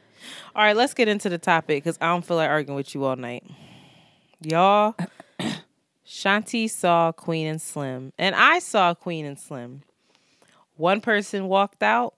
All 0.56 0.64
right, 0.64 0.76
let's 0.76 0.94
get 0.94 1.08
into 1.08 1.30
the 1.30 1.38
topic 1.38 1.84
because 1.84 1.98
I 2.02 2.08
don't 2.08 2.26
feel 2.26 2.38
like 2.38 2.50
arguing 2.50 2.76
with 2.76 2.94
you 2.94 3.06
all 3.06 3.16
night. 3.16 3.44
Y'all, 4.42 4.96
Shanti 6.06 6.70
saw 6.70 7.12
Queen 7.12 7.48
and 7.48 7.62
Slim, 7.62 8.14
and 8.18 8.36
I 8.36 8.60
saw 8.60 8.94
Queen 8.94 9.26
and 9.26 9.40
Slim. 9.40 9.82
One 10.76 11.02
person 11.02 11.48
walked 11.48 11.82
out 11.82 12.14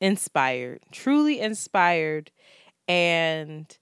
inspired, 0.00 0.80
truly 0.92 1.40
inspired, 1.40 2.30
and 2.86 3.76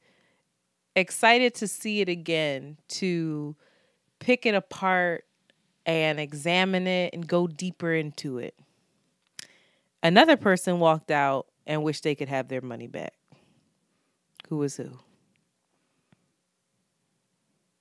excited 0.94 1.54
to 1.56 1.68
see 1.68 2.00
it 2.00 2.08
again, 2.08 2.78
to 2.88 3.54
pick 4.18 4.46
it 4.46 4.54
apart 4.54 5.24
and 5.84 6.18
examine 6.18 6.86
it 6.86 7.14
and 7.14 7.26
go 7.26 7.46
deeper 7.46 7.92
into 7.92 8.38
it. 8.38 8.54
Another 10.02 10.36
person 10.36 10.78
walked 10.78 11.10
out 11.10 11.46
and 11.66 11.82
wished 11.82 12.04
they 12.04 12.14
could 12.14 12.28
have 12.28 12.48
their 12.48 12.60
money 12.60 12.86
back. 12.86 13.14
Who 14.48 14.58
was 14.58 14.76
who? 14.76 14.90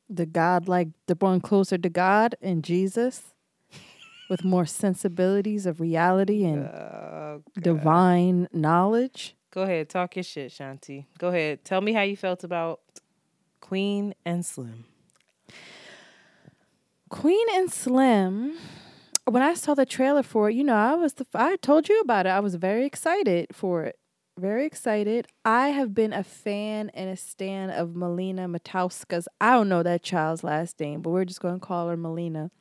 The 0.09 0.25
God, 0.25 0.67
like 0.67 0.89
the 1.07 1.15
one 1.15 1.41
closer 1.41 1.77
to 1.77 1.89
God 1.89 2.35
and 2.41 2.63
Jesus, 2.63 3.33
with 4.29 4.43
more 4.43 4.65
sensibilities 4.65 5.65
of 5.65 5.79
reality 5.79 6.43
and 6.45 6.65
oh, 6.67 7.43
divine 7.59 8.47
knowledge. 8.53 9.35
Go 9.51 9.63
ahead, 9.63 9.89
talk 9.89 10.15
your 10.15 10.23
shit, 10.23 10.51
Shanti. 10.51 11.05
Go 11.17 11.29
ahead, 11.29 11.63
tell 11.63 11.81
me 11.81 11.93
how 11.93 12.01
you 12.01 12.17
felt 12.17 12.43
about 12.43 12.81
Queen 13.61 14.13
and 14.25 14.45
Slim. 14.45 14.85
Queen 17.09 17.47
and 17.53 17.71
Slim. 17.71 18.57
When 19.25 19.41
I 19.41 19.53
saw 19.55 19.73
the 19.73 19.85
trailer 19.85 20.23
for 20.23 20.49
it, 20.49 20.55
you 20.55 20.63
know, 20.63 20.75
I 20.75 20.93
was 20.95 21.13
the 21.13 21.25
I 21.33 21.55
told 21.57 21.89
you 21.89 21.99
about 22.01 22.25
it. 22.25 22.29
I 22.29 22.39
was 22.39 22.55
very 22.55 22.85
excited 22.85 23.47
for 23.51 23.83
it. 23.83 23.97
Very 24.37 24.65
excited. 24.65 25.27
I 25.45 25.69
have 25.69 25.93
been 25.93 26.11
a 26.11 26.23
fan 26.23 26.91
and 26.93 27.09
a 27.09 27.15
stan 27.15 27.69
of 27.69 27.95
Melina 27.95 28.47
Matowska's. 28.47 29.27
I 29.39 29.53
don't 29.53 29.69
know 29.69 29.81
that 29.81 30.03
child's 30.03 30.43
last 30.43 30.79
name, 30.79 31.01
but 31.01 31.11
we're 31.11 31.25
just 31.25 31.39
going 31.39 31.59
to 31.59 31.65
call 31.65 31.87
her 31.87 31.97
Melina. 31.97 32.51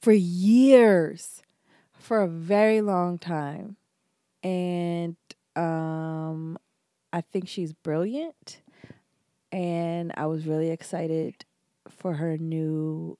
For 0.00 0.12
years, 0.12 1.42
for 1.92 2.22
a 2.22 2.28
very 2.28 2.80
long 2.80 3.18
time, 3.18 3.76
and 4.42 5.16
um, 5.56 6.58
I 7.12 7.20
think 7.20 7.48
she's 7.48 7.74
brilliant. 7.74 8.62
And 9.52 10.12
I 10.16 10.26
was 10.26 10.46
really 10.46 10.70
excited 10.70 11.44
for 11.90 12.14
her 12.14 12.38
new 12.38 13.18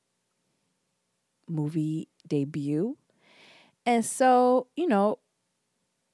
movie 1.49 2.09
debut. 2.27 2.97
And 3.85 4.05
so, 4.05 4.69
you 4.77 4.87
know, 4.87 5.19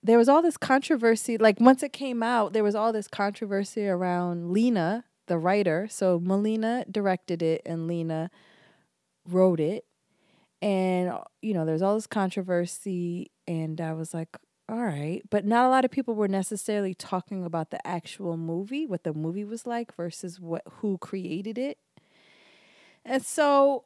there 0.02 0.18
was 0.18 0.28
all 0.28 0.42
this 0.42 0.56
controversy. 0.56 1.36
Like 1.36 1.60
once 1.60 1.82
it 1.82 1.92
came 1.92 2.22
out, 2.22 2.52
there 2.52 2.64
was 2.64 2.74
all 2.74 2.92
this 2.92 3.08
controversy 3.08 3.88
around 3.88 4.52
Lena, 4.52 5.04
the 5.26 5.38
writer. 5.38 5.88
So 5.90 6.20
Melina 6.22 6.84
directed 6.90 7.42
it 7.42 7.62
and 7.66 7.86
Lena 7.86 8.30
wrote 9.28 9.60
it. 9.60 9.84
And, 10.62 11.12
you 11.42 11.54
know, 11.54 11.66
there's 11.66 11.82
all 11.82 11.94
this 11.94 12.06
controversy. 12.06 13.30
And 13.46 13.80
I 13.80 13.92
was 13.92 14.14
like, 14.14 14.36
all 14.68 14.82
right. 14.82 15.22
But 15.28 15.44
not 15.44 15.66
a 15.66 15.68
lot 15.68 15.84
of 15.84 15.90
people 15.90 16.14
were 16.14 16.28
necessarily 16.28 16.94
talking 16.94 17.44
about 17.44 17.70
the 17.70 17.84
actual 17.86 18.36
movie, 18.36 18.86
what 18.86 19.04
the 19.04 19.12
movie 19.12 19.44
was 19.44 19.66
like 19.66 19.94
versus 19.94 20.40
what 20.40 20.62
who 20.78 20.98
created 20.98 21.58
it. 21.58 21.78
And 23.06 23.24
so 23.24 23.84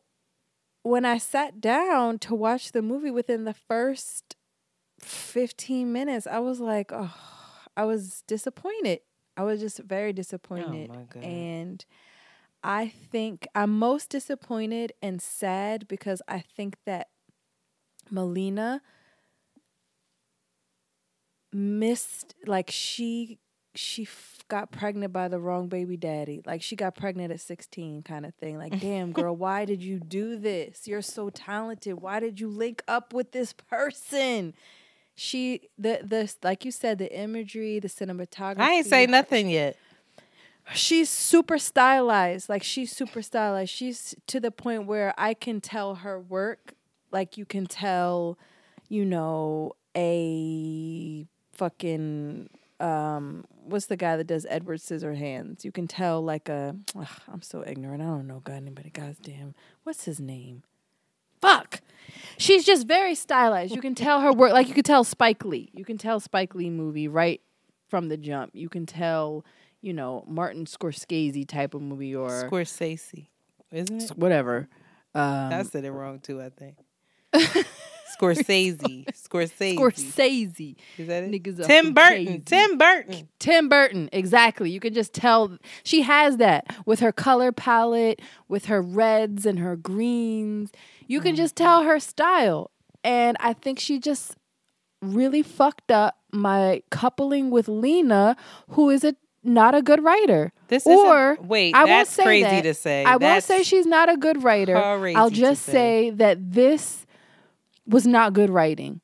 when 0.83 1.05
I 1.05 1.19
sat 1.19 1.61
down 1.61 2.19
to 2.21 2.35
watch 2.35 2.73
the 2.73 2.83
movie 2.83 3.11
within 3.11 3.45
the 3.45 3.55
first 3.55 4.37
15 5.01 5.93
minutes, 5.93 6.27
I 6.27 6.39
was 6.39 6.59
like, 6.59 6.91
oh, 6.93 7.15
I 7.77 7.85
was 7.85 8.25
disappointed. 8.27 9.01
I 9.37 9.43
was 9.43 9.61
just 9.61 9.79
very 9.79 10.11
oh, 10.11 10.13
disappointed. 10.13 10.91
Oh 10.91 11.21
and 11.21 11.85
I 12.65 12.89
think 12.89 13.47
I'm 13.55 13.79
most 13.79 14.09
disappointed 14.11 14.93
and 15.03 15.21
sad 15.21 15.87
because 15.87 16.23
I 16.27 16.41
think 16.41 16.77
that 16.87 17.09
Melina 18.11 18.81
missed, 21.53 22.35
like, 22.47 22.71
she 22.71 23.39
she 23.75 24.03
f- 24.03 24.39
got 24.49 24.73
pregnant 24.73 25.13
by 25.13 25.29
the 25.29 25.39
wrong 25.39 25.69
baby 25.69 25.97
daddy. 25.97 26.43
Like 26.45 26.63
she 26.63 26.77
got 26.77 26.97
pregnant 26.97 27.33
at 27.33 27.41
16 27.41 28.03
kind 28.03 28.27
of 28.27 28.35
thing. 28.35 28.59
Like, 28.59 28.81
damn 28.81 29.13
girl, 29.13 29.35
why 29.35 29.65
did 29.65 29.83
you 29.83 29.99
do 30.01 30.37
this? 30.37 30.87
You're 30.87 31.03
so 31.03 31.31
talented. 31.31 32.01
Why 32.01 32.21
did 32.21 32.41
you 32.41 32.49
link 32.49 32.83
up 32.89 33.13
with 33.13 33.33
this 33.33 33.53
person? 33.53 34.55
She 35.15 35.69
the 35.79 36.01
the 36.03 36.33
like 36.43 36.65
you 36.65 36.71
said, 36.71 36.99
the 36.99 37.15
imagery, 37.15 37.79
the 37.79 37.89
cinematography. 37.89 38.61
I 38.61 38.73
ain't 38.75 38.87
say 38.87 39.07
nothing 39.07 39.51
yet. 39.51 39.77
She's 40.73 41.11
super 41.11 41.59
stylized. 41.59 42.49
Like 42.49 42.63
she's 42.63 42.93
super 42.93 43.23
stylized. 43.23 43.71
She's 43.71 44.15
to 44.29 44.41
the 44.41 44.51
point 44.51 44.87
where 44.87 45.15
I 45.19 45.35
can 45.35 45.61
tell 45.61 45.97
her 45.97 46.19
work 46.19 46.75
like 47.11 47.37
you 47.37 47.45
can 47.45 47.67
tell, 47.67 48.39
you 48.89 49.05
know, 49.05 49.73
a 49.97 51.27
fucking 51.53 52.49
um 52.81 53.45
what's 53.65 53.87
the 53.87 53.97
guy 53.97 54.17
that 54.17 54.27
does 54.27 54.47
Edward 54.49 54.81
Scissorhands? 54.81 55.65
You 55.65 55.73
can 55.73 55.87
tell 55.87 56.23
like 56.23 56.49
a 56.49 56.77
ugh, 56.99 57.09
I'm 57.33 57.43
so 57.43 57.65
ignorant. 57.67 58.03
I 58.03 58.07
don't 58.07 58.27
know 58.27 58.41
God 58.41 58.55
anybody. 58.57 58.91
Goddamn, 58.91 59.55
what's 59.85 60.05
his 60.05 60.21
name? 60.21 60.63
Fuck. 61.41 61.81
She's 62.39 62.65
just 62.65 62.87
very 62.87 63.15
stylized. 63.15 63.75
You 63.75 63.81
can 63.81 63.95
tell 63.95 64.21
her 64.21 64.33
work. 64.33 64.53
Like 64.53 64.69
you 64.69 64.75
can 64.75 64.83
tell 64.83 65.05
Spike 65.05 65.45
Lee. 65.45 65.71
You 65.75 65.85
can 65.85 65.99
tell 65.99 66.21
Spike 66.21 66.55
Lee 66.55 66.71
movie 66.71 67.09
right 67.09 67.41
from 67.89 68.09
the 68.09 68.17
jump. 68.17 68.53
You 68.55 68.69
can 68.69 68.87
tell, 68.87 69.45
you 69.81 69.93
know, 69.93 70.25
Martin 70.27 70.65
Scorsese 70.65 71.47
type 71.47 71.75
of 71.75 71.83
movie 71.83 72.15
or 72.15 72.29
Scorsese, 72.29 73.29
isn't 73.73 74.03
it? 74.03 74.11
Whatever. 74.17 74.69
Um, 75.15 75.53
I 75.53 75.63
said 75.63 75.85
it 75.85 75.93
wrong 75.93 76.21
too. 76.21 76.41
I 76.41 76.51
think. 76.51 76.77
Scorsese. 78.21 79.05
Scorsese. 79.29 79.77
Scorsese. 79.77 80.77
Is 80.99 81.09
that 81.09 81.25
it? 81.25 81.31
Niggas 81.31 81.67
Tim 81.67 81.95
Burton. 81.95 82.27
crazy. 82.27 82.43
Tim 82.45 82.79
Burton. 82.79 83.15
Mm. 83.15 83.27
Tim 83.39 83.69
Burton, 83.69 84.09
exactly. 84.13 84.71
You 84.71 84.81
can 84.81 84.95
just 84.95 85.15
tell 85.15 85.57
she 85.83 86.03
has 86.03 86.37
that 86.37 86.67
with 86.87 87.01
her 87.01 87.13
color 87.13 87.53
palette, 87.53 88.21
with 88.49 88.67
her 88.67 88.83
reds 88.83 89.47
and 89.47 89.59
her 89.59 89.77
greens. 89.77 90.71
You 91.07 91.21
can 91.21 91.35
mm. 91.35 91.39
just 91.39 91.57
tell 91.57 91.83
her 91.85 91.99
style. 91.99 92.71
And 93.03 93.37
I 93.41 93.55
think 93.55 93.79
she 93.79 93.99
just 93.99 94.37
really 95.01 95.43
fucked 95.43 95.91
up 95.91 96.19
my 96.33 96.83
coupling 96.91 97.51
with 97.51 97.69
Lena, 97.69 98.37
who 98.71 98.91
is 98.91 99.05
a 99.05 99.17
not 99.43 99.75
a 99.75 99.81
good 99.81 100.05
writer. 100.05 100.53
This 100.69 100.87
or 100.87 101.39
wait, 101.41 101.75
I 101.75 101.87
that's 101.87 101.89
won't 101.89 102.09
say 102.09 102.25
crazy 102.25 102.43
that. 102.43 102.63
to 102.63 102.75
say. 102.75 103.05
I 103.05 103.17
won't 103.17 103.43
say 103.43 103.63
she's 103.63 103.87
not 103.87 104.11
a 104.11 104.17
good 104.17 104.45
writer. 104.45 104.77
I'll 104.77 105.31
just 105.31 105.63
say. 105.63 105.73
say 105.73 106.11
that 106.11 106.53
this 106.53 107.07
was 107.91 108.07
not 108.07 108.33
good 108.33 108.51
writing. 108.51 109.01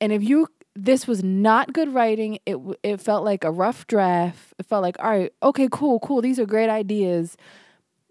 And 0.00 0.12
if 0.12 0.22
you 0.22 0.48
this 0.74 1.06
was 1.06 1.24
not 1.24 1.72
good 1.72 1.92
writing, 1.94 2.38
it 2.44 2.58
it 2.82 3.00
felt 3.00 3.24
like 3.24 3.44
a 3.44 3.50
rough 3.50 3.86
draft. 3.86 4.52
It 4.58 4.66
felt 4.66 4.82
like, 4.82 4.96
all 4.98 5.10
right, 5.10 5.32
okay, 5.42 5.68
cool, 5.70 5.98
cool. 6.00 6.20
These 6.20 6.38
are 6.38 6.46
great 6.46 6.68
ideas. 6.68 7.36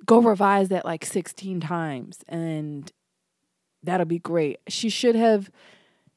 Go 0.05 0.21
revise 0.21 0.69
that 0.69 0.85
like 0.85 1.05
16 1.05 1.59
times 1.59 2.19
and 2.27 2.91
that'll 3.83 4.05
be 4.05 4.19
great. 4.19 4.59
She 4.67 4.89
should 4.89 5.15
have 5.15 5.51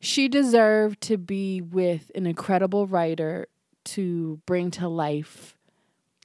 she 0.01 0.28
deserved 0.28 1.01
to 1.03 1.16
be 1.18 1.61
with 1.61 2.11
an 2.14 2.26
incredible 2.26 2.86
writer 2.86 3.49
to 3.84 4.40
bring 4.46 4.70
to 4.72 4.88
life 4.88 5.57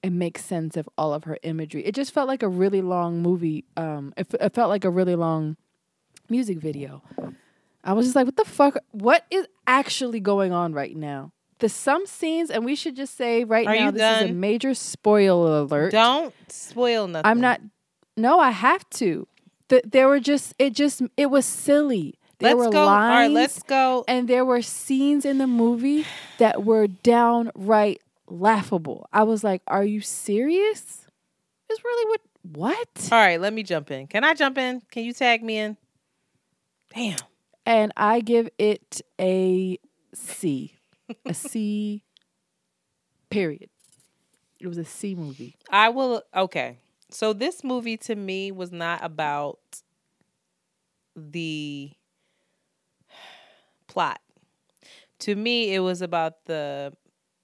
and 0.03 0.19
make 0.19 0.38
sense 0.38 0.76
of 0.76 0.88
all 0.97 1.13
of 1.13 1.24
her 1.24 1.38
imagery. 1.43 1.84
It 1.86 1.95
just 1.95 2.13
felt 2.13 2.28
like 2.28 2.43
a 2.43 2.49
really 2.49 2.82
long 2.82 3.21
movie. 3.21 3.63
Um, 3.78 4.13
it, 4.17 4.28
f- 4.34 4.41
it 4.41 4.53
felt 4.53 4.69
like 4.69 4.84
a 4.84 4.89
really 4.89 5.15
long 5.15 5.55
music 6.30 6.59
video. 6.59 7.01
I 7.84 7.93
was 7.93 8.05
just 8.05 8.15
like, 8.15 8.25
what 8.25 8.38
the 8.38 8.45
fuck? 8.45 8.77
What 8.91 9.25
is 9.29 9.47
actually 9.67 10.19
going 10.19 10.53
on 10.53 10.73
right 10.73 10.95
now? 10.95 11.31
The 11.59 11.69
some 11.69 12.05
scenes, 12.05 12.49
and 12.49 12.65
we 12.65 12.75
should 12.75 12.95
just 12.95 13.15
say 13.15 13.43
right 13.43 13.67
Are 13.67 13.75
now, 13.75 13.91
this 13.91 14.21
is 14.23 14.29
a 14.31 14.34
major 14.34 14.73
spoiler 14.73 15.59
alert. 15.59 15.91
Don't 15.91 16.34
spoil 16.49 17.07
nothing. 17.07 17.29
I'm 17.29 17.39
not. 17.39 17.61
No, 18.17 18.39
I 18.39 18.51
have 18.51 18.89
to. 18.91 19.27
The, 19.69 19.81
there 19.86 20.07
were 20.07 20.19
just. 20.19 20.53
It 20.59 20.73
just. 20.73 21.01
It 21.15 21.27
was 21.27 21.45
silly. 21.45 22.15
There 22.39 22.55
Let's 22.55 22.67
were 22.67 22.71
go. 22.71 22.86
lines. 22.86 23.11
All 23.11 23.19
right, 23.19 23.31
let's 23.31 23.63
go. 23.63 24.03
And 24.07 24.27
there 24.27 24.43
were 24.43 24.61
scenes 24.61 25.23
in 25.23 25.38
the 25.38 25.47
movie 25.47 26.05
that 26.39 26.65
were 26.65 26.88
downright 26.88 28.01
laughable. 28.27 29.07
I 29.13 29.23
was 29.23 29.43
like, 29.43 29.61
"Are 29.67 29.86
you 29.86 30.01
serious? 30.01 31.05
It's 31.69 31.84
really 31.84 32.09
what? 32.09 32.21
What?" 32.57 33.09
All 33.11 33.19
right, 33.19 33.39
let 33.39 33.53
me 33.53 33.63
jump 33.63 33.91
in. 33.91 34.07
Can 34.07 34.23
I 34.23 34.34
jump 34.34 34.57
in? 34.57 34.81
Can 34.91 35.03
you 35.03 35.13
tag 35.13 35.43
me 35.43 35.57
in? 35.57 35.77
Damn. 36.93 37.17
And 37.66 37.91
I 37.95 38.20
give 38.20 38.49
it 38.57 39.01
a 39.20 39.80
C, 40.14 40.76
a 41.26 41.34
C. 41.34 42.03
Period. 43.30 43.70
It 44.59 44.68
was 44.68 44.78
a 44.78 44.86
C 44.86 45.16
movie. 45.16 45.55
I 45.70 45.89
will. 45.89 46.24
Okay. 46.36 46.78
So 47.09 47.34
this 47.34 47.64
movie 47.64 47.97
to 47.97 48.16
me 48.16 48.51
was 48.51 48.72
not 48.72 49.03
about 49.03 49.59
the 51.16 51.91
plot. 53.88 54.20
To 55.20 55.36
me, 55.36 55.74
it 55.74 55.80
was 55.80 56.01
about 56.01 56.45
the 56.45 56.93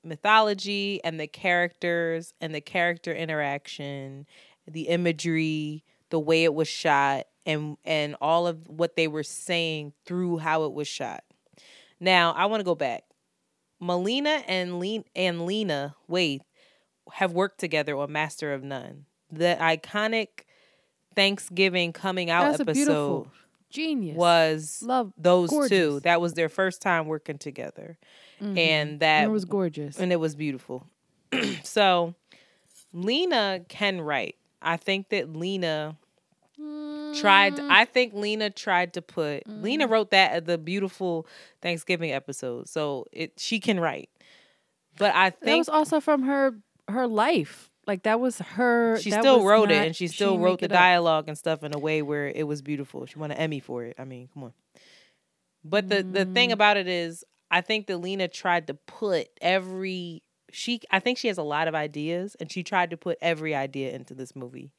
mythology 0.03 0.99
and 1.03 1.19
the 1.19 1.27
characters 1.27 2.33
and 2.41 2.53
the 2.53 2.61
character 2.61 3.13
interaction, 3.13 4.25
the 4.67 4.83
imagery, 4.83 5.83
the 6.09 6.19
way 6.19 6.43
it 6.43 6.53
was 6.53 6.67
shot, 6.67 7.27
and 7.45 7.77
and 7.83 8.15
all 8.21 8.47
of 8.47 8.67
what 8.67 8.95
they 8.95 9.07
were 9.07 9.23
saying 9.23 9.93
through 10.05 10.37
how 10.39 10.63
it 10.63 10.73
was 10.73 10.87
shot. 10.87 11.23
Now, 11.99 12.31
I 12.31 12.45
want 12.45 12.61
to 12.61 12.65
go 12.65 12.75
back. 12.75 13.03
Melina 13.79 14.43
and 14.47 14.79
Lena 14.79 15.03
and 15.15 15.45
Lena 15.45 15.95
Waithe 16.09 16.41
have 17.13 17.31
worked 17.33 17.59
together 17.59 17.95
on 17.95 18.11
Master 18.11 18.53
of 18.53 18.63
None. 18.63 19.05
The 19.31 19.57
iconic 19.59 20.27
Thanksgiving 21.15 21.93
coming 21.93 22.29
out 22.29 22.57
That's 22.57 22.61
episode 22.61 23.27
genius. 23.69 24.17
was 24.17 24.81
Love 24.83 25.13
those 25.17 25.49
two. 25.69 25.99
That 26.01 26.21
was 26.21 26.33
their 26.33 26.49
first 26.49 26.81
time 26.81 27.07
working 27.07 27.37
together. 27.37 27.97
Mhm. 28.41 28.57
And 28.57 28.99
that 28.99 29.23
And 29.23 29.31
it 29.31 29.33
was 29.33 29.45
gorgeous. 29.45 29.99
And 29.99 30.11
it 30.11 30.17
was 30.17 30.35
beautiful. 30.35 30.87
so 31.63 32.15
Lena 32.93 33.61
can 33.67 34.01
write. 34.01 34.35
I 34.61 34.77
think 34.77 35.09
that 35.09 35.33
Lena 35.33 35.97
tried 37.15 37.55
Mm. 37.55 37.69
I 37.69 37.85
think 37.85 38.13
Lena 38.13 38.49
tried 38.49 38.93
to 38.93 39.01
put 39.01 39.47
Lena 39.47 39.87
wrote 39.87 40.11
that 40.11 40.31
at 40.33 40.45
the 40.45 40.57
beautiful 40.57 41.25
Thanksgiving 41.61 42.11
episode. 42.11 42.67
So 42.69 43.05
it 43.11 43.33
she 43.37 43.59
can 43.59 43.79
write. 43.79 44.09
But 44.97 45.15
I 45.15 45.29
think 45.29 45.43
that 45.45 45.57
was 45.57 45.69
also 45.69 45.99
from 45.99 46.23
her 46.23 46.55
her 46.87 47.07
life. 47.07 47.69
Like 47.87 48.03
that 48.03 48.19
was 48.19 48.37
her. 48.39 48.99
she 48.99 49.09
still 49.09 49.43
wrote 49.43 49.71
it 49.71 49.87
and 49.87 49.95
she 49.95 50.07
she 50.07 50.13
still 50.15 50.33
didn't 50.33 50.43
wrote 50.43 50.59
the 50.59 50.65
it 50.65 50.71
up. 50.71 50.77
dialogue 50.77 51.27
and 51.27 51.37
stuff 51.37 51.63
in 51.63 51.73
a 51.73 51.79
way 51.79 52.01
where 52.01 52.27
it 52.27 52.45
was 52.47 52.61
beautiful. 52.61 53.05
She 53.05 53.17
won 53.17 53.31
an 53.31 53.37
Emmy 53.37 53.59
for 53.59 53.83
it. 53.83 53.95
I 53.97 54.03
mean, 54.05 54.29
come 54.33 54.43
on. 54.43 54.53
But 55.63 55.89
the 55.89 56.03
the 56.03 56.25
Mm. 56.25 56.33
thing 56.33 56.51
about 56.51 56.77
it 56.77 56.87
is 56.87 57.23
I 57.51 57.61
think 57.61 57.87
that 57.87 57.97
Lena 57.97 58.27
tried 58.27 58.67
to 58.67 58.73
put 58.75 59.27
every 59.41 60.21
she 60.51 60.81
I 60.91 60.99
think 60.99 61.17
she 61.17 61.27
has 61.29 61.37
a 61.37 61.43
lot 61.43 61.67
of 61.67 61.75
ideas 61.75 62.35
and 62.39 62.51
she 62.51 62.63
tried 62.63 62.89
to 62.91 62.97
put 62.97 63.17
every 63.21 63.55
idea 63.55 63.91
into 63.93 64.13
this 64.13 64.35
movie. 64.35 64.71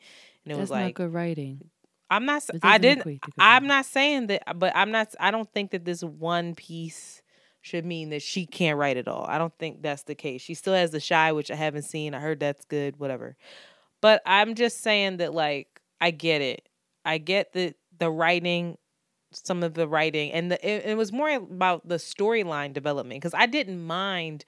And 0.44 0.52
it 0.52 0.56
That's 0.56 0.60
was 0.60 0.70
like 0.70 0.84
not 0.84 0.94
good 0.94 1.12
writing. 1.12 1.68
I'm 2.10 2.26
not. 2.26 2.42
I 2.62 2.78
didn't. 2.78 3.00
equate 3.00 3.22
to 3.22 3.30
good 3.30 3.34
I'm 3.38 3.66
not 3.66 3.86
saying 3.86 4.26
that, 4.26 4.42
uh, 4.46 4.54
but 4.54 4.72
I'm 4.74 4.90
not. 4.90 5.14
I 5.20 5.30
don't 5.30 5.50
think 5.52 5.70
that 5.70 5.84
this 5.84 6.02
one 6.02 6.54
piece 6.54 7.22
should 7.62 7.84
mean 7.84 8.10
that 8.10 8.22
she 8.22 8.46
can't 8.46 8.78
write 8.78 8.96
at 8.96 9.06
all. 9.06 9.24
I 9.28 9.38
don't 9.38 9.56
think 9.58 9.82
that's 9.82 10.02
the 10.02 10.14
case. 10.14 10.42
She 10.42 10.54
still 10.54 10.74
has 10.74 10.90
the 10.90 11.00
Chi, 11.00 11.32
which 11.32 11.50
I 11.50 11.54
haven't 11.54 11.82
seen. 11.82 12.14
I 12.14 12.20
heard 12.20 12.40
that's 12.40 12.64
good. 12.64 12.98
Whatever. 12.98 13.36
But 14.00 14.22
I'm 14.26 14.54
just 14.54 14.80
saying 14.80 15.18
that, 15.18 15.34
like, 15.34 15.80
I 16.00 16.10
get 16.10 16.40
it. 16.40 16.68
I 17.04 17.18
get 17.18 17.52
the 17.52 17.74
the 17.98 18.10
writing, 18.10 18.76
some 19.32 19.62
of 19.62 19.74
the 19.74 19.86
writing, 19.86 20.32
and 20.32 20.50
the 20.50 20.68
it, 20.68 20.90
it 20.90 20.96
was 20.96 21.12
more 21.12 21.30
about 21.30 21.86
the 21.86 21.96
storyline 21.96 22.72
development 22.72 23.20
because 23.20 23.34
I 23.34 23.46
didn't 23.46 23.82
mind 23.84 24.44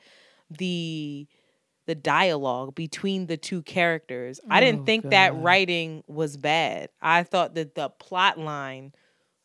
the 0.50 1.28
the 1.86 1.94
dialogue 1.94 2.74
between 2.74 3.26
the 3.26 3.36
two 3.36 3.62
characters. 3.62 4.40
I 4.48 4.60
didn't 4.60 4.82
Oh, 4.82 4.84
think 4.84 5.10
that 5.10 5.34
writing 5.36 6.04
was 6.06 6.36
bad. 6.36 6.90
I 7.00 7.22
thought 7.24 7.54
that 7.54 7.74
the 7.74 7.88
plot 7.90 8.38
line 8.38 8.92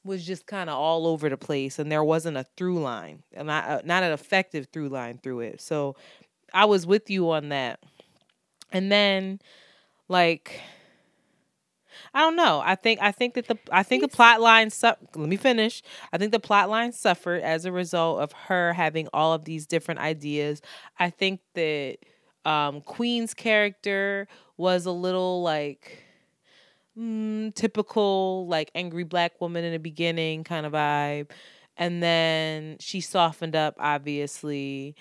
was 0.03 0.25
just 0.25 0.45
kind 0.47 0.69
of 0.69 0.77
all 0.77 1.07
over 1.07 1.29
the 1.29 1.37
place 1.37 1.79
and 1.79 1.91
there 1.91 2.03
wasn't 2.03 2.37
a 2.37 2.45
through 2.55 2.79
line, 2.79 3.23
and 3.33 3.47
not 3.47 3.65
uh, 3.65 3.81
not 3.83 4.03
an 4.03 4.11
effective 4.13 4.67
through 4.71 4.89
line 4.89 5.17
through 5.21 5.41
it. 5.41 5.61
So 5.61 5.95
I 6.53 6.65
was 6.65 6.85
with 6.85 7.09
you 7.09 7.31
on 7.31 7.49
that. 7.49 7.79
And 8.71 8.91
then 8.91 9.39
like 10.07 10.61
I 12.13 12.19
don't 12.21 12.35
know. 12.35 12.61
I 12.63 12.75
think 12.75 13.01
I 13.01 13.11
think 13.11 13.33
that 13.35 13.47
the 13.47 13.57
I 13.71 13.83
think 13.83 14.01
the 14.01 14.07
plot 14.07 14.39
line 14.41 14.69
su- 14.69 14.93
let 15.15 15.29
me 15.29 15.35
finish. 15.35 15.81
I 16.13 16.17
think 16.17 16.31
the 16.31 16.39
plot 16.39 16.69
line 16.69 16.91
suffered 16.91 17.41
as 17.41 17.65
a 17.65 17.71
result 17.71 18.19
of 18.21 18.31
her 18.31 18.73
having 18.73 19.07
all 19.13 19.33
of 19.33 19.45
these 19.45 19.65
different 19.65 19.99
ideas. 19.99 20.61
I 20.99 21.09
think 21.09 21.41
that 21.55 21.97
um 22.47 22.81
Queen's 22.81 23.33
character 23.33 24.27
was 24.57 24.85
a 24.87 24.91
little 24.91 25.43
like 25.43 26.03
mm, 26.97 27.53
typical 27.55 28.47
like 28.47 28.71
angry 28.75 29.03
black 29.03 29.39
woman 29.41 29.63
in 29.63 29.73
the 29.73 29.79
beginning 29.79 30.43
kind 30.43 30.65
of 30.65 30.73
vibe. 30.73 31.31
And 31.77 32.01
then 32.01 32.77
she 32.79 33.01
softened 33.01 33.55
up 33.55 33.75
obviously 33.79 34.95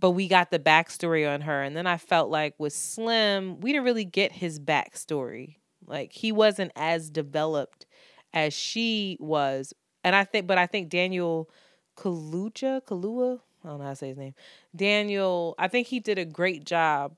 but 0.00 0.12
we 0.12 0.28
got 0.28 0.50
the 0.50 0.58
backstory 0.58 1.30
on 1.32 1.42
her. 1.42 1.62
And 1.62 1.76
then 1.76 1.86
I 1.86 1.98
felt 1.98 2.30
like 2.30 2.54
with 2.58 2.72
Slim, 2.72 3.60
we 3.60 3.72
didn't 3.72 3.84
really 3.84 4.04
get 4.04 4.32
his 4.32 4.58
backstory. 4.58 5.56
Like 5.86 6.12
he 6.12 6.32
wasn't 6.32 6.72
as 6.74 7.10
developed 7.10 7.86
as 8.32 8.54
she 8.54 9.18
was. 9.20 9.74
And 10.02 10.16
I 10.16 10.24
think, 10.24 10.46
but 10.46 10.56
I 10.56 10.66
think 10.66 10.88
Daniel 10.88 11.50
Kaluuya, 11.96 12.80
Kalua, 12.82 13.40
I 13.64 13.68
don't 13.68 13.78
know 13.78 13.84
how 13.84 13.90
to 13.90 13.96
say 13.96 14.08
his 14.08 14.16
name. 14.16 14.34
Daniel, 14.74 15.54
I 15.58 15.68
think 15.68 15.86
he 15.86 16.00
did 16.00 16.18
a 16.18 16.24
great 16.24 16.64
job 16.64 17.16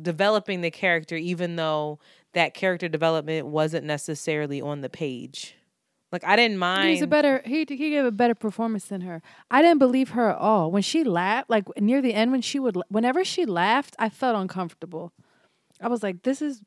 developing 0.00 0.60
the 0.60 0.70
character, 0.70 1.16
even 1.16 1.56
though 1.56 1.98
that 2.32 2.54
character 2.54 2.88
development 2.88 3.46
wasn't 3.46 3.86
necessarily 3.86 4.60
on 4.60 4.80
the 4.80 4.88
page. 4.88 5.54
Like 6.12 6.24
I 6.24 6.36
didn't 6.36 6.58
mind. 6.58 6.90
He's 6.90 7.02
a 7.02 7.06
better. 7.06 7.42
He 7.44 7.64
he 7.68 7.76
gave 7.76 8.04
a 8.04 8.12
better 8.12 8.34
performance 8.34 8.84
than 8.84 9.00
her. 9.00 9.20
I 9.50 9.62
didn't 9.62 9.78
believe 9.78 10.10
her 10.10 10.30
at 10.30 10.36
all 10.36 10.70
when 10.70 10.82
she 10.82 11.02
laughed. 11.02 11.50
Like 11.50 11.64
near 11.80 12.00
the 12.00 12.14
end, 12.14 12.30
when 12.30 12.40
she 12.40 12.60
would, 12.60 12.78
whenever 12.88 13.24
she 13.24 13.44
laughed, 13.46 13.96
I 13.98 14.10
felt 14.10 14.36
uncomfortable. 14.36 15.12
I 15.80 15.88
was 15.88 16.04
like, 16.04 16.22
"This 16.22 16.40
is 16.40 16.62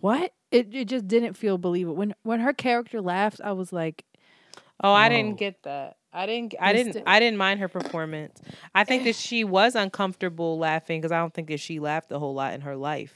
what?" 0.00 0.34
It 0.50 0.74
it 0.74 0.88
just 0.88 1.08
didn't 1.08 1.34
feel 1.34 1.56
believable. 1.56 1.96
When 1.96 2.14
when 2.22 2.40
her 2.40 2.52
character 2.52 3.00
laughed, 3.00 3.40
I 3.42 3.52
was 3.52 3.72
like, 3.72 4.04
Oh, 4.82 4.92
I 4.92 5.08
didn't 5.08 5.36
get 5.36 5.62
that. 5.64 5.96
I 6.12 6.26
didn't. 6.26 6.54
I 6.60 6.72
didn't. 6.72 7.02
I 7.06 7.20
didn't 7.20 7.38
mind 7.38 7.60
her 7.60 7.68
performance. 7.68 8.40
I 8.74 8.84
think 8.84 9.04
that 9.04 9.14
she 9.14 9.44
was 9.44 9.74
uncomfortable 9.74 10.58
laughing 10.58 11.00
because 11.00 11.12
I 11.12 11.18
don't 11.18 11.32
think 11.32 11.48
that 11.48 11.60
she 11.60 11.78
laughed 11.78 12.10
a 12.10 12.18
whole 12.18 12.34
lot 12.34 12.54
in 12.54 12.62
her 12.62 12.76
life. 12.76 13.14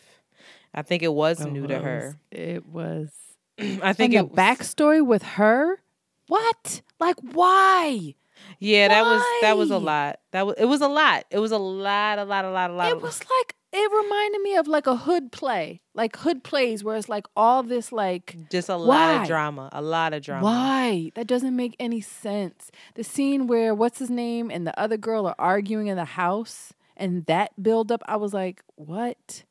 I 0.73 0.83
think 0.83 1.03
it 1.03 1.13
was 1.13 1.41
Oh, 1.41 1.49
new 1.49 1.67
to 1.67 1.79
her. 1.79 2.19
It 2.31 2.67
was. 2.67 3.11
I 3.59 3.93
think 3.93 4.15
and 4.15 4.27
it 4.27 4.35
the 4.35 4.43
backstory 4.43 5.05
with 5.05 5.23
her 5.23 5.81
what? 6.29 6.83
Like 7.01 7.17
why? 7.33 8.15
Yeah, 8.59 8.89
that 8.89 9.03
was 9.03 9.23
that 9.43 9.57
was 9.57 9.71
a 9.71 9.79
lot. 9.79 10.21
That 10.33 10.47
was 10.47 10.57
it 10.59 10.65
was 10.65 10.81
a 10.81 10.89
lot. 10.89 11.25
It 11.31 11.39
was 11.39 11.53
a 11.53 11.59
lot, 11.59 12.19
a 12.19 12.25
lot, 12.25 12.45
a 12.45 12.51
lot, 12.51 12.71
a 12.71 12.75
lot. 12.75 12.91
It 12.91 13.03
was 13.03 13.21
like 13.21 13.55
it 13.75 13.93
reminded 13.93 14.41
me 14.43 14.57
of 14.57 14.69
like 14.69 14.87
a 14.87 14.97
hood 14.97 15.33
play, 15.33 15.83
like 15.95 16.17
hood 16.17 16.45
plays, 16.45 16.85
where 16.85 16.97
it's 16.97 17.09
like 17.09 17.27
all 17.37 17.63
this 17.63 17.91
like 17.91 18.37
just 18.51 18.69
a 18.69 18.77
lot 18.77 18.87
why? 18.87 19.23
of 19.23 19.27
drama, 19.27 19.69
a 19.73 19.83
lot 19.83 20.15
of 20.15 20.23
drama. 20.23 20.45
Why? 20.45 21.11
That 21.17 21.27
doesn't 21.27 21.57
make 21.57 21.75
any 21.81 22.01
sense. 22.01 22.71
The 22.95 23.03
scene 23.03 23.49
where 23.49 23.75
what's 23.75 23.99
his 23.99 24.11
name 24.11 24.51
and 24.51 24.67
the 24.67 24.79
other 24.79 24.97
girl 24.97 25.27
are 25.27 25.35
arguing 25.39 25.89
in 25.89 25.97
the 25.97 26.05
house 26.05 26.73
and 26.97 27.27
that 27.27 27.61
build 27.61 27.91
up, 27.91 28.03
I 28.07 28.17
was 28.17 28.33
like, 28.33 28.63
what? 28.77 29.43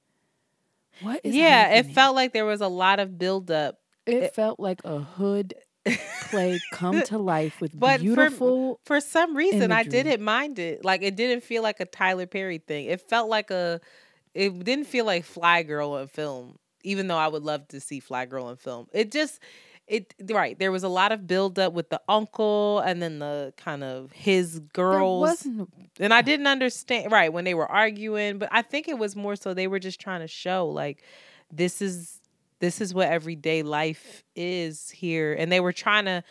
What 1.01 1.21
is 1.24 1.36
yeah, 1.36 1.76
it 1.76 1.88
felt 1.88 2.15
like 2.15 2.34
there 2.34 2.45
was 2.45 2.61
a 2.61 2.67
lot 2.67 2.99
of 2.99 3.17
buildup. 3.17 3.80
it, 4.05 4.34
felt 4.36 4.59
like 4.59 4.80
a 4.86 4.99
hood 4.99 5.55
play 6.30 6.61
come 6.71 7.01
to 7.01 7.17
life 7.17 7.59
with 7.59 7.78
But 7.78 7.99
beautiful 7.99 8.80
For 8.86 9.01
some 9.01 9.36
reason, 9.36 9.71
I 9.71 9.84
didn't 9.84 10.21
mind 10.21 10.59
it. 10.59 10.86
Like 10.86 11.01
it 11.01 11.15
didn't 11.15 11.43
feel 11.43 11.63
like 11.63 11.80
a 11.80 11.86
Tyler 11.86 12.26
Perry 12.26 12.59
thing. 12.59 12.86
It 12.86 13.01
felt 13.01 13.30
like 13.30 13.51
a. 13.51 13.82
It 14.34 14.63
didn't 14.63 14.86
feel 14.86 15.05
like 15.05 15.25
Fly 15.25 15.63
Girl 15.63 15.97
in 15.97 16.07
film, 16.07 16.57
even 16.84 17.07
though 17.07 17.17
I 17.17 17.27
would 17.27 17.43
love 17.43 17.67
to 17.69 17.79
see 17.79 17.99
Fly 17.99 18.25
Girl 18.25 18.49
in 18.49 18.57
film. 18.57 18.88
It 18.93 19.11
just. 19.11 19.39
It 19.86 20.13
right 20.31 20.57
there 20.57 20.71
was 20.71 20.84
a 20.84 20.88
lot 20.88 21.11
of 21.11 21.27
build 21.27 21.59
up 21.59 21.73
with 21.73 21.89
the 21.89 21.99
uncle 22.07 22.79
and 22.79 23.01
then 23.01 23.19
the 23.19 23.53
kind 23.57 23.84
of 23.84 24.13
his 24.13 24.59
girls 24.59 25.19
wasn't 25.19 25.69
and 25.99 26.13
I 26.13 26.21
didn't 26.21 26.47
understand 26.47 27.11
right 27.11 27.34
when 27.34 27.43
they 27.43 27.53
were 27.53 27.69
arguing, 27.69 28.38
but 28.38 28.47
I 28.49 28.61
think 28.61 28.88
it 28.88 28.97
was 28.97 29.13
more 29.13 29.36
so 29.36 29.53
they 29.53 29.67
were 29.67 29.79
just 29.79 29.99
trying 29.99 30.21
to 30.21 30.27
show 30.29 30.69
like 30.69 31.03
this 31.51 31.81
is 31.81 32.21
this 32.59 32.79
is 32.79 32.93
what 32.93 33.09
everyday 33.09 33.61
life 33.61 34.23
is 34.38 34.89
here 34.89 35.34
and 35.34 35.51
they 35.51 35.59
were 35.59 35.73
trying 35.73 36.05
to 36.05 36.23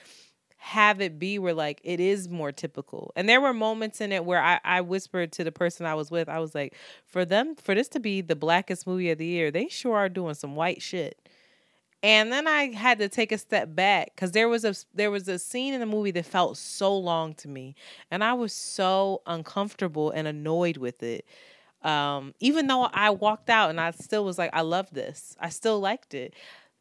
have 0.64 1.00
it 1.00 1.18
be 1.18 1.40
where 1.40 1.54
like 1.54 1.80
it 1.82 1.98
is 1.98 2.28
more 2.28 2.52
typical. 2.52 3.10
And 3.16 3.28
there 3.28 3.40
were 3.40 3.52
moments 3.52 4.00
in 4.00 4.12
it 4.12 4.24
where 4.24 4.40
I, 4.40 4.60
I 4.64 4.80
whispered 4.80 5.32
to 5.32 5.44
the 5.44 5.50
person 5.50 5.86
I 5.86 5.96
was 5.96 6.08
with, 6.08 6.28
I 6.28 6.38
was 6.38 6.54
like, 6.54 6.76
for 7.04 7.24
them, 7.24 7.56
for 7.56 7.74
this 7.74 7.88
to 7.88 8.00
be 8.00 8.20
the 8.20 8.36
blackest 8.36 8.86
movie 8.86 9.10
of 9.10 9.18
the 9.18 9.26
year, 9.26 9.50
they 9.50 9.66
sure 9.66 9.96
are 9.96 10.08
doing 10.08 10.34
some 10.34 10.54
white 10.54 10.80
shit. 10.80 11.28
And 12.00 12.30
then 12.30 12.46
I 12.46 12.72
had 12.72 12.98
to 12.98 13.08
take 13.08 13.32
a 13.32 13.38
step 13.38 13.74
back 13.74 14.12
because 14.14 14.30
there 14.32 14.48
was 14.48 14.64
a 14.64 14.74
there 14.94 15.10
was 15.10 15.26
a 15.26 15.38
scene 15.38 15.74
in 15.74 15.80
the 15.80 15.86
movie 15.86 16.12
that 16.12 16.26
felt 16.26 16.56
so 16.56 16.96
long 16.96 17.34
to 17.34 17.48
me, 17.48 17.74
and 18.10 18.22
I 18.22 18.32
was 18.34 18.52
so 18.52 19.22
uncomfortable 19.26 20.10
and 20.10 20.28
annoyed 20.28 20.76
with 20.76 21.02
it. 21.02 21.26
Um, 21.82 22.34
even 22.38 22.68
though 22.68 22.88
I 22.92 23.10
walked 23.10 23.50
out 23.50 23.70
and 23.70 23.80
I 23.80 23.90
still 23.90 24.24
was 24.24 24.38
like, 24.38 24.50
I 24.52 24.60
love 24.60 24.90
this. 24.92 25.36
I 25.40 25.48
still 25.48 25.80
liked 25.80 26.14
it. 26.14 26.34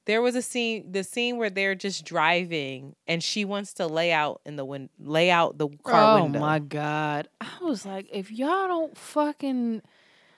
There 0.06 0.22
was 0.22 0.36
a 0.36 0.42
scene, 0.42 0.92
the 0.92 1.04
scene 1.04 1.38
where 1.38 1.50
they're 1.52 1.76
just 1.76 2.06
driving 2.06 2.96
and 3.08 3.24
she 3.24 3.46
wants 3.46 3.74
to 3.76 3.88
lay 3.88 4.12
out 4.12 4.42
in 4.46 4.56
the 4.56 4.66
win, 4.66 4.90
lay 5.00 5.30
out 5.30 5.58
the 5.58 5.70
car 5.84 6.16
window. 6.16 6.20
oh 6.20 6.24
window. 6.24 6.40
my 6.40 6.60
god. 6.60 7.28
I 7.40 7.64
was 7.64 7.86
like, 7.86 8.08
if 8.12 8.32
y'all 8.32 8.68
don't 8.68 8.98
fucking 8.98 9.82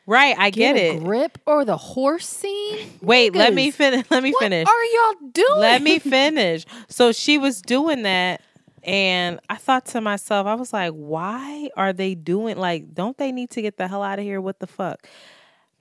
Right, 0.06 0.36
I 0.38 0.50
get, 0.50 0.76
get, 0.76 0.96
it. 0.98 1.04
grip 1.04 1.38
or 1.46 1.64
the 1.64 1.78
horse 1.78 2.28
scene. 2.28 2.90
Wait, 3.02 3.34
let 3.34 3.54
me 3.54 3.72
finish. 3.72 4.06
Let 4.12 4.22
me 4.22 4.34
finish. 4.38 4.66
what 4.66 4.68
finish. 4.68 4.68
are 4.68 4.84
y'all 4.84 5.30
doing? 5.32 5.60
Let 5.62 5.82
me 5.82 5.98
finish. 6.18 6.66
So 6.90 7.14
she 7.14 7.38
was 7.38 7.62
doing 7.62 8.04
that, 8.04 8.42
and 8.84 9.40
I 9.50 9.56
thought 9.56 9.86
to 9.88 10.02
myself, 10.02 10.46
I 10.46 10.56
was 10.56 10.74
like, 10.74 10.92
why 10.92 11.70
are 11.78 11.94
they 11.94 12.16
doing 12.16 12.58
like? 12.58 12.94
Don't 12.94 13.18
they 13.18 13.32
need 13.32 13.50
to 13.52 13.62
get 13.62 13.78
the 13.78 13.88
hell 13.88 14.04
out 14.04 14.20
of 14.20 14.26
here? 14.26 14.42
What 14.42 14.60
the 14.60 14.68
fuck? 14.68 15.08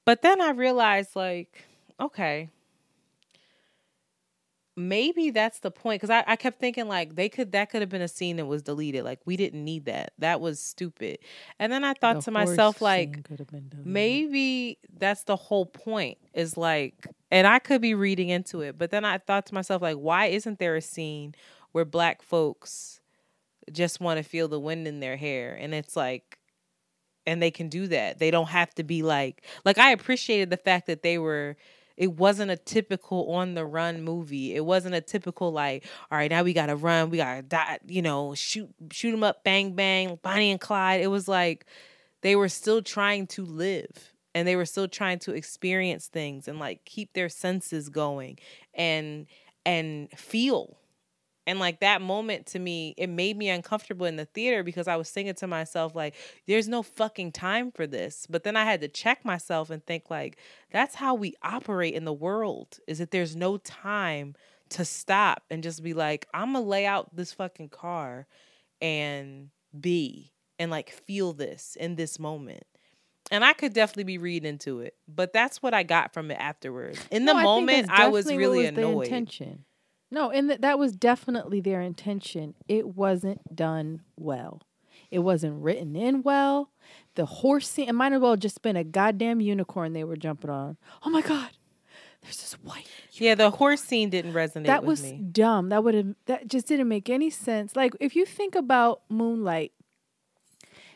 But 0.05 0.23
then 0.23 0.41
I 0.41 0.51
realized, 0.51 1.17
like, 1.17 1.65
okay, 1.99 2.49
maybe 4.77 5.31
that's 5.31 5.59
the 5.61 5.71
point 5.71 6.01
because 6.01 6.11
I, 6.11 6.25
I 6.27 6.37
kept 6.37 6.59
thinking 6.59 6.89
like 6.89 7.15
they 7.15 7.29
could 7.29 7.53
that 7.53 7.71
could 7.71 7.83
have 7.83 7.91
been 7.91 8.01
a 8.03 8.09
scene 8.09 8.37
that 8.37 8.47
was 8.47 8.63
deleted 8.63 9.05
like 9.05 9.21
we 9.27 9.37
didn't 9.37 9.63
need 9.63 9.85
that 9.85 10.13
that 10.19 10.41
was 10.41 10.61
stupid 10.61 11.19
and 11.59 11.71
then 11.71 11.85
i 11.85 11.93
thought 11.93 12.17
The 12.17 12.23
to 12.23 12.31
myself 12.31 12.81
like 12.81 13.15
scene 13.15 13.23
could 13.23 13.39
have 13.39 13.49
been 13.49 13.69
done. 13.69 13.83
maybe 13.85 14.79
that's 14.99 15.25
the 15.25 15.37
whole 15.37 15.67
point 15.67 16.17
is 16.33 16.57
like 16.57 17.07
and 17.31 17.47
i 17.47 17.59
could 17.59 17.83
be 17.83 17.95
reading 17.95 18.31
into 18.31 18.63
it 18.63 18.79
but 18.79 18.91
then 18.91 19.05
i 19.05 19.19
thought 19.19 19.47
to 19.47 19.55
myself 19.55 19.83
like 19.83 19.97
why 19.97 20.27
isn't 20.27 20.59
there 20.59 20.77
a 20.77 20.81
scene 20.83 21.35
where 21.73 21.85
black 21.85 22.23
folks 22.23 23.01
just 23.71 24.01
want 24.01 24.17
to 24.19 24.23
feel 24.23 24.49
the 24.49 24.61
wind 24.61 24.89
in 24.89 25.01
their 25.01 25.17
hair 25.17 25.55
and 25.55 25.75
it's 25.75 25.97
like 25.97 26.39
and 27.27 27.43
they 27.43 27.51
can 27.51 27.69
do 27.69 27.87
that 27.87 28.19
they 28.19 28.31
don't 28.31 28.49
have 28.49 28.75
to 28.75 28.83
be 28.83 29.03
like 29.03 29.45
like 29.67 29.77
i 29.79 29.91
appreciated 29.93 30.49
the 30.51 30.57
fact 30.57 30.87
that 30.87 31.03
they 31.03 31.19
were 31.19 31.57
it 31.97 32.13
wasn't 32.13 32.51
a 32.51 32.57
typical 32.57 33.33
on 33.33 33.55
the 33.55 33.65
run 33.65 34.03
movie. 34.03 34.55
It 34.55 34.65
wasn't 34.65 34.95
a 34.95 35.01
typical 35.01 35.53
like, 35.53 35.85
all 36.11 36.19
right, 36.19 36.31
now 36.31 36.43
we 36.43 36.53
gotta 36.53 36.77
run, 36.77 37.11
we 37.11 37.19
gotta 37.19 37.43
die, 37.43 37.79
you 37.87 38.03
know, 38.03 38.35
shoot 38.35 38.69
shoot 38.91 39.11
them 39.11 39.25
up, 39.25 39.45
bang 39.45 39.75
bang, 39.75 40.19
Bonnie 40.23 40.51
and 40.51 40.61
Clyde. 40.61 41.01
It 41.01 41.09
was 41.09 41.29
like 41.29 41.67
they 42.23 42.37
were 42.37 42.49
still 42.49 42.83
trying 42.83 43.27
to 43.29 43.45
live 43.45 44.13
and 44.35 44.47
they 44.49 44.57
were 44.57 44.67
still 44.67 44.89
trying 44.89 45.19
to 45.21 45.33
experience 45.33 46.07
things 46.07 46.49
and 46.49 46.59
like 46.59 46.85
keep 46.85 47.13
their 47.13 47.29
senses 47.29 47.89
going 47.89 48.39
and 48.75 49.27
and 49.65 50.11
feel 50.17 50.79
and 51.47 51.59
like 51.59 51.81
that 51.81 52.01
moment 52.01 52.47
to 52.47 52.59
me 52.59 52.95
it 52.97 53.09
made 53.09 53.37
me 53.37 53.49
uncomfortable 53.49 54.07
in 54.07 54.17
the 54.17 54.25
theater 54.25 54.63
because 54.63 54.89
i 54.89 54.97
was 54.97 55.11
thinking 55.11 55.35
to 55.35 55.47
myself 55.47 55.95
like 55.95 56.15
there's 56.47 56.69
no 56.69 56.83
fucking 56.83 57.33
time 57.33 57.71
for 57.71 57.87
this 57.87 58.27
but 58.29 58.45
then 58.45 58.57
i 58.57 58.65
had 58.65 58.81
to 58.81 58.89
check 58.89 59.25
myself 59.25 59.71
and 59.71 59.85
think 59.87 60.11
like 60.11 60.37
that's 60.71 60.95
how 60.95 61.15
we 61.15 61.35
operate 61.43 61.95
in 61.95 62.05
the 62.05 62.13
world 62.13 62.79
is 62.87 62.99
that 62.99 63.11
there's 63.11 63.37
no 63.37 63.57
time 63.59 64.35
to 64.69 64.85
stop 64.85 65.43
and 65.51 65.63
just 65.63 65.83
be 65.83 65.95
like 65.95 66.27
i'm 66.33 66.53
gonna 66.53 66.65
lay 66.65 66.87
out 66.87 67.15
this 67.15 67.33
fucking 67.33 67.69
car 67.69 68.27
and 68.81 69.51
be 69.79 70.33
and 70.59 70.71
like 70.71 70.91
feel 70.91 71.33
this 71.33 71.77
in 71.79 71.97
this 71.97 72.19
moment 72.19 72.65
and 73.31 73.45
I 73.45 73.55
could 73.55 73.73
definitely 73.73 74.05
be 74.05 74.19
reading 74.19 74.47
into 74.47 74.81
it, 74.81 74.95
but 75.09 75.33
that's 75.33 75.63
what 75.63 75.73
I 75.73 75.85
got 75.85 76.13
from 76.13 76.31
it 76.31 76.35
afterwards. 76.35 77.01
In 77.11 77.25
the 77.25 77.33
No, 77.33 77.43
moment, 77.43 77.87
that's 77.87 78.01
I 78.01 78.09
was 78.09 78.27
really 78.27 78.59
was 78.59 78.69
annoyed. 78.69 79.09
No, 80.13 80.31
and 80.31 80.49
th- 80.51 80.61
that 80.61 80.79
was 80.79 80.93
definitely 80.93 81.61
their 81.61 81.81
intention. 81.81 82.55
It 82.69 82.89
wasn't 82.95 83.57
done 83.57 84.03
well. 84.17 84.61
It 85.11 85.21
wasn't 85.21 85.63
written 85.63 85.97
in 85.97 86.23
well. 86.23 86.71
The 87.15 87.25
horse 87.27 87.69
scene, 87.69 87.89
it 87.89 87.95
might 87.95 88.13
as 88.13 88.21
well 88.21 88.37
just 88.37 88.61
been 88.63 88.77
a 88.77 88.85
goddamn 88.85 89.41
unicorn 89.41 89.93
they 89.95 90.05
were 90.05 90.17
jumping 90.17 90.51
on. 90.51 90.77
Oh 91.03 91.09
my 91.11 91.23
god, 91.23 91.51
there's 92.23 92.37
this 92.37 92.53
white. 92.63 92.87
Yeah, 93.13 93.35
the 93.35 93.51
horse 93.51 93.83
scene 93.83 94.11
didn't 94.11 94.35
resonate 94.35 94.67
that 94.67 94.83
with 94.83 95.01
was 95.01 95.03
me. 95.03 95.19
dumb. 95.33 95.71
That 95.71 95.83
would 95.83 95.95
have 95.95 96.15
that 96.27 96.47
just 96.47 96.67
didn't 96.67 96.89
make 96.89 97.09
any 97.11 97.31
sense. 97.31 97.75
Like 97.75 97.95
if 98.01 98.15
you 98.15 98.25
think 98.27 98.55
about 98.55 99.01
Moonlight, 99.09 99.73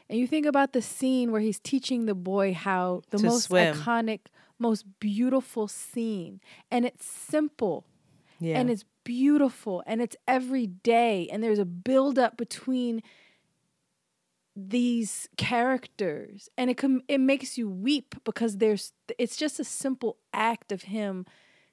and 0.09 0.19
you 0.19 0.27
think 0.27 0.47
about 0.47 0.73
the 0.73 0.83
scene 0.83 1.33
where 1.33 1.41
he's 1.41 1.59
teaching 1.59 2.07
the 2.07 2.15
boy 2.15 2.53
how 2.53 3.03
the 3.11 3.19
most 3.23 3.45
swim. 3.45 3.75
iconic, 3.77 4.21
most 4.59 4.85
beautiful 5.01 5.69
scene, 5.69 6.41
and 6.71 6.85
it's 6.85 7.05
simple 7.07 7.85
Yeah. 8.41 8.59
and 8.59 8.71
it's 8.71 8.85
beautiful 9.07 9.83
and 9.87 10.03
it's 10.03 10.17
every 10.27 10.67
day 10.67 11.29
and 11.31 11.41
there's 11.43 11.61
a 11.61 11.65
build 11.65 12.19
up 12.19 12.37
between 12.37 13.01
these 14.55 15.29
characters 15.37 16.49
and 16.57 16.71
it 16.71 16.77
com- 16.79 17.03
it 17.09 17.19
makes 17.19 17.57
you 17.57 17.69
weep 17.69 18.15
because 18.25 18.57
there's 18.57 18.93
it's 19.19 19.37
just 19.37 19.61
a 19.61 19.65
simple 19.65 20.17
act 20.33 20.73
of 20.73 20.83
him 20.83 21.25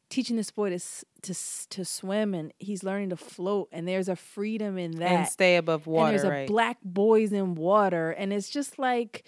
teaching 0.10 0.36
this 0.36 0.52
boy 0.52 0.70
to 0.70 0.76
s- 0.76 1.06
to 1.22 1.32
s- 1.32 1.66
to 1.70 1.84
swim 1.86 2.34
and 2.34 2.54
he's 2.60 2.84
learning 2.84 3.10
to 3.10 3.16
float 3.18 3.70
and 3.72 3.88
there's 3.88 4.10
a 4.10 4.16
freedom 4.18 4.78
in 4.78 4.92
that. 4.92 5.12
and 5.12 5.28
stay 5.28 5.56
above 5.56 5.88
water, 5.88 6.12
and 6.14 6.20
there's 6.20 6.24
a 6.24 6.46
black 6.46 6.78
boys 6.84 7.32
in 7.34 7.56
water 7.56 8.12
and 8.12 8.32
it's 8.34 8.50
just 8.50 8.78
like 8.78 9.24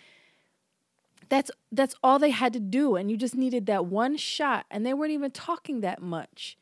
that's 1.30 1.50
that's 1.72 1.96
all 2.04 2.20
they 2.20 2.30
had 2.32 2.54
to 2.54 2.60
do 2.60 2.96
and 2.98 3.10
you 3.10 3.18
just 3.18 3.36
needed 3.36 3.66
that 3.66 3.86
one 3.86 4.16
shot 4.18 4.66
and 4.70 4.86
they 4.86 4.94
weren't 4.94 5.12
even 5.14 5.32
talking 5.32 5.80
that 5.82 6.02
much 6.02 6.58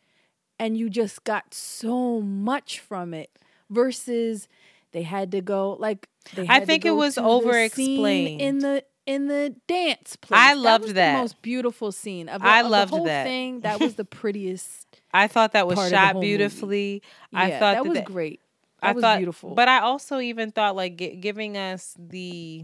and 0.60 0.78
you 0.78 0.90
just 0.90 1.24
got 1.24 1.54
so 1.54 2.22
much 2.22 2.80
from 2.80 3.14
it 3.14 3.30
versus 3.70 4.48
they 4.92 5.02
had 5.04 5.32
to 5.32 5.42
go 5.42 5.74
like 5.80 6.08
they 6.36 6.46
I 6.48 6.64
think 6.66 6.86
it 6.86 6.92
was 6.92 7.16
scene 7.16 7.24
over-explained. 7.26 8.42
in 8.42 8.60
the 8.60 8.84
in 9.06 9.28
the 9.28 9.54
dance 9.68 10.16
place. 10.16 10.40
I 10.40 10.54
that 10.54 10.60
loved 10.60 10.84
was 10.86 10.94
that. 10.94 11.14
The 11.16 11.20
most 11.20 11.42
beautiful 11.42 11.92
scene 11.92 12.30
of, 12.30 12.42
the- 12.42 12.48
I 12.48 12.62
of 12.62 12.70
loved 12.72 12.94
that. 13.06 13.26
thing. 13.26 13.60
That 13.62 13.80
was 13.82 13.96
the 13.96 14.06
prettiest. 14.06 14.88
I 15.14 15.28
thought 15.28 15.52
that 15.52 15.68
was 15.68 15.76
part 15.76 15.88
of 15.88 15.92
the 15.92 15.98
shot 15.98 16.12
whole 16.14 16.22
movie. 16.22 16.28
beautifully. 16.38 17.02
I 17.34 17.50
Yeah, 17.50 17.60
thought 17.60 17.74
that 17.76 17.86
was 17.86 17.98
that- 17.98 18.06
great. 18.06 18.40
That 18.82 18.90
I 18.90 18.92
was 18.94 19.02
thought 19.02 19.18
beautiful. 19.18 19.56
But 19.56 19.68
I 19.68 19.80
also 19.80 20.20
even 20.20 20.52
thought 20.52 20.76
like 20.78 20.96
gi- 20.98 21.18
giving 21.18 21.58
us 21.58 21.96
the 22.00 22.64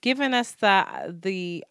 giving 0.00 0.34
us 0.34 0.52
the 0.52 1.16
the 1.22 1.64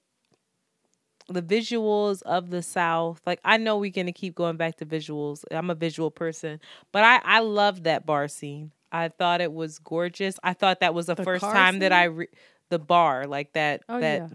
the 1.30 1.42
visuals 1.42 2.22
of 2.24 2.50
the 2.50 2.62
South. 2.62 3.22
Like 3.26 3.40
I 3.44 3.58
know 3.58 3.78
we're 3.78 3.92
gonna 3.92 4.12
keep 4.12 4.36
going 4.36 4.58
back 4.58 4.78
to 4.78 4.86
visuals. 4.86 5.44
I'm 5.52 5.70
a 5.70 5.76
visual 5.76 6.12
person, 6.12 6.60
but 6.92 7.04
I 7.04 7.22
I 7.24 7.40
love 7.40 7.84
that 7.84 8.06
bar 8.06 8.28
scene. 8.28 8.72
I 8.92 9.10
thought 9.10 9.42
it 9.42 9.52
was 9.52 9.80
gorgeous. 9.80 10.40
I 10.44 10.54
thought 10.54 10.80
that 10.82 10.94
was 10.94 11.08
the, 11.08 11.16
The 11.16 11.24
first 11.24 11.44
time 11.44 11.80
that? 11.80 11.92
I 11.92 12.04
re- 12.06 12.28
the 12.70 12.80
bar 12.80 13.26
like 13.28 13.54
that 13.54 13.82
Oh, 13.90 14.00
that 14.00 14.32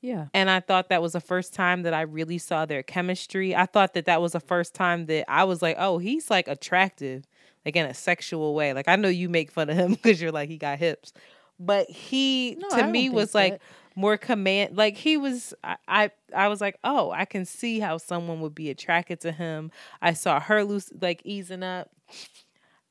yeah. 0.00 0.26
and 0.34 0.48
I 0.50 0.60
thought 0.60 0.88
that 0.90 1.02
was 1.02 1.14
the 1.14 1.20
first 1.20 1.54
time 1.54 1.82
that 1.82 1.94
I 1.94 2.02
really 2.02 2.38
saw 2.38 2.64
their 2.66 2.82
chemistry. 2.82 3.56
I 3.56 3.66
thought 3.66 3.94
that 3.94 4.04
that 4.06 4.20
was 4.20 4.32
the 4.32 4.40
first 4.40 4.74
time 4.74 5.06
that 5.06 5.24
I 5.28 5.44
was 5.44 5.62
like, 5.62 5.76
"Oh, 5.78 5.98
he's 5.98 6.30
like 6.30 6.48
attractive." 6.48 7.24
like 7.64 7.74
in 7.74 7.84
a 7.84 7.94
sexual 7.94 8.54
way. 8.54 8.72
Like 8.72 8.86
I 8.86 8.94
know 8.94 9.08
you 9.08 9.28
make 9.28 9.50
fun 9.50 9.68
of 9.68 9.76
him 9.76 9.90
because 10.00 10.22
you're 10.22 10.30
like 10.30 10.48
he 10.48 10.56
got 10.56 10.78
hips, 10.78 11.12
but 11.58 11.90
he 11.90 12.54
No, 12.60 12.68
to 12.70 12.86
me 12.86 13.10
was 13.10 13.34
like 13.34 13.54
that. 13.54 13.60
More 13.96 14.16
command. 14.18 14.76
Like 14.76 14.96
he 14.96 15.16
was, 15.16 15.54
I, 15.64 15.76
I 15.88 16.10
I 16.34 16.48
was 16.48 16.60
like, 16.60 16.78
oh, 16.84 17.10
I 17.10 17.24
can 17.24 17.44
see 17.44 17.80
how 17.80 17.98
someone 17.98 18.40
would 18.42 18.54
be 18.54 18.70
attracted 18.70 19.20
to 19.22 19.32
him. 19.32 19.72
I 20.02 20.12
saw 20.12 20.38
her 20.40 20.64
loose 20.64 20.92
like 21.00 21.22
easing 21.24 21.62
up. 21.64 21.90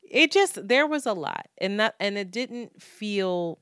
It 0.03 0.31
just 0.31 0.67
there 0.67 0.87
was 0.87 1.05
a 1.05 1.13
lot, 1.13 1.47
and 1.57 1.79
that 1.79 1.95
and 1.99 2.17
it 2.17 2.31
didn't 2.31 2.81
feel 2.81 3.59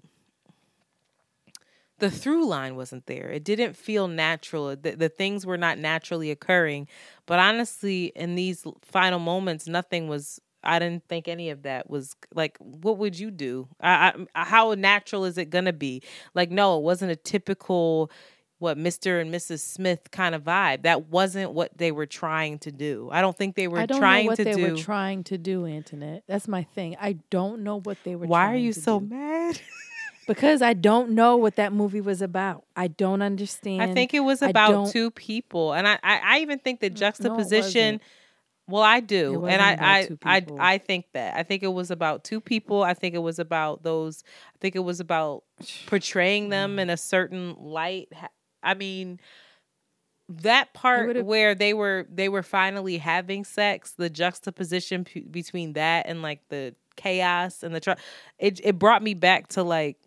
the 2.00 2.10
through 2.12 2.46
line 2.48 2.76
wasn't 2.76 3.06
there. 3.06 3.30
It 3.30 3.44
didn't 3.44 3.78
feel 3.78 4.08
natural. 4.08 4.76
The, 4.76 4.92
the 4.96 5.10
things 5.10 5.46
were 5.46 5.58
not 5.58 5.78
naturally 5.78 6.32
occurring. 6.32 6.88
But 7.26 7.40
honestly, 7.40 8.12
in 8.16 8.36
these 8.36 8.66
final 8.82 9.20
moments, 9.20 9.68
nothing 9.68 10.08
was. 10.08 10.40
I 10.64 10.80
didn't 10.80 11.08
think 11.08 11.28
any 11.28 11.50
of 11.50 11.64
that 11.64 11.90
was 11.90 12.16
like. 12.34 12.58
What 12.60 12.98
would 12.98 13.18
you 13.18 13.32
do? 13.32 13.68
I, 13.80 14.14
I, 14.36 14.42
uh, 14.42 14.46
how 14.46 14.74
natural 14.74 15.26
is 15.26 15.38
it 15.38 15.50
gonna 15.50 15.74
be? 15.74 16.02
Like, 16.34 16.52
no, 16.52 16.78
it 16.78 16.84
wasn't 16.84 17.12
a 17.12 17.16
typical 17.16 18.12
what 18.64 18.78
Mr. 18.78 19.20
and 19.22 19.34
Mrs. 19.34 19.60
Smith 19.60 20.10
kind 20.12 20.34
of 20.34 20.44
vibe. 20.44 20.84
That 20.84 21.10
wasn't 21.10 21.52
what 21.52 21.78
they 21.78 21.92
were 21.92 22.06
trying 22.06 22.60
to 22.60 22.72
do. 22.72 23.10
I 23.12 23.20
don't 23.20 23.38
think 23.38 23.56
they 23.56 23.68
were 23.68 23.80
I 23.80 23.86
don't 23.86 24.00
trying 24.00 24.26
know 24.26 24.30
what 24.32 24.36
to 24.38 24.44
they 24.46 24.54
do. 24.54 24.72
were 24.72 24.78
trying 24.78 25.26
to 25.26 25.38
do, 25.38 25.66
Antoinette. 25.66 26.24
That's 26.28 26.48
my 26.48 26.64
thing. 26.64 26.96
I 27.00 27.18
don't 27.30 27.64
know 27.64 27.82
what 27.82 27.98
they 28.06 28.16
were. 28.16 28.26
Why 28.26 28.54
are 28.54 28.58
you 28.58 28.72
so 28.72 29.00
do. 29.00 29.08
mad? 29.08 29.60
Because 30.26 30.62
I 30.62 30.72
don't 30.72 31.12
know 31.12 31.36
what 31.36 31.58
that 31.58 31.74
movie 31.74 32.00
was 32.00 32.22
about. 32.22 32.64
I 32.78 32.88
don't 32.88 33.22
understand. 33.22 33.82
I 33.82 33.94
think 33.94 34.14
it 34.14 34.22
was 34.22 34.42
about 34.42 34.90
two 34.90 35.12
people, 35.12 35.74
and 35.74 35.86
I, 35.86 36.00
I, 36.02 36.22
I 36.24 36.40
even 36.40 36.60
think 36.60 36.80
the 36.80 36.88
mm, 36.88 36.92
No, 36.92 36.96
it 36.96 37.00
juxtaposition. 37.00 37.96
wasn't. 37.96 38.02
Well, 38.68 38.82
I 38.82 39.02
do, 39.02 39.46
and 39.46 39.62
I, 39.62 39.78
I, 39.80 40.08
I. 40.24 40.46
I 40.60 40.78
think 40.78 41.06
that. 41.14 41.36
I 41.36 41.44
think 41.44 41.64
it 41.64 41.74
was 41.74 41.92
about 41.92 42.24
two 42.24 42.40
people. 42.40 42.82
I 42.84 42.94
think 42.94 43.14
it 43.14 43.20
was 43.20 43.40
about 43.40 43.84
those. 43.84 44.24
I 44.56 44.58
think 44.60 44.76
it 44.76 44.80
was 44.80 45.00
about 45.00 45.44
portraying 45.86 46.50
them 46.50 46.80
in 46.80 46.90
a 46.90 46.98
certain 46.98 47.56
light. 47.60 48.10
I 48.64 48.74
mean, 48.74 49.20
that 50.30 50.74
part 50.74 51.08
where 51.26 51.56
they 51.56 51.74
were 51.74 52.08
they 52.10 52.30
were 52.30 52.44
finally 52.44 52.98
having 52.98 53.44
sex, 53.44 53.92
the 53.92 54.10
juxtaposition 54.10 55.04
p- 55.04 55.22
between 55.22 55.74
that 55.74 56.06
and 56.08 56.22
like 56.22 56.48
the 56.50 56.74
chaos 56.96 57.64
and 57.64 57.76
the 57.76 57.80
tr- 57.80 57.92
it 58.40 58.62
it 58.64 58.80
brought 58.80 59.04
me 59.04 59.14
back 59.14 59.48
to 59.50 59.64
like 59.64 59.98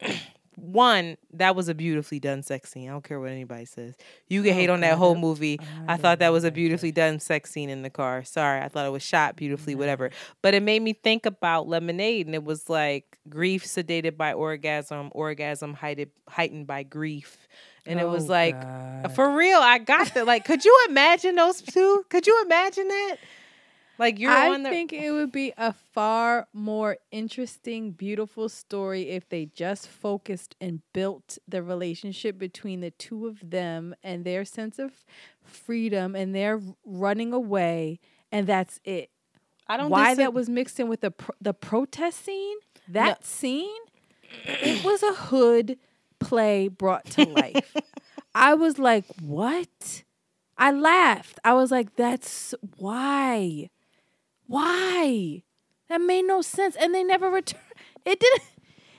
one 0.56 1.16
that 1.32 1.56
was 1.56 1.68
a 1.68 1.74
beautifully 1.74 2.18
done 2.20 2.42
sex 2.42 2.70
scene. 2.70 2.88
I 2.88 2.92
don't 2.92 3.02
care 3.04 3.18
what 3.18 3.30
anybody 3.30 3.64
says. 3.64 3.94
You 4.28 4.42
can 4.42 4.52
hate 4.54 4.68
on 4.70 4.80
that 4.80 4.98
whole 4.98 5.14
movie. 5.14 5.58
I 5.88 5.96
thought 5.96 6.18
that 6.18 6.30
was 6.32 6.44
a 6.44 6.50
beautifully 6.50 6.92
done 6.92 7.20
sex 7.20 7.50
scene 7.50 7.70
in 7.70 7.82
the 7.82 7.90
car. 7.90 8.22
Sorry, 8.24 8.60
I 8.60 8.68
thought 8.68 8.86
it 8.86 8.90
was 8.92 9.02
shot 9.02 9.36
beautifully, 9.36 9.74
whatever. 9.74 10.10
But 10.42 10.54
it 10.54 10.62
made 10.62 10.82
me 10.82 10.92
think 10.92 11.26
about 11.26 11.68
Lemonade, 11.68 12.26
and 12.26 12.34
it 12.34 12.44
was 12.44 12.68
like 12.68 13.18
grief 13.28 13.64
sedated 13.64 14.16
by 14.16 14.32
orgasm, 14.34 15.10
orgasm 15.12 15.74
heightened 15.74 16.10
heightened 16.28 16.66
by 16.66 16.82
grief. 16.82 17.48
And 17.84 17.98
it 17.98 18.06
was 18.06 18.28
Oh, 18.28 18.32
like, 18.32 18.60
God. 18.60 19.12
for 19.14 19.34
real, 19.36 19.58
I 19.58 19.78
got 19.78 20.14
that. 20.14 20.24
Like, 20.26 20.44
could 20.44 20.64
you 20.64 20.86
imagine 20.88 21.34
those 21.34 21.60
two? 21.60 22.04
Could 22.10 22.26
you 22.28 22.42
imagine 22.44 22.86
that? 22.86 23.16
Like, 23.98 24.18
you're 24.18 24.30
I 24.30 24.56
the. 24.56 24.70
think 24.70 24.92
it 24.92 25.10
would 25.10 25.32
be 25.32 25.52
a 25.56 25.72
far 25.72 26.48
more 26.52 26.96
interesting, 27.10 27.92
beautiful 27.92 28.48
story 28.48 29.10
if 29.10 29.28
they 29.28 29.46
just 29.46 29.86
focused 29.88 30.56
and 30.60 30.80
built 30.92 31.38
the 31.46 31.62
relationship 31.62 32.38
between 32.38 32.80
the 32.80 32.90
two 32.90 33.26
of 33.26 33.38
them 33.48 33.94
and 34.02 34.24
their 34.24 34.44
sense 34.44 34.78
of 34.78 34.92
freedom 35.42 36.14
and 36.16 36.34
their 36.34 36.60
running 36.84 37.32
away, 37.32 38.00
and 38.30 38.46
that's 38.46 38.80
it. 38.84 39.10
I 39.68 39.76
don't 39.76 39.90
Why 39.90 40.14
that 40.14 40.32
was 40.34 40.48
mixed 40.48 40.80
in 40.80 40.88
with 40.88 41.00
the 41.00 41.10
pro- 41.10 41.36
the 41.40 41.54
protest 41.54 42.24
scene? 42.24 42.56
That 42.88 43.24
scene, 43.24 43.80
it 44.44 44.84
was 44.84 45.02
a 45.02 45.12
hood 45.14 45.78
play 46.18 46.68
brought 46.68 47.04
to 47.10 47.24
life. 47.28 47.74
I 48.34 48.54
was 48.54 48.78
like, 48.78 49.04
what? 49.20 50.02
I 50.56 50.70
laughed. 50.70 51.38
I 51.44 51.54
was 51.54 51.70
like, 51.70 51.96
that's 51.96 52.54
why. 52.78 53.70
Why? 54.52 55.42
That 55.88 56.00
made 56.00 56.22
no 56.22 56.42
sense. 56.42 56.76
And 56.76 56.94
they 56.94 57.04
never 57.04 57.30
returned. 57.30 57.62
It 58.04 58.18
didn't. 58.18 58.42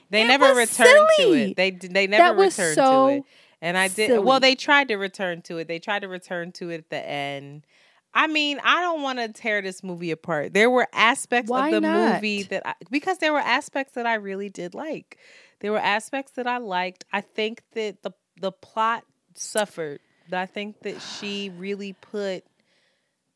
They 0.09 0.23
It 0.23 0.27
never 0.27 0.53
returned 0.53 1.07
to 1.17 1.33
it. 1.33 1.55
They 1.55 1.71
they 1.71 2.07
never 2.07 2.39
returned 2.39 2.75
so 2.75 3.07
to 3.07 3.13
it. 3.15 3.23
And 3.61 3.77
I 3.77 3.87
did 3.87 4.23
well. 4.23 4.39
They 4.39 4.55
tried 4.55 4.87
to 4.89 4.95
return 4.95 5.41
to 5.43 5.57
it. 5.57 5.67
They 5.67 5.79
tried 5.79 6.03
to 6.03 6.07
return 6.07 6.51
to 6.53 6.69
it 6.69 6.77
at 6.77 6.89
the 6.89 7.05
end. 7.05 7.65
I 8.13 8.27
mean, 8.27 8.59
I 8.63 8.81
don't 8.81 9.01
want 9.01 9.19
to 9.19 9.27
tear 9.29 9.61
this 9.61 9.83
movie 9.83 10.11
apart. 10.11 10.53
There 10.53 10.69
were 10.69 10.87
aspects 10.93 11.49
Why 11.49 11.69
of 11.69 11.73
the 11.73 11.81
not? 11.81 12.15
movie 12.15 12.43
that 12.43 12.61
I, 12.65 12.75
because 12.91 13.17
there 13.17 13.33
were 13.33 13.39
aspects 13.39 13.93
that 13.95 14.05
I 14.05 14.15
really 14.15 14.49
did 14.49 14.73
like. 14.73 15.17
There 15.59 15.71
were 15.71 15.79
aspects 15.79 16.33
that 16.33 16.45
I 16.45 16.59
liked. 16.59 17.05
I 17.11 17.21
think 17.21 17.63
that 17.73 18.03
the 18.03 18.11
the 18.39 18.51
plot 18.51 19.03
suffered. 19.33 19.99
I 20.31 20.45
think 20.45 20.81
that 20.83 21.01
she 21.01 21.51
really 21.57 21.93
put 21.93 22.45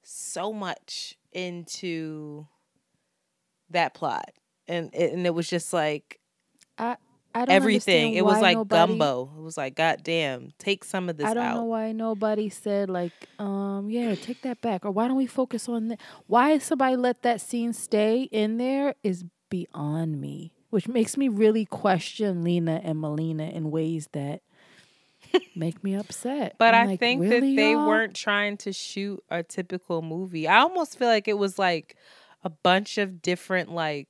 so 0.04 0.54
much 0.54 1.17
into 1.32 2.48
that 3.70 3.94
plot, 3.94 4.30
and 4.68 4.90
it, 4.94 5.14
and 5.14 5.26
it 5.26 5.34
was 5.34 5.50
just 5.50 5.74
like 5.74 6.20
I, 6.78 6.98
I 7.36 7.46
don't 7.46 7.56
everything. 7.56 8.14
It 8.14 8.26
was 8.26 8.42
like 8.42 8.58
nobody- 8.58 8.94
gumbo. 8.94 9.32
It 9.38 9.42
was 9.42 9.58
like, 9.58 9.76
God 9.76 10.02
damn, 10.04 10.54
take 10.58 10.84
some 10.84 11.10
of 11.10 11.18
this 11.18 11.26
I 11.28 11.34
don't 11.34 11.44
out. 11.44 11.56
know 11.56 11.64
why 11.66 11.92
nobody 11.92 12.50
said 12.50 12.90
like, 12.90 13.14
um, 13.40 13.90
yeah, 13.90 14.16
take 14.16 14.42
that 14.44 14.62
back, 14.62 14.86
or 14.86 14.92
why 14.92 15.08
don't 15.08 15.18
we 15.18 15.28
focus 15.28 15.68
on 15.68 15.90
that? 15.90 16.00
Why 16.28 16.58
somebody 16.60 16.96
let 16.96 17.24
that 17.24 17.42
scene 17.42 17.74
stay 17.74 18.24
in 18.24 18.58
there 18.58 18.96
is 19.04 19.26
beyond 19.50 20.20
me, 20.20 20.54
which 20.70 20.88
makes 20.88 21.18
me 21.18 21.28
really 21.30 21.66
question 21.66 22.44
Lena 22.44 22.82
and 22.84 23.00
Melina 23.00 23.46
in 23.46 23.72
ways 23.72 24.10
that 24.14 24.42
make 25.56 25.84
me 25.84 25.96
upset. 25.96 26.56
But 26.58 26.74
I'm 26.74 26.88
I 26.88 26.92
like, 26.92 27.00
think 27.00 27.22
really, 27.22 27.56
that 27.56 27.62
they 27.62 27.72
y'all? 27.74 27.88
weren't 27.88 28.16
trying 28.16 28.58
to 28.58 28.74
shoot 28.74 29.24
a 29.30 29.44
typical 29.44 30.02
movie. 30.02 30.48
I 30.48 30.60
almost 30.60 30.98
feel 30.98 31.08
like 31.08 31.28
it 31.28 31.38
was 31.38 31.58
like 31.60 31.96
a 32.44 32.50
bunch 32.50 32.98
of 32.98 33.22
different 33.22 33.72
like 33.72 34.08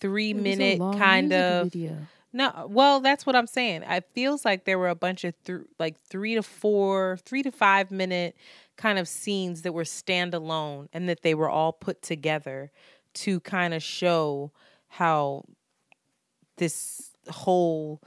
three 0.00 0.30
It 0.30 0.36
minute 0.36 0.78
kind 0.78 1.32
of 1.32 1.72
video. 1.72 1.96
no 2.32 2.66
well 2.68 3.00
that's 3.00 3.24
what 3.24 3.34
i'm 3.34 3.46
saying 3.46 3.82
it 3.82 4.04
feels 4.12 4.44
like 4.44 4.64
there 4.64 4.78
were 4.78 4.88
a 4.90 4.94
bunch 4.94 5.24
of 5.24 5.32
th- 5.44 5.60
like 5.78 5.98
three 6.02 6.34
to 6.34 6.42
four 6.42 7.18
three 7.24 7.42
to 7.42 7.50
five 7.50 7.90
minute 7.90 8.36
kind 8.76 8.98
of 8.98 9.08
scenes 9.08 9.62
that 9.62 9.72
were 9.72 9.84
standalone 9.84 10.88
and 10.92 11.08
that 11.08 11.22
they 11.22 11.34
were 11.34 11.48
all 11.48 11.72
put 11.72 12.02
together 12.02 12.70
to 13.14 13.40
kind 13.40 13.72
of 13.72 13.82
show 13.82 14.52
how 14.88 15.44
this 16.58 17.12
whole 17.30 18.00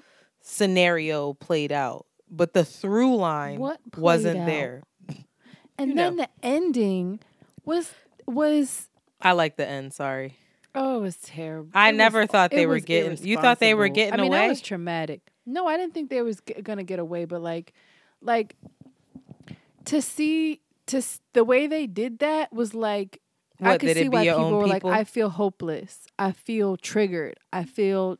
scenario 0.50 1.34
played 1.34 1.72
out 1.72 2.06
but 2.30 2.54
the 2.54 2.66
through 2.66 3.16
line 3.16 3.60
What 3.60 3.80
wasn't 3.98 4.40
out? 4.40 4.46
there 4.48 4.84
And 5.78 5.90
you 5.92 5.96
then 5.96 6.16
know. 6.16 6.24
the 6.24 6.30
ending 6.44 7.20
was 7.66 7.92
was 8.28 8.90
i 9.22 9.32
like 9.32 9.56
the 9.58 9.68
end 9.68 9.94
sorry 9.94 10.36
oh, 10.76 11.00
it 11.00 11.02
was 11.02 11.18
terrible. 11.18 11.72
I 11.74 11.90
It 11.90 11.94
was- 11.94 11.98
never 11.98 12.28
thought 12.28 12.52
they 12.52 12.68
were 12.68 12.80
getting- 12.80 13.18
you 13.28 13.38
thought 13.38 13.60
they 13.60 13.74
were 13.74 13.88
getting 13.90 14.14
I 14.14 14.18
mean, 14.18 14.28
away? 14.32 14.42
that 14.44 14.48
was 14.50 14.62
traumatic. 14.62 15.22
No, 15.46 15.66
I 15.68 15.78
didn't 15.78 15.96
think 15.96 16.10
they 16.12 16.22
was 16.22 16.42
g- 16.42 16.62
gonna 16.62 16.84
get 16.84 17.00
away, 17.00 17.26
but 17.26 17.42
like, 17.42 17.74
like 18.22 18.56
to 19.86 20.02
see 20.02 20.62
to 20.86 20.98
s- 20.98 21.22
the 21.34 21.44
way 21.44 21.68
they 21.68 21.88
did 21.88 22.20
that 22.20 22.54
was 22.54 22.74
like. 22.74 23.20
I 23.62 23.78
could 23.78 23.94
see 23.98 24.08
why 24.10 24.22
your 24.24 24.36
people 24.36 24.58
were 24.60 24.68
like, 24.68 24.86
"I 24.86 25.04
feel 25.04 25.30
hopeless. 25.30 26.06
I 26.18 26.32
feel 26.32 26.78
triggered. 26.78 27.38
I 27.52 27.64
feel 27.66 28.18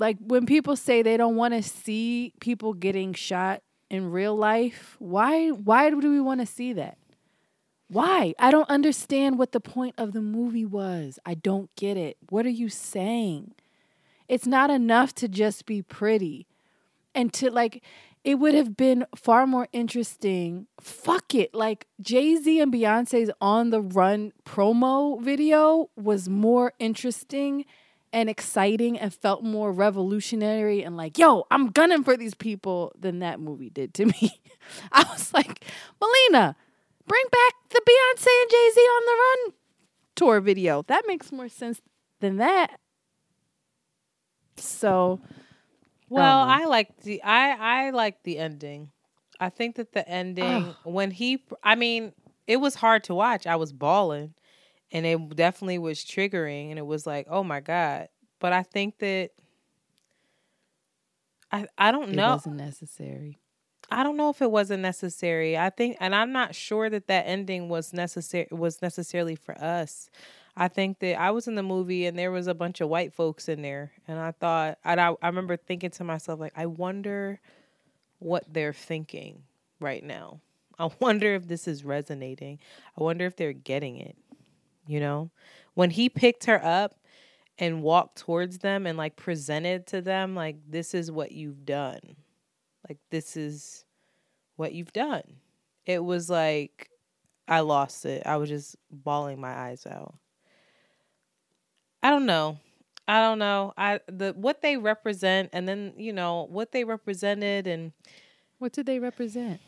like 0.00 0.16
when 0.18 0.46
people 0.46 0.74
say 0.76 1.02
they 1.02 1.16
don't 1.16 1.36
want 1.36 1.54
to 1.54 1.62
see 1.62 2.32
people 2.40 2.72
getting 2.72 3.12
shot 3.12 3.62
in 3.90 4.10
real 4.10 4.34
life. 4.34 4.96
Why? 4.98 5.50
Why 5.50 5.90
do 5.90 5.98
we 5.98 6.20
want 6.20 6.40
to 6.40 6.46
see 6.46 6.72
that? 6.72 6.96
Why? 7.88 8.34
I 8.38 8.50
don't 8.50 8.70
understand 8.70 9.38
what 9.38 9.52
the 9.52 9.60
point 9.60 9.96
of 9.98 10.12
the 10.12 10.22
movie 10.22 10.64
was. 10.64 11.18
I 11.26 11.34
don't 11.34 11.74
get 11.76 11.96
it. 11.96 12.16
What 12.30 12.46
are 12.46 12.50
you 12.50 12.68
saying? 12.68 13.52
It's 14.28 14.46
not 14.46 14.70
enough 14.70 15.14
to 15.16 15.28
just 15.28 15.66
be 15.66 15.82
pretty. 15.82 16.46
And 17.14 17.32
to 17.34 17.50
like, 17.50 17.82
it 18.22 18.36
would 18.36 18.54
have 18.54 18.76
been 18.76 19.06
far 19.16 19.46
more 19.46 19.68
interesting. 19.72 20.68
Fuck 20.80 21.34
it. 21.34 21.52
Like, 21.54 21.88
Jay 22.00 22.36
Z 22.36 22.60
and 22.60 22.72
Beyonce's 22.72 23.30
On 23.40 23.70
the 23.70 23.80
Run 23.80 24.32
promo 24.46 25.20
video 25.20 25.90
was 25.96 26.28
more 26.28 26.72
interesting 26.78 27.64
and 28.12 28.28
exciting 28.28 28.98
and 28.98 29.14
felt 29.14 29.42
more 29.44 29.72
revolutionary 29.72 30.82
and 30.82 30.96
like, 30.96 31.16
yo, 31.18 31.46
I'm 31.50 31.68
gunning 31.68 32.02
for 32.02 32.16
these 32.16 32.34
people 32.34 32.92
than 32.98 33.20
that 33.20 33.40
movie 33.40 33.70
did 33.70 33.94
to 33.94 34.06
me. 34.20 34.40
I 34.92 35.04
was 35.04 35.32
like, 35.32 35.64
Melina, 36.00 36.56
bring 37.06 37.24
back 37.30 37.52
the 37.70 37.80
Beyonce 37.80 38.26
and 38.42 38.50
Jay 38.50 38.70
Z 38.74 38.80
on 38.80 39.02
the 39.06 39.12
Run 39.48 39.54
tour 40.16 40.40
video. 40.40 40.82
That 40.82 41.04
makes 41.06 41.30
more 41.32 41.48
sense 41.48 41.80
than 42.20 42.36
that. 42.36 42.78
So, 44.56 45.20
Well, 46.08 46.46
know. 46.46 46.52
I 46.52 46.64
like 46.66 47.02
the 47.02 47.22
I 47.22 47.86
I 47.86 47.90
like 47.90 48.22
the 48.24 48.38
ending. 48.38 48.90
I 49.38 49.48
think 49.48 49.76
that 49.76 49.92
the 49.92 50.06
ending 50.08 50.74
when 50.84 51.10
he 51.10 51.42
I 51.62 51.74
mean, 51.76 52.12
it 52.46 52.58
was 52.58 52.74
hard 52.74 53.04
to 53.04 53.14
watch. 53.14 53.46
I 53.46 53.56
was 53.56 53.72
bawling. 53.72 54.34
And 54.92 55.06
it 55.06 55.36
definitely 55.36 55.78
was 55.78 56.00
triggering 56.04 56.70
and 56.70 56.78
it 56.78 56.86
was 56.86 57.06
like 57.06 57.26
oh 57.30 57.44
my 57.44 57.60
god. 57.60 58.08
But 58.38 58.52
i 58.52 58.62
think 58.62 58.98
that 58.98 59.30
i 61.52 61.66
i 61.78 61.90
don't 61.90 62.10
It 62.10 62.16
know 62.16 62.30
wasn't 62.32 62.56
necessary. 62.56 63.38
i 63.90 64.02
don't 64.02 64.16
know 64.16 64.30
if 64.30 64.40
it 64.42 64.50
wasn't 64.50 64.82
necessary. 64.82 65.56
I 65.58 65.70
think 65.70 65.96
and 66.00 66.14
i'm 66.14 66.32
not 66.32 66.54
sure 66.54 66.88
that 66.90 67.06
that 67.08 67.24
ending 67.26 67.68
was 67.68 67.92
necessary 67.92 68.48
was 68.50 68.82
necessarily 68.82 69.36
for 69.36 69.56
us. 69.62 70.10
I 70.56 70.68
think 70.68 70.98
that 71.00 71.18
i 71.18 71.30
was 71.30 71.46
in 71.48 71.54
the 71.54 71.62
movie 71.62 72.06
and 72.06 72.18
there 72.18 72.30
was 72.32 72.46
a 72.46 72.54
bunch 72.54 72.80
of 72.80 72.88
white 72.88 73.12
folks 73.14 73.48
in 73.48 73.62
there 73.62 73.92
and 74.08 74.18
i 74.18 74.32
thought 74.32 74.78
and 74.84 75.00
i, 75.00 75.14
I 75.22 75.26
remember 75.28 75.56
thinking 75.56 75.90
to 75.90 76.04
myself 76.04 76.40
like 76.40 76.52
i 76.56 76.66
wonder 76.66 77.40
what 78.18 78.44
they're 78.52 78.74
thinking 78.74 79.42
right 79.80 80.04
now. 80.04 80.40
I 80.78 80.90
wonder 81.00 81.34
if 81.34 81.48
this 81.48 81.66
is 81.66 81.84
resonating. 81.84 82.58
I 82.98 83.02
wonder 83.02 83.26
if 83.26 83.36
they're 83.36 83.52
getting 83.54 83.96
it 83.96 84.16
you 84.90 85.00
know 85.00 85.30
when 85.74 85.90
he 85.90 86.08
picked 86.08 86.44
her 86.44 86.62
up 86.64 86.94
and 87.58 87.82
walked 87.82 88.18
towards 88.18 88.58
them 88.58 88.86
and 88.86 88.96
like 88.98 89.16
presented 89.16 89.86
to 89.86 90.00
them 90.00 90.34
like 90.34 90.56
this 90.68 90.94
is 90.94 91.10
what 91.10 91.32
you've 91.32 91.64
done 91.64 92.00
like 92.88 92.98
this 93.10 93.36
is 93.36 93.84
what 94.56 94.72
you've 94.72 94.92
done 94.92 95.22
it 95.86 96.02
was 96.02 96.28
like 96.28 96.90
i 97.48 97.60
lost 97.60 98.04
it 98.04 98.22
i 98.26 98.36
was 98.36 98.48
just 98.48 98.76
bawling 98.90 99.40
my 99.40 99.52
eyes 99.52 99.86
out 99.86 100.14
i 102.02 102.10
don't 102.10 102.26
know 102.26 102.58
i 103.06 103.20
don't 103.20 103.38
know 103.38 103.72
i 103.76 104.00
the 104.08 104.32
what 104.36 104.62
they 104.62 104.76
represent 104.76 105.50
and 105.52 105.68
then 105.68 105.92
you 105.96 106.12
know 106.12 106.46
what 106.50 106.72
they 106.72 106.84
represented 106.84 107.66
and 107.66 107.92
What 108.60 108.72
did 108.72 108.84
they 108.84 108.98
represent? 108.98 109.58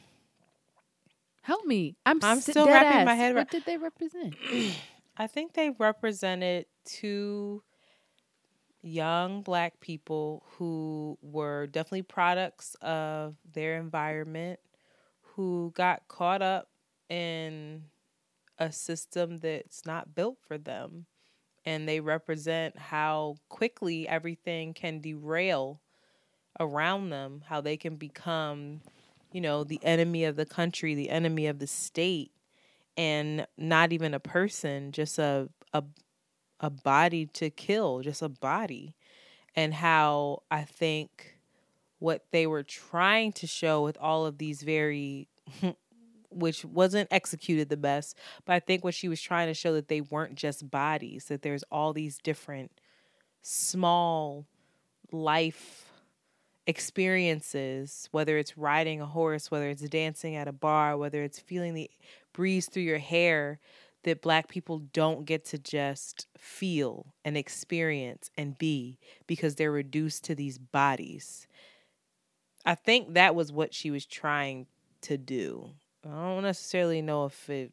Help 1.40 1.64
me. 1.64 1.96
I'm, 2.04 2.20
I'm 2.22 2.40
still 2.40 2.66
wrapping 2.66 3.06
my 3.06 3.12
ass. 3.12 3.18
head 3.18 3.34
What 3.34 3.50
did 3.50 3.64
they 3.64 3.78
represent? 3.78 4.36
I 5.16 5.26
think 5.26 5.52
they 5.52 5.70
represented 5.78 6.66
two 6.84 7.62
young 8.82 9.42
black 9.42 9.78
people 9.80 10.44
who 10.56 11.18
were 11.22 11.66
definitely 11.66 12.02
products 12.02 12.74
of 12.80 13.36
their 13.52 13.76
environment, 13.76 14.58
who 15.20 15.72
got 15.76 16.08
caught 16.08 16.42
up 16.42 16.68
in 17.08 17.84
a 18.58 18.72
system 18.72 19.38
that's 19.38 19.84
not 19.84 20.14
built 20.14 20.38
for 20.46 20.58
them. 20.58 21.06
And 21.64 21.88
they 21.88 22.00
represent 22.00 22.76
how 22.76 23.36
quickly 23.48 24.08
everything 24.08 24.74
can 24.74 25.00
derail 25.00 25.80
around 26.58 27.10
them, 27.10 27.44
how 27.46 27.60
they 27.60 27.76
can 27.76 27.96
become, 27.96 28.80
you 29.30 29.40
know, 29.40 29.62
the 29.62 29.78
enemy 29.84 30.24
of 30.24 30.36
the 30.36 30.46
country, 30.46 30.94
the 30.94 31.10
enemy 31.10 31.46
of 31.46 31.60
the 31.60 31.68
state 31.68 32.32
and 32.96 33.46
not 33.56 33.92
even 33.92 34.14
a 34.14 34.20
person, 34.20 34.92
just 34.92 35.18
a 35.18 35.48
a 35.72 35.82
a 36.60 36.70
body 36.70 37.26
to 37.26 37.50
kill, 37.50 38.00
just 38.00 38.22
a 38.22 38.28
body. 38.28 38.94
And 39.54 39.74
how 39.74 40.42
I 40.50 40.62
think 40.62 41.38
what 41.98 42.24
they 42.30 42.46
were 42.46 42.62
trying 42.62 43.32
to 43.32 43.46
show 43.46 43.82
with 43.82 43.96
all 44.00 44.26
of 44.26 44.38
these 44.38 44.62
very 44.62 45.28
which 46.30 46.64
wasn't 46.64 47.08
executed 47.10 47.68
the 47.68 47.76
best, 47.76 48.16
but 48.44 48.54
I 48.54 48.60
think 48.60 48.84
what 48.84 48.94
she 48.94 49.08
was 49.08 49.20
trying 49.20 49.48
to 49.48 49.54
show 49.54 49.74
that 49.74 49.88
they 49.88 50.00
weren't 50.00 50.34
just 50.34 50.70
bodies, 50.70 51.26
that 51.26 51.42
there's 51.42 51.62
all 51.70 51.92
these 51.92 52.18
different 52.18 52.72
small 53.42 54.46
life 55.10 55.92
experiences, 56.66 58.08
whether 58.12 58.38
it's 58.38 58.56
riding 58.56 59.00
a 59.00 59.06
horse, 59.06 59.50
whether 59.50 59.68
it's 59.68 59.82
dancing 59.82 60.36
at 60.36 60.48
a 60.48 60.52
bar, 60.52 60.96
whether 60.96 61.22
it's 61.22 61.38
feeling 61.38 61.74
the 61.74 61.90
breeze 62.32 62.68
through 62.68 62.82
your 62.82 62.98
hair, 62.98 63.58
that 64.04 64.22
black 64.22 64.48
people 64.48 64.78
don't 64.92 65.24
get 65.24 65.44
to 65.44 65.58
just 65.58 66.26
feel 66.36 67.14
and 67.24 67.36
experience 67.36 68.30
and 68.36 68.58
be 68.58 68.98
because 69.26 69.54
they're 69.54 69.70
reduced 69.70 70.24
to 70.24 70.34
these 70.34 70.58
bodies. 70.58 71.46
I 72.64 72.74
think 72.74 73.14
that 73.14 73.34
was 73.34 73.52
what 73.52 73.74
she 73.74 73.90
was 73.90 74.06
trying 74.06 74.66
to 75.02 75.16
do. 75.16 75.70
I 76.04 76.10
don't 76.10 76.42
necessarily 76.42 77.02
know 77.02 77.26
if 77.26 77.48
it 77.48 77.72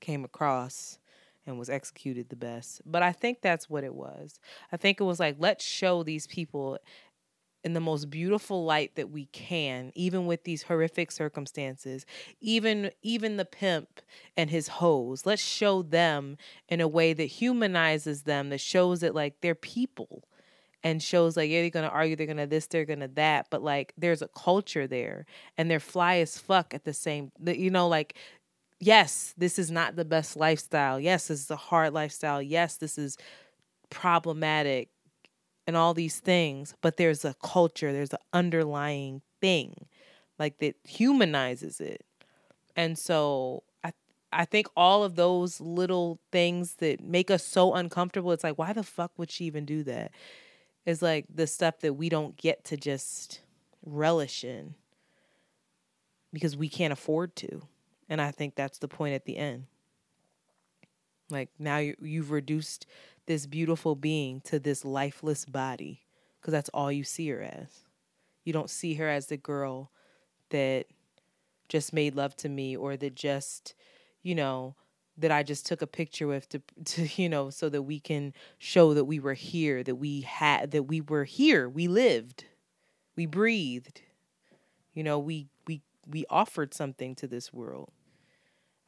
came 0.00 0.24
across 0.24 0.98
and 1.46 1.58
was 1.58 1.70
executed 1.70 2.28
the 2.28 2.36
best, 2.36 2.82
but 2.84 3.02
I 3.02 3.12
think 3.12 3.40
that's 3.40 3.70
what 3.70 3.84
it 3.84 3.94
was. 3.94 4.38
I 4.70 4.76
think 4.76 5.00
it 5.00 5.04
was 5.04 5.18
like, 5.18 5.36
let's 5.38 5.64
show 5.64 6.02
these 6.02 6.26
people 6.26 6.78
in 7.64 7.72
the 7.74 7.80
most 7.80 8.10
beautiful 8.10 8.64
light 8.64 8.94
that 8.94 9.10
we 9.10 9.26
can 9.26 9.90
even 9.94 10.26
with 10.26 10.44
these 10.44 10.62
horrific 10.62 11.10
circumstances 11.10 12.06
even 12.40 12.90
even 13.02 13.36
the 13.36 13.44
pimp 13.44 14.00
and 14.36 14.50
his 14.50 14.68
hoes. 14.68 15.26
Let's 15.26 15.42
show 15.42 15.82
them 15.82 16.36
in 16.68 16.80
a 16.80 16.88
way 16.88 17.12
that 17.12 17.24
humanizes 17.24 18.22
them 18.22 18.50
that 18.50 18.60
shows 18.60 19.00
that 19.00 19.14
like 19.14 19.40
they're 19.40 19.54
people 19.54 20.24
and 20.84 21.02
shows 21.02 21.36
like 21.36 21.50
yeah 21.50 21.60
they're 21.60 21.70
gonna 21.70 21.88
argue 21.88 22.14
they're 22.14 22.26
gonna 22.26 22.46
this 22.46 22.66
they're 22.66 22.84
gonna 22.84 23.08
that 23.08 23.46
but 23.50 23.62
like 23.62 23.92
there's 23.98 24.22
a 24.22 24.28
culture 24.28 24.86
there 24.86 25.26
and 25.56 25.70
they're 25.70 25.80
fly 25.80 26.16
as 26.16 26.38
fuck 26.38 26.72
at 26.72 26.84
the 26.84 26.92
same 26.92 27.32
you 27.44 27.70
know 27.70 27.88
like 27.88 28.14
yes 28.78 29.34
this 29.36 29.58
is 29.58 29.70
not 29.70 29.96
the 29.96 30.04
best 30.04 30.36
lifestyle. 30.36 31.00
Yes 31.00 31.28
this 31.28 31.40
is 31.40 31.50
a 31.50 31.56
hard 31.56 31.92
lifestyle. 31.92 32.40
Yes 32.40 32.76
this 32.76 32.96
is 32.96 33.16
problematic 33.90 34.90
and 35.68 35.76
all 35.76 35.92
these 35.92 36.18
things, 36.18 36.74
but 36.80 36.96
there's 36.96 37.26
a 37.26 37.34
culture, 37.44 37.92
there's 37.92 38.14
an 38.14 38.18
underlying 38.32 39.20
thing 39.38 39.86
like 40.38 40.58
that 40.60 40.76
humanizes 40.82 41.78
it. 41.78 42.06
And 42.74 42.98
so 42.98 43.64
I 43.84 43.92
I 44.32 44.46
think 44.46 44.68
all 44.74 45.04
of 45.04 45.14
those 45.14 45.60
little 45.60 46.20
things 46.32 46.76
that 46.76 47.02
make 47.02 47.30
us 47.30 47.44
so 47.44 47.74
uncomfortable, 47.74 48.32
it's 48.32 48.42
like 48.44 48.58
why 48.58 48.72
the 48.72 48.82
fuck 48.82 49.12
would 49.18 49.30
she 49.30 49.44
even 49.44 49.66
do 49.66 49.82
that? 49.82 50.10
Is 50.86 51.02
like 51.02 51.26
the 51.32 51.46
stuff 51.46 51.80
that 51.80 51.92
we 51.92 52.08
don't 52.08 52.38
get 52.38 52.64
to 52.64 52.78
just 52.78 53.42
relish 53.84 54.44
in 54.44 54.74
because 56.32 56.56
we 56.56 56.70
can't 56.70 56.94
afford 56.94 57.36
to. 57.36 57.60
And 58.08 58.22
I 58.22 58.30
think 58.30 58.54
that's 58.54 58.78
the 58.78 58.88
point 58.88 59.14
at 59.14 59.26
the 59.26 59.36
end. 59.36 59.66
Like 61.30 61.50
now 61.58 61.78
you, 61.78 61.94
you've 62.00 62.30
reduced 62.30 62.86
this 63.26 63.46
beautiful 63.46 63.94
being 63.94 64.40
to 64.42 64.58
this 64.58 64.84
lifeless 64.84 65.44
body 65.44 66.02
because 66.40 66.52
that's 66.52 66.70
all 66.70 66.90
you 66.90 67.04
see 67.04 67.28
her 67.28 67.42
as. 67.42 67.84
You 68.44 68.52
don't 68.52 68.70
see 68.70 68.94
her 68.94 69.08
as 69.08 69.26
the 69.26 69.36
girl 69.36 69.90
that 70.50 70.86
just 71.68 71.92
made 71.92 72.14
love 72.14 72.34
to 72.36 72.48
me 72.48 72.76
or 72.76 72.96
that 72.96 73.14
just, 73.14 73.74
you 74.22 74.34
know, 74.34 74.74
that 75.18 75.32
I 75.32 75.42
just 75.42 75.66
took 75.66 75.82
a 75.82 75.86
picture 75.86 76.26
with 76.26 76.48
to 76.50 76.62
to 76.84 77.08
you 77.20 77.28
know 77.28 77.50
so 77.50 77.68
that 77.68 77.82
we 77.82 78.00
can 78.00 78.32
show 78.58 78.94
that 78.94 79.04
we 79.04 79.20
were 79.20 79.34
here, 79.34 79.82
that 79.82 79.96
we 79.96 80.22
had 80.22 80.70
that 80.70 80.84
we 80.84 81.00
were 81.00 81.24
here, 81.24 81.68
we 81.68 81.88
lived. 81.88 82.44
We 83.16 83.26
breathed. 83.26 84.00
You 84.94 85.02
know, 85.02 85.18
we 85.18 85.48
we 85.66 85.82
we 86.06 86.24
offered 86.30 86.72
something 86.72 87.14
to 87.16 87.26
this 87.26 87.52
world. 87.52 87.90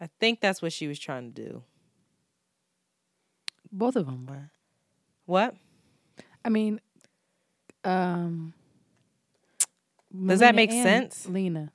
I 0.01 0.09
think 0.19 0.41
that's 0.41 0.63
what 0.63 0.73
she 0.73 0.87
was 0.87 0.99
trying 0.99 1.33
to 1.33 1.43
do. 1.43 1.63
Both 3.73 3.97
of 3.97 4.07
them 4.07 4.27
were. 4.27 4.51
What? 5.27 5.55
I 6.45 6.49
mean, 6.49 6.81
um, 7.85 8.55
Does 10.27 10.41
that 10.41 10.55
make 10.55 10.73
sense? 10.73 11.27
Lena. 11.27 11.73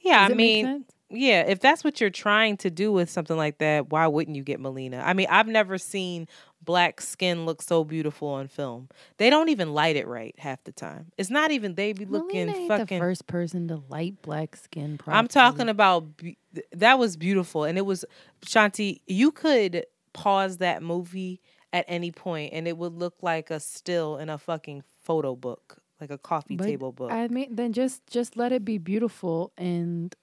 Yeah, 0.00 0.28
Does 0.28 0.34
I 0.34 0.36
mean, 0.36 0.84
yeah, 1.10 1.42
if 1.42 1.60
that's 1.60 1.84
what 1.84 2.00
you're 2.00 2.10
trying 2.10 2.56
to 2.58 2.70
do 2.70 2.92
with 2.92 3.08
something 3.08 3.36
like 3.36 3.58
that, 3.58 3.90
why 3.90 4.06
wouldn't 4.06 4.36
you 4.36 4.42
get 4.42 4.60
Melina? 4.60 5.02
I 5.04 5.14
mean, 5.14 5.26
I've 5.30 5.46
never 5.46 5.78
seen 5.78 6.28
black 6.62 7.00
skin 7.00 7.44
look 7.46 7.62
so 7.62 7.84
beautiful 7.84 8.28
on 8.28 8.48
film. 8.48 8.88
They 9.18 9.30
don't 9.30 9.48
even 9.50 9.72
light 9.74 9.96
it 9.96 10.06
right 10.06 10.34
half 10.38 10.64
the 10.64 10.72
time. 10.72 11.12
It's 11.18 11.30
not 11.30 11.50
even 11.50 11.74
they 11.74 11.92
be 11.92 12.04
looking 12.04 12.46
Melina 12.46 12.58
ain't 12.58 12.68
fucking 12.68 12.98
the 12.98 13.02
first 13.02 13.26
person 13.26 13.68
to 13.68 13.82
light 13.88 14.20
black 14.22 14.56
skin. 14.56 14.98
Properly. 14.98 15.18
I'm 15.18 15.28
talking 15.28 15.68
about 15.68 16.16
be- 16.16 16.38
that 16.72 16.98
was 16.98 17.16
beautiful, 17.16 17.64
and 17.64 17.78
it 17.78 17.86
was 17.86 18.04
Shanti. 18.44 19.00
You 19.06 19.30
could 19.30 19.84
pause 20.14 20.56
that 20.58 20.82
movie 20.82 21.42
at 21.74 21.84
any 21.88 22.10
point, 22.10 22.54
and 22.54 22.66
it 22.66 22.78
would 22.78 22.94
look 22.94 23.16
like 23.20 23.50
a 23.50 23.60
still 23.60 24.16
in 24.16 24.30
a 24.30 24.38
fucking 24.38 24.82
photo 25.02 25.36
book, 25.36 25.78
like 26.00 26.10
a 26.10 26.16
coffee 26.16 26.56
But 26.56 26.66
table 26.66 26.92
book. 26.92 27.12
I 27.12 27.28
mean, 27.28 27.54
then 27.54 27.74
just 27.74 28.06
just 28.06 28.36
let 28.36 28.52
it 28.52 28.64
be 28.64 28.78
beautiful 28.78 29.52
and 29.58 30.14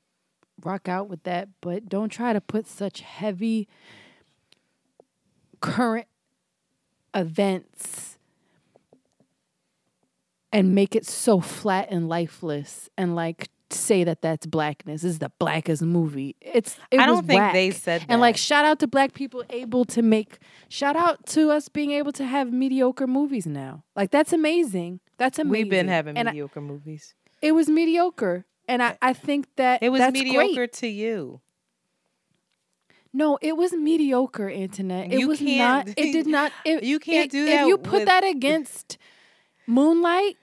rock 0.64 0.88
out 0.90 1.10
with 1.10 1.22
that. 1.24 1.50
But 1.62 1.88
don't 1.88 2.10
try 2.10 2.34
to 2.34 2.42
put 2.42 2.68
such 2.68 3.02
heavy 3.02 3.68
current 5.60 6.08
events 7.14 8.18
and 10.52 10.74
make 10.74 10.96
it 10.96 11.06
so 11.06 11.40
flat 11.40 11.88
and 11.92 12.10
lifeless 12.10 12.90
and 12.98 13.16
like 13.16 13.50
say 13.74 14.04
that 14.04 14.22
that's 14.22 14.46
blackness. 14.46 15.02
This 15.02 15.12
is 15.14 15.20
the 15.20 15.32
blackest 15.40 15.82
movie. 15.82 16.36
It's 16.42 16.78
it 16.92 17.00
I 17.00 17.06
don't 17.06 17.26
think 17.26 17.40
whack. 17.40 17.54
they 17.54 17.72
said 17.72 18.06
And 18.10 18.22
like 18.22 18.38
shout 18.38 18.66
out 18.66 18.80
to 18.80 18.88
black 18.88 19.14
people 19.14 19.44
able 19.50 19.86
to 19.86 20.02
make 20.02 20.40
shout 20.70 20.96
out 20.96 21.26
to 21.28 21.52
us 21.52 21.70
being 21.70 21.92
able 21.92 22.12
to 22.14 22.26
have 22.26 22.52
mediocre 22.52 23.08
movies 23.08 23.46
now. 23.48 23.84
Like 23.96 24.12
that's 24.12 24.34
amazing. 24.34 25.00
That's 25.18 25.38
amazing. 25.40 25.52
We've 25.52 25.70
been 25.70 25.88
having 25.88 26.18
And 26.18 26.28
I- 26.30 26.32
mediocre 26.32 26.62
movies. 26.62 27.14
it 27.42 27.52
was 27.54 27.70
mediocre. 27.70 28.46
And 28.68 28.82
I, 28.82 28.98
I 29.02 29.14
think 29.14 29.48
that 29.58 29.82
It 29.84 29.90
was 29.90 30.00
that's 30.00 30.14
mediocre 30.14 30.54
Great. 30.56 30.74
to 30.74 30.88
you. 30.88 31.42
No, 33.14 33.38
it 33.42 33.58
was 33.58 33.74
mediocre, 33.74 34.50
Antoinette. 34.50 35.12
It 35.12 35.20
You 35.20 35.28
was 35.28 35.40
can't- 35.40 35.88
not. 35.88 35.94
It 35.98 36.12
did 36.14 36.28
not. 36.28 36.52
It, 36.66 36.84
You 36.84 37.00
can't 37.00 37.26
it- 37.26 37.32
do 37.32 37.46
that. 37.46 37.62
If 37.64 37.68
you 37.68 37.78
put 37.78 37.92
with- 38.00 38.06
that 38.06 38.24
against 38.24 38.98
Moonlight, 39.68 40.38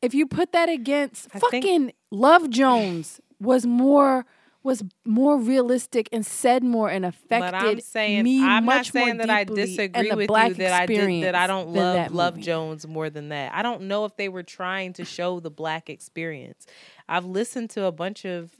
if 0.00 0.14
you 0.14 0.26
put 0.26 0.52
that 0.52 0.68
against 0.68 1.28
I 1.34 1.38
fucking 1.40 1.92
Love 2.14 2.48
Jones, 2.50 3.20
was 3.40 3.66
more 3.66 4.24
was 4.62 4.82
more 5.04 5.38
realistic 5.38 6.08
and 6.10 6.24
said 6.24 6.64
more 6.64 6.88
and 6.88 7.04
affected 7.04 7.52
But 7.52 7.54
I'm 7.54 7.80
saying 7.80 8.24
me 8.24 8.42
I'm 8.42 8.64
not 8.64 8.76
much 8.76 8.94
more 8.94 9.04
saying 9.04 9.18
that 9.18 9.28
I 9.28 9.44
deeply 9.44 9.66
disagree 9.66 10.08
the 10.08 10.16
with 10.16 10.26
black 10.26 10.48
you 10.48 10.54
that 10.54 10.72
I 10.72 10.86
did 10.86 11.24
that 11.24 11.34
I 11.34 11.46
don't 11.46 11.68
love 11.68 11.94
that 11.96 12.14
Love 12.14 12.36
movie. 12.36 12.46
Jones 12.46 12.86
more 12.86 13.10
than 13.10 13.28
that. 13.28 13.52
I 13.52 13.60
don't 13.62 13.82
know 13.82 14.06
if 14.06 14.16
they 14.16 14.30
were 14.30 14.42
trying 14.42 14.94
to 14.94 15.04
show 15.04 15.38
the 15.38 15.50
black 15.50 15.90
experience. 15.90 16.66
I've 17.06 17.26
listened 17.26 17.68
to 17.70 17.84
a 17.84 17.92
bunch 17.92 18.24
of 18.24 18.52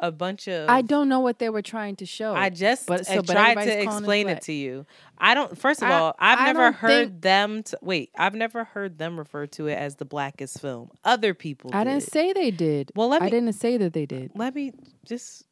a 0.00 0.10
bunch 0.10 0.48
of 0.48 0.68
I 0.68 0.82
don't 0.82 1.08
know 1.08 1.20
what 1.20 1.38
they 1.38 1.50
were 1.50 1.62
trying 1.62 1.96
to 1.96 2.06
show. 2.06 2.34
I 2.34 2.48
just 2.50 2.86
but, 2.86 3.06
so, 3.06 3.16
but 3.22 3.32
tried 3.32 3.54
to 3.64 3.82
explain 3.82 4.28
it 4.28 4.42
to 4.42 4.52
you. 4.52 4.86
I 5.18 5.34
don't. 5.34 5.56
First 5.56 5.82
of 5.82 5.88
I- 5.90 5.92
all, 5.98 6.14
I've 6.18 6.38
I 6.40 6.46
never 6.46 6.72
heard 6.72 6.88
think- 7.10 7.20
them. 7.22 7.62
Wait, 7.82 8.10
I've 8.16 8.34
never 8.34 8.64
heard 8.64 8.98
them 8.98 9.18
refer 9.18 9.46
to 9.48 9.66
it 9.68 9.74
as 9.74 9.96
the 9.96 10.04
blackest 10.06 10.60
film. 10.60 10.90
Other 11.04 11.34
people. 11.34 11.70
I 11.74 11.84
didn't 11.84 12.04
say 12.04 12.32
they 12.32 12.50
did. 12.50 12.90
Well, 12.96 13.08
let 13.08 13.22
I 13.22 13.26
me- 13.26 13.30
didn't 13.30 13.52
say 13.52 13.76
that 13.76 13.92
they 13.92 14.06
did. 14.06 14.32
Let 14.34 14.54
me 14.54 14.72
just 15.04 15.44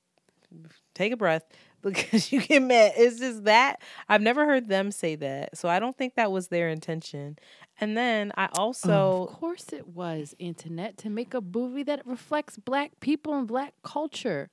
take 0.94 1.12
a 1.12 1.16
breath 1.16 1.44
because 1.82 2.32
you 2.32 2.40
get 2.40 2.62
mad. 2.62 2.92
It's 2.96 3.18
just 3.18 3.44
that 3.44 3.80
I've 4.08 4.22
never 4.22 4.44
heard 4.46 4.68
them 4.68 4.90
say 4.90 5.16
that, 5.16 5.56
so 5.56 5.68
I 5.68 5.78
don't 5.78 5.96
think 5.96 6.14
that 6.16 6.32
was 6.32 6.48
their 6.48 6.68
intention. 6.68 7.38
And 7.80 7.96
then 7.96 8.32
I 8.36 8.48
also 8.54 9.28
of 9.28 9.36
course 9.36 9.72
it 9.72 9.88
was 9.88 10.34
internet 10.38 10.98
to 10.98 11.10
make 11.10 11.34
a 11.34 11.40
movie 11.40 11.84
that 11.84 12.06
reflects 12.06 12.56
black 12.56 12.98
people 13.00 13.34
and 13.34 13.46
black 13.46 13.74
culture. 13.84 14.50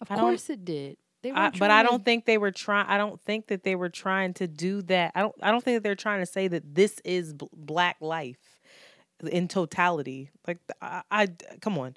Of 0.00 0.10
I 0.10 0.16
course 0.16 0.50
it 0.50 0.64
did. 0.64 0.98
They 1.22 1.32
I, 1.32 1.50
but 1.50 1.70
I 1.70 1.82
don't 1.82 2.04
think 2.04 2.26
they 2.26 2.38
were 2.38 2.52
trying. 2.52 2.86
I 2.86 2.98
don't 2.98 3.20
think 3.22 3.48
that 3.48 3.64
they 3.64 3.74
were 3.74 3.88
trying 3.88 4.34
to 4.34 4.46
do 4.46 4.82
that. 4.82 5.12
I 5.14 5.22
don't. 5.22 5.34
I 5.42 5.50
don't 5.50 5.64
think 5.64 5.76
that 5.76 5.82
they're 5.82 5.94
trying 5.94 6.20
to 6.20 6.26
say 6.26 6.48
that 6.48 6.74
this 6.74 7.00
is 7.04 7.32
bl- 7.32 7.46
black 7.52 7.96
life 8.00 8.60
in 9.28 9.48
totality. 9.48 10.30
Like 10.46 10.58
I, 10.80 11.02
I 11.10 11.28
come 11.60 11.78
on, 11.78 11.96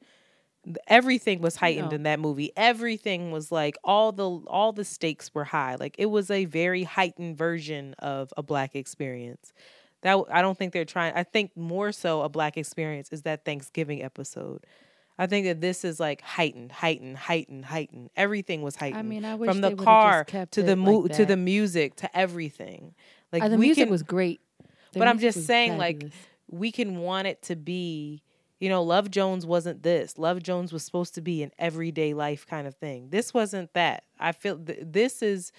everything 0.88 1.42
was 1.42 1.56
heightened 1.58 1.90
No. 1.92 1.96
in 1.96 2.04
that 2.04 2.20
movie. 2.20 2.52
Everything 2.56 3.32
was 3.32 3.52
like 3.52 3.78
all 3.84 4.12
the 4.12 4.30
all 4.48 4.72
the 4.74 4.86
stakes 4.86 5.34
were 5.34 5.46
high. 5.46 5.76
Like 5.76 5.96
it 5.98 6.08
was 6.08 6.30
a 6.32 6.46
very 6.46 6.84
heightened 6.84 7.38
version 7.38 7.96
of 8.00 8.32
a 8.38 8.44
black 8.44 8.76
experience. 8.76 9.54
That 10.02 10.18
i 10.32 10.42
don't 10.42 10.58
think 10.58 10.72
they're 10.74 10.86
trying. 10.86 11.14
I 11.16 11.24
think 11.24 11.56
more 11.58 11.92
so 11.92 12.22
a 12.22 12.30
black 12.30 12.58
experience 12.58 13.10
is 13.12 13.24
that 13.24 13.46
Thanksgiving 13.46 14.02
episode. 14.04 14.66
I 15.18 15.28
think 15.28 15.46
that 15.48 15.60
this 15.60 15.84
is 15.84 16.00
like 16.00 16.22
heightened, 16.22 16.72
heightened, 16.72 17.18
heightened, 17.18 17.66
heightened. 17.66 18.10
Everything 18.16 18.62
was 18.62 18.78
heightened. 18.78 19.10
mean, 19.10 19.26
I 19.26 19.36
wish 19.36 19.50
from 19.50 19.60
the 19.60 19.76
car 19.76 20.24
to 20.52 20.64
the 20.64 20.78
mo- 20.78 21.00
like 21.00 21.12
to 21.18 21.26
the 21.26 21.36
music 21.36 21.98
to 21.98 22.18
everything. 22.18 22.96
Like 23.34 23.44
Uh, 23.44 23.50
the 23.50 23.58
music 23.58 23.84
can, 23.86 23.92
was 23.92 24.02
great. 24.04 24.40
The 24.94 25.00
but 25.00 25.08
I'm 25.10 25.20
just 25.20 25.46
saying, 25.46 25.78
like 25.78 26.06
we 26.50 26.72
can 26.72 27.00
want 27.00 27.28
it 27.28 27.42
to 27.44 27.56
be. 27.58 28.24
You 28.60 28.70
know, 28.70 28.84
Love 28.84 29.10
Jones 29.10 29.46
wasn't 29.46 29.84
this. 29.84 30.18
Love 30.18 30.44
Jones 30.44 30.74
was 30.74 30.84
supposed 30.84 31.16
to 31.16 31.22
be 31.22 31.44
an 31.44 31.52
everyday 31.58 32.14
life 32.14 32.46
kind 32.46 32.68
of 32.68 32.76
thing. 32.76 33.10
This 33.10 33.34
wasn't 33.34 33.74
that. 33.74 34.04
I 34.20 34.34
feel 34.34 34.58
th- 34.58 34.80
this 34.82 35.22
is 35.22 35.52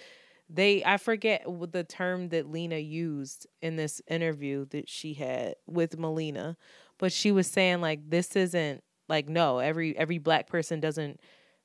they 0.53 0.83
I 0.85 0.97
forget 0.97 1.45
the 1.71 1.83
term 1.83 2.29
that 2.29 2.51
Lena 2.51 2.77
used 2.77 3.47
in 3.61 3.75
this 3.75 4.01
interview 4.07 4.65
that 4.65 4.89
she 4.89 5.13
had 5.13 5.55
with 5.65 5.97
Melina, 5.97 6.57
but 6.97 7.11
she 7.11 7.31
was 7.31 7.47
saying 7.47 7.81
like 7.81 8.09
this 8.09 8.35
isn't 8.35 8.83
like 9.09 9.29
no, 9.29 9.59
every 9.59 9.97
every 9.97 10.17
black 10.17 10.47
person 10.47 10.79
doesn't 10.79 11.19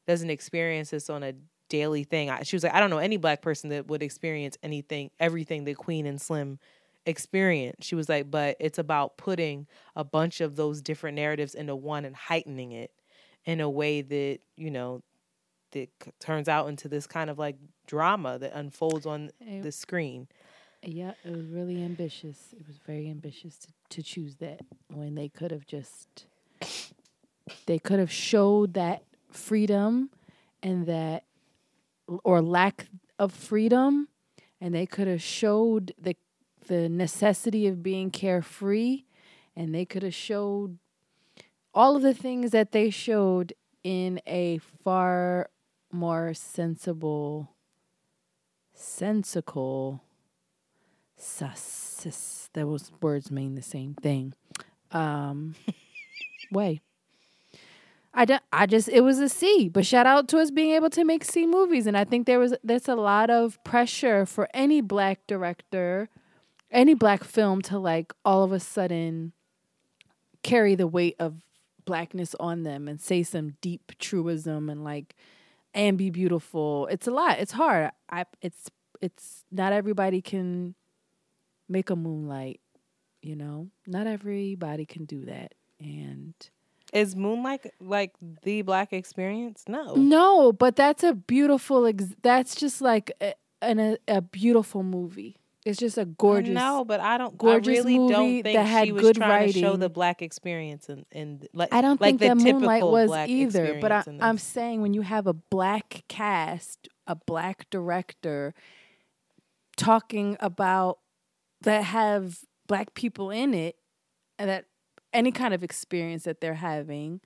doesn't 0.06 0.30
experience 0.30 0.90
this 0.90 1.10
on 1.10 1.22
a 1.22 1.34
daily 1.68 2.04
thing. 2.04 2.30
I, 2.30 2.44
she 2.44 2.56
was 2.56 2.62
like 2.62 2.74
I 2.74 2.80
don't 2.80 2.90
know 2.90 2.98
any 2.98 3.16
black 3.18 3.42
person 3.42 3.70
that 3.70 3.88
would 3.88 4.02
experience 4.02 4.56
anything 4.62 5.10
everything 5.20 5.64
that 5.64 5.76
Queen 5.76 6.06
and 6.06 6.20
Slim 6.20 6.58
experience. 7.06 7.86
She 7.86 7.94
was 7.94 8.08
like 8.08 8.30
but 8.30 8.56
it's 8.60 8.78
about 8.78 9.16
putting 9.16 9.66
a 9.94 10.04
bunch 10.04 10.40
of 10.40 10.56
those 10.56 10.82
different 10.82 11.16
narratives 11.16 11.54
into 11.54 11.74
one 11.76 12.04
and 12.04 12.14
heightening 12.16 12.72
it 12.72 12.90
in 13.44 13.60
a 13.60 13.70
way 13.70 14.02
that, 14.02 14.38
you 14.56 14.70
know, 14.70 15.02
that 15.72 15.88
turns 16.20 16.48
out 16.48 16.68
into 16.68 16.88
this 16.88 17.06
kind 17.06 17.30
of 17.30 17.38
like 17.38 17.56
drama 17.86 18.38
that 18.38 18.52
unfolds 18.54 19.06
on 19.06 19.30
Hey. 19.38 19.60
the 19.60 19.72
screen. 19.72 20.28
Yeah, 20.82 21.12
it 21.24 21.30
was 21.34 21.46
really 21.46 21.82
ambitious. 21.82 22.52
It 22.52 22.66
was 22.66 22.76
very 22.86 23.08
ambitious 23.08 23.56
to, 23.58 23.68
to 23.90 24.02
choose 24.02 24.36
that 24.36 24.60
when 24.92 25.14
they 25.14 25.28
could 25.28 25.50
have 25.50 25.66
just 25.66 26.26
they 27.66 27.78
could 27.78 27.98
have 27.98 28.10
showed 28.10 28.74
that 28.74 29.02
freedom 29.30 30.10
and 30.62 30.86
that 30.86 31.24
or 32.24 32.40
lack 32.42 32.86
of 33.18 33.32
freedom 33.32 34.08
and 34.60 34.74
they 34.74 34.86
could 34.86 35.06
have 35.08 35.22
showed 35.22 35.92
the 36.00 36.16
the 36.66 36.88
necessity 36.88 37.66
of 37.66 37.82
being 37.82 38.10
carefree 38.10 39.04
and 39.54 39.74
they 39.74 39.84
could 39.84 40.02
have 40.02 40.14
showed 40.14 40.78
all 41.74 41.96
of 41.96 42.02
the 42.02 42.14
things 42.14 42.50
that 42.50 42.72
they 42.72 42.90
showed 42.90 43.52
in 43.82 44.20
a 44.26 44.58
far 44.84 45.50
more 45.92 46.34
sensible 46.34 47.52
sensical 48.74 50.02
sus 51.16 51.60
sus 51.60 52.50
those 52.52 52.92
words 53.00 53.30
mean 53.30 53.54
the 53.54 53.62
same 53.62 53.94
thing 53.94 54.34
um 54.92 55.54
way. 56.50 56.80
I, 58.14 58.24
don't, 58.24 58.42
I 58.50 58.64
just 58.64 58.88
it 58.88 59.02
was 59.02 59.18
a 59.18 59.28
C, 59.28 59.68
but 59.68 59.84
shout 59.84 60.06
out 60.06 60.26
to 60.28 60.38
us 60.38 60.50
being 60.50 60.70
able 60.72 60.88
to 60.90 61.04
make 61.04 61.22
C 61.22 61.46
movies, 61.46 61.86
and 61.86 61.96
I 61.96 62.04
think 62.04 62.26
there 62.26 62.38
was 62.38 62.54
there's 62.64 62.88
a 62.88 62.94
lot 62.94 63.28
of 63.28 63.62
pressure 63.62 64.24
for 64.24 64.48
any 64.54 64.80
black 64.80 65.20
director, 65.26 66.08
any 66.70 66.94
black 66.94 67.24
film 67.24 67.62
to 67.62 67.78
like 67.78 68.12
all 68.24 68.42
of 68.42 68.52
a 68.52 68.60
sudden 68.60 69.32
carry 70.42 70.74
the 70.74 70.86
weight 70.86 71.16
of 71.18 71.34
blackness 71.84 72.34
on 72.40 72.62
them 72.62 72.88
and 72.88 73.00
say 73.00 73.22
some 73.22 73.54
deep 73.60 73.92
truism 73.98 74.68
and 74.68 74.84
like 74.84 75.14
and 75.74 75.98
be 75.98 76.10
beautiful. 76.10 76.86
It's 76.90 77.06
a 77.06 77.10
lot. 77.10 77.38
It's 77.38 77.52
hard. 77.52 77.90
I 78.10 78.24
it's 78.40 78.70
it's 79.00 79.44
not 79.52 79.72
everybody 79.72 80.20
can 80.22 80.74
make 81.68 81.90
a 81.90 81.96
moonlight, 81.96 82.60
you 83.22 83.36
know? 83.36 83.68
Not 83.86 84.06
everybody 84.06 84.86
can 84.86 85.04
do 85.04 85.24
that. 85.26 85.54
And 85.78 86.34
Is 86.92 87.14
Moonlight 87.14 87.72
like 87.80 88.14
the 88.42 88.62
black 88.62 88.92
experience? 88.92 89.64
No. 89.68 89.94
no, 89.94 90.52
but 90.52 90.76
that's 90.76 91.02
a 91.02 91.12
beautiful 91.12 91.86
ex- 91.86 92.14
that's 92.22 92.54
just 92.54 92.80
like 92.80 93.12
a, 93.20 93.34
an, 93.60 93.78
a, 93.78 93.98
a 94.08 94.22
beautiful 94.22 94.82
movie. 94.82 95.36
It's 95.66 95.78
just 95.78 95.98
a 95.98 96.04
gorgeous 96.04 96.54
No, 96.54 96.84
but 96.84 97.00
I 97.00 97.18
don't. 97.18 97.36
gorgeous 97.36 97.68
I 97.68 97.72
really 97.82 97.98
movie 97.98 98.12
don't 98.12 98.42
think 98.44 98.56
that 98.56 98.62
had 98.66 98.86
she 98.86 98.92
was 98.92 99.02
good 99.02 99.16
trying 99.16 99.52
to 99.52 99.52
show 99.52 99.66
writing. 99.66 99.80
the 99.80 99.88
black 99.88 100.22
experience 100.22 100.88
and 100.88 101.04
and 101.10 101.46
like 101.52 101.74
I 101.74 101.80
don't 101.80 102.00
like 102.00 102.18
think 102.18 102.20
the 102.20 102.28
that 102.28 102.36
Moonlight 102.36 102.78
typical 102.78 102.92
was 102.92 103.08
black 103.08 103.28
either, 103.28 103.78
but 103.80 103.90
I, 103.90 104.04
I'm 104.20 104.38
saying 104.38 104.80
when 104.80 104.94
you 104.94 105.02
have 105.02 105.26
a 105.26 105.32
black 105.32 106.04
cast, 106.08 106.88
a 107.08 107.16
black 107.16 107.68
director 107.70 108.54
talking 109.76 110.36
about 110.38 111.00
that 111.62 111.82
have 111.84 112.38
black 112.68 112.94
people 112.94 113.30
in 113.30 113.52
it, 113.52 113.76
and 114.38 114.48
that 114.48 114.66
any 115.12 115.32
kind 115.32 115.52
of 115.52 115.64
experience 115.64 116.24
that 116.24 116.40
they're 116.40 116.54
having 116.54 117.20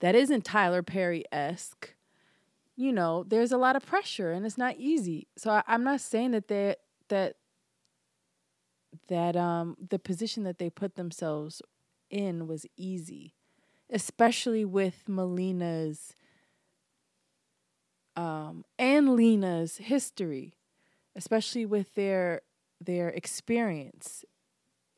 that 0.00 0.14
isn't 0.14 0.44
Tyler 0.44 0.82
Perry 0.82 1.24
esque, 1.30 1.94
you 2.74 2.92
know, 2.92 3.24
there's 3.26 3.52
a 3.52 3.56
lot 3.56 3.76
of 3.76 3.86
pressure 3.86 4.32
and 4.32 4.44
it's 4.44 4.58
not 4.58 4.76
easy. 4.78 5.28
So 5.36 5.50
I, 5.50 5.62
I'm 5.66 5.84
not 5.84 6.00
saying 6.00 6.32
that 6.32 6.48
they 6.48 6.74
that 7.08 7.36
that 9.08 9.36
um 9.36 9.76
the 9.90 9.98
position 9.98 10.44
that 10.44 10.58
they 10.58 10.70
put 10.70 10.96
themselves 10.96 11.62
in 12.10 12.46
was 12.46 12.66
easy, 12.76 13.34
especially 13.90 14.64
with 14.64 15.08
Melina's 15.08 16.14
um, 18.16 18.64
and 18.78 19.14
Lena's 19.14 19.76
history, 19.76 20.54
especially 21.14 21.66
with 21.66 21.94
their 21.94 22.42
their 22.80 23.08
experience. 23.08 24.24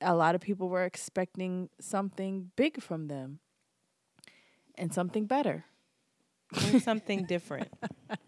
A 0.00 0.14
lot 0.14 0.34
of 0.34 0.40
people 0.40 0.68
were 0.68 0.84
expecting 0.84 1.70
something 1.80 2.52
big 2.54 2.80
from 2.80 3.08
them 3.08 3.40
and 4.76 4.94
something 4.94 5.26
better. 5.26 5.64
And 6.62 6.82
something 6.82 7.24
different. 7.24 7.68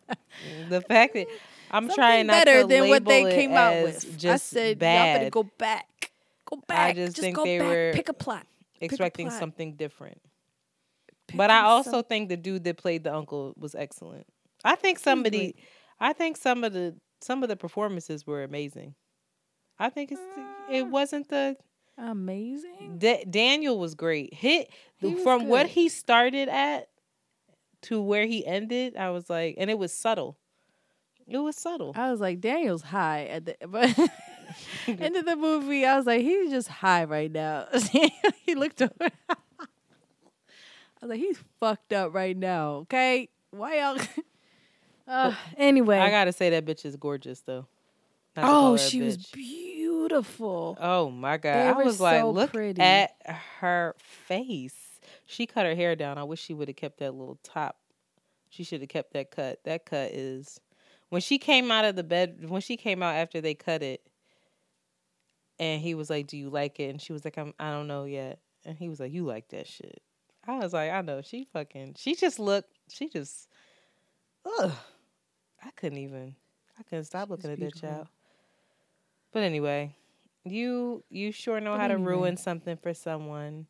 the 0.69 0.83
fact 0.83 1.15
that 1.15 1.27
I'm 1.71 1.85
Something 1.85 1.97
trying 1.97 2.27
not 2.27 2.45
better 2.45 2.63
to 2.63 2.67
than 2.67 2.89
what 2.89 3.05
they 3.05 3.31
came 3.31 3.53
out 3.53 3.83
with. 3.85 4.19
Just 4.19 4.55
I 4.55 4.59
said 4.59 4.79
bad. 4.79 5.07
y'all 5.07 5.19
better 5.19 5.31
go 5.31 5.43
back. 5.59 6.11
Go 6.45 6.63
back. 6.67 6.91
I 6.91 6.93
just 6.95 7.17
think 7.17 7.37
go 7.37 7.45
they 7.45 7.59
back. 7.59 7.69
were 7.69 7.93
pick 7.95 8.09
a 8.09 8.13
plot. 8.13 8.47
Pick 8.81 8.91
a 8.91 8.95
expecting 8.95 9.29
plot. 9.29 9.39
something 9.39 9.75
different. 9.75 10.21
Pick 11.29 11.37
but 11.37 11.51
I 11.51 11.61
also 11.61 12.03
think 12.03 12.29
the 12.29 12.37
dude 12.37 12.65
that 12.65 12.77
played 12.77 13.05
the 13.05 13.15
uncle 13.15 13.55
was 13.57 13.75
excellent. 13.75 14.27
I 14.65 14.75
think 14.75 14.99
somebody, 14.99 15.55
I 16.01 16.13
think 16.13 16.37
some 16.37 16.65
of 16.65 16.73
the 16.73 16.97
some 17.21 17.43
of 17.43 17.49
the 17.49 17.57
performances 17.57 18.27
were 18.27 18.43
amazing. 18.43 18.95
I 19.79 19.91
think 19.91 20.13
it's 20.13 20.21
it 20.71 20.85
mm. 20.85 20.91
wasn't 20.91 21.29
the 21.29 21.57
amazing. 21.97 22.97
Da- 22.99 23.25
Daniel 23.25 23.79
was 23.79 23.95
great. 23.95 24.35
Hit 24.35 24.71
He 24.97 25.15
from 25.15 25.47
what 25.47 25.67
he 25.67 25.89
started 25.89 26.49
at 26.49 26.89
to 27.83 28.03
where 28.03 28.27
he 28.27 28.45
ended. 28.45 28.97
I 28.97 29.11
was 29.11 29.31
like, 29.31 29.55
and 29.59 29.71
it 29.71 29.79
was 29.79 29.93
subtle. 29.93 30.37
It 31.31 31.39
was 31.39 31.57
subtle. 31.57 31.93
I 31.95 32.11
was 32.11 32.21
like, 32.21 32.41
Daniel's 32.41 32.83
high 32.83 33.27
at 33.27 33.45
the 33.47 33.57
but 33.69 33.97
end 34.89 35.17
of 35.17 35.25
the 35.25 35.37
movie. 35.37 35.87
I 35.87 35.97
was 35.97 36.07
like, 36.07 36.23
he's 36.23 36.51
just 36.51 36.69
high 36.69 37.05
right 37.05 37.31
now. 37.31 37.67
he 38.45 38.55
looked 38.55 38.83
over. 38.83 38.93
I 39.01 39.67
was 41.03 41.11
like, 41.11 41.21
he's 41.21 41.39
fucked 41.61 41.93
up 41.93 42.13
right 42.15 42.37
now. 42.37 42.71
Okay, 42.83 43.29
why 43.53 43.79
y'all? 43.79 43.99
uh, 45.09 45.35
anyway, 45.57 45.99
I 45.99 46.11
gotta 46.11 46.33
say 46.33 46.51
that 46.51 46.67
bitch 46.67 46.85
is 46.85 46.97
gorgeous 46.97 47.41
though. 47.41 47.67
Not 48.37 48.45
oh, 48.45 48.49
call 48.49 48.71
her 48.71 48.75
a 48.75 48.79
she 48.79 49.03
was 49.03 49.17
beautiful. 49.17 50.77
Oh 50.81 51.11
my 51.11 51.37
god! 51.37 51.55
They 51.55 51.69
I 51.69 51.73
was 51.73 52.01
like, 52.01 52.25
look 52.25 52.53
pretty. 52.53 52.81
at 52.81 53.15
her 53.61 53.95
face. 53.99 54.75
She 55.27 55.47
cut 55.47 55.65
her 55.65 55.77
hair 55.77 55.95
down. 55.95 56.19
I 56.19 56.25
wish 56.25 56.41
she 56.41 56.55
would 56.55 56.69
have 56.69 56.77
kept 56.77 56.99
that 56.99 57.15
little 57.15 57.39
top. 57.45 57.77
She 58.49 58.65
should 58.65 58.81
have 58.81 58.89
kept 58.89 59.13
that 59.13 59.31
cut. 59.31 59.61
That 59.65 59.87
cut 59.87 60.11
is 60.11 60.61
when 61.11 61.21
she 61.21 61.39
came 61.39 61.71
out 61.71 61.85
of 61.85 61.97
the 61.97 62.03
bed. 62.03 62.49
When 62.49 62.63
she 62.63 62.77
came 62.77 63.03
out 63.03 63.15
after 63.17 63.41
they 63.41 63.55
cut 63.55 63.83
it, 63.83 64.01
and 65.59 65.83
he 65.83 65.95
was 65.95 66.09
like, 66.09 66.27
"Do 66.27 66.39
you 66.39 66.49
like 66.49 66.81
it?" 66.81 66.89
And 66.91 67.03
she 67.03 67.13
was 67.13 67.25
like, 67.25 67.37
"I'm. 67.37 67.53
I 67.59 67.71
don't 67.71 67.87
know 67.87 68.05
yet." 68.05 68.41
And 68.65 68.79
he 68.79 68.89
was 68.89 68.99
like, 68.99 69.13
"You 69.13 69.25
like 69.25 69.49
that 69.51 69.67
shit?" 69.67 70.03
I 70.47 70.59
was 70.59 70.73
like, 70.73 70.91
"I 70.91 71.03
know." 71.03 71.21
She 71.21 71.47
fucking. 71.53 71.97
She 71.99 72.15
just 72.15 72.39
looked. 72.39 72.73
She 72.89 73.09
just. 73.09 73.49
Ugh. 74.59 74.73
I 75.63 75.71
couldn't 75.77 75.99
even. 75.99 76.35
I 76.79 76.83
couldn't 76.85 77.05
stop 77.05 77.29
looking 77.29 77.51
at 77.51 77.61
that 77.61 77.77
child. 77.77 78.09
But 79.33 79.43
anyway, 79.43 79.95
you 80.45 81.05
you 81.11 81.31
sure 81.33 81.61
know 81.61 81.77
how 81.77 81.89
to 81.89 81.99
ruin 81.99 82.37
something 82.37 82.77
for 82.77 82.95
someone. 82.95 83.67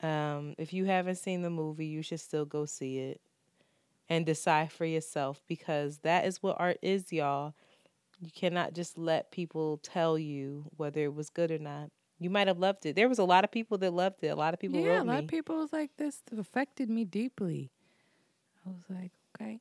Um, 0.00 0.54
if 0.58 0.72
you 0.72 0.84
haven't 0.86 1.16
seen 1.16 1.42
the 1.42 1.50
movie, 1.50 1.86
you 1.86 2.02
should 2.02 2.20
still 2.20 2.44
go 2.44 2.64
see 2.64 2.98
it 2.98 3.20
and 4.08 4.26
decide 4.26 4.72
for 4.72 4.84
yourself 4.84 5.42
because 5.48 5.98
that 5.98 6.26
is 6.26 6.42
what 6.42 6.56
art 6.58 6.78
is, 6.82 7.12
y'all. 7.12 7.54
You 8.20 8.30
cannot 8.34 8.74
just 8.74 8.96
let 8.96 9.30
people 9.30 9.78
tell 9.78 10.18
you 10.18 10.66
whether 10.76 11.02
it 11.02 11.14
was 11.14 11.30
good 11.30 11.50
or 11.50 11.58
not. 11.58 11.90
You 12.18 12.30
might 12.30 12.46
have 12.46 12.58
loved 12.58 12.86
it. 12.86 12.96
There 12.96 13.08
was 13.08 13.18
a 13.18 13.24
lot 13.24 13.44
of 13.44 13.50
people 13.50 13.76
that 13.78 13.92
loved 13.92 14.22
it. 14.22 14.28
A 14.28 14.36
lot 14.36 14.54
of 14.54 14.60
people 14.60 14.80
yeah, 14.80 15.02
a 15.02 15.04
lot 15.04 15.18
me. 15.18 15.24
of 15.24 15.26
people 15.28 15.56
was 15.56 15.72
like, 15.72 15.90
this 15.96 16.22
affected 16.38 16.88
me 16.88 17.04
deeply. 17.04 17.70
I 18.64 18.70
was 18.70 18.84
like, 18.88 19.12
okay. 19.36 19.60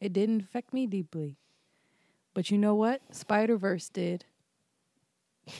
It 0.00 0.12
didn't 0.12 0.42
affect 0.42 0.72
me 0.72 0.86
deeply. 0.86 1.36
But 2.32 2.50
you 2.50 2.58
know 2.58 2.74
what? 2.74 3.02
Spider 3.14 3.56
Verse 3.56 3.88
did. 3.88 4.24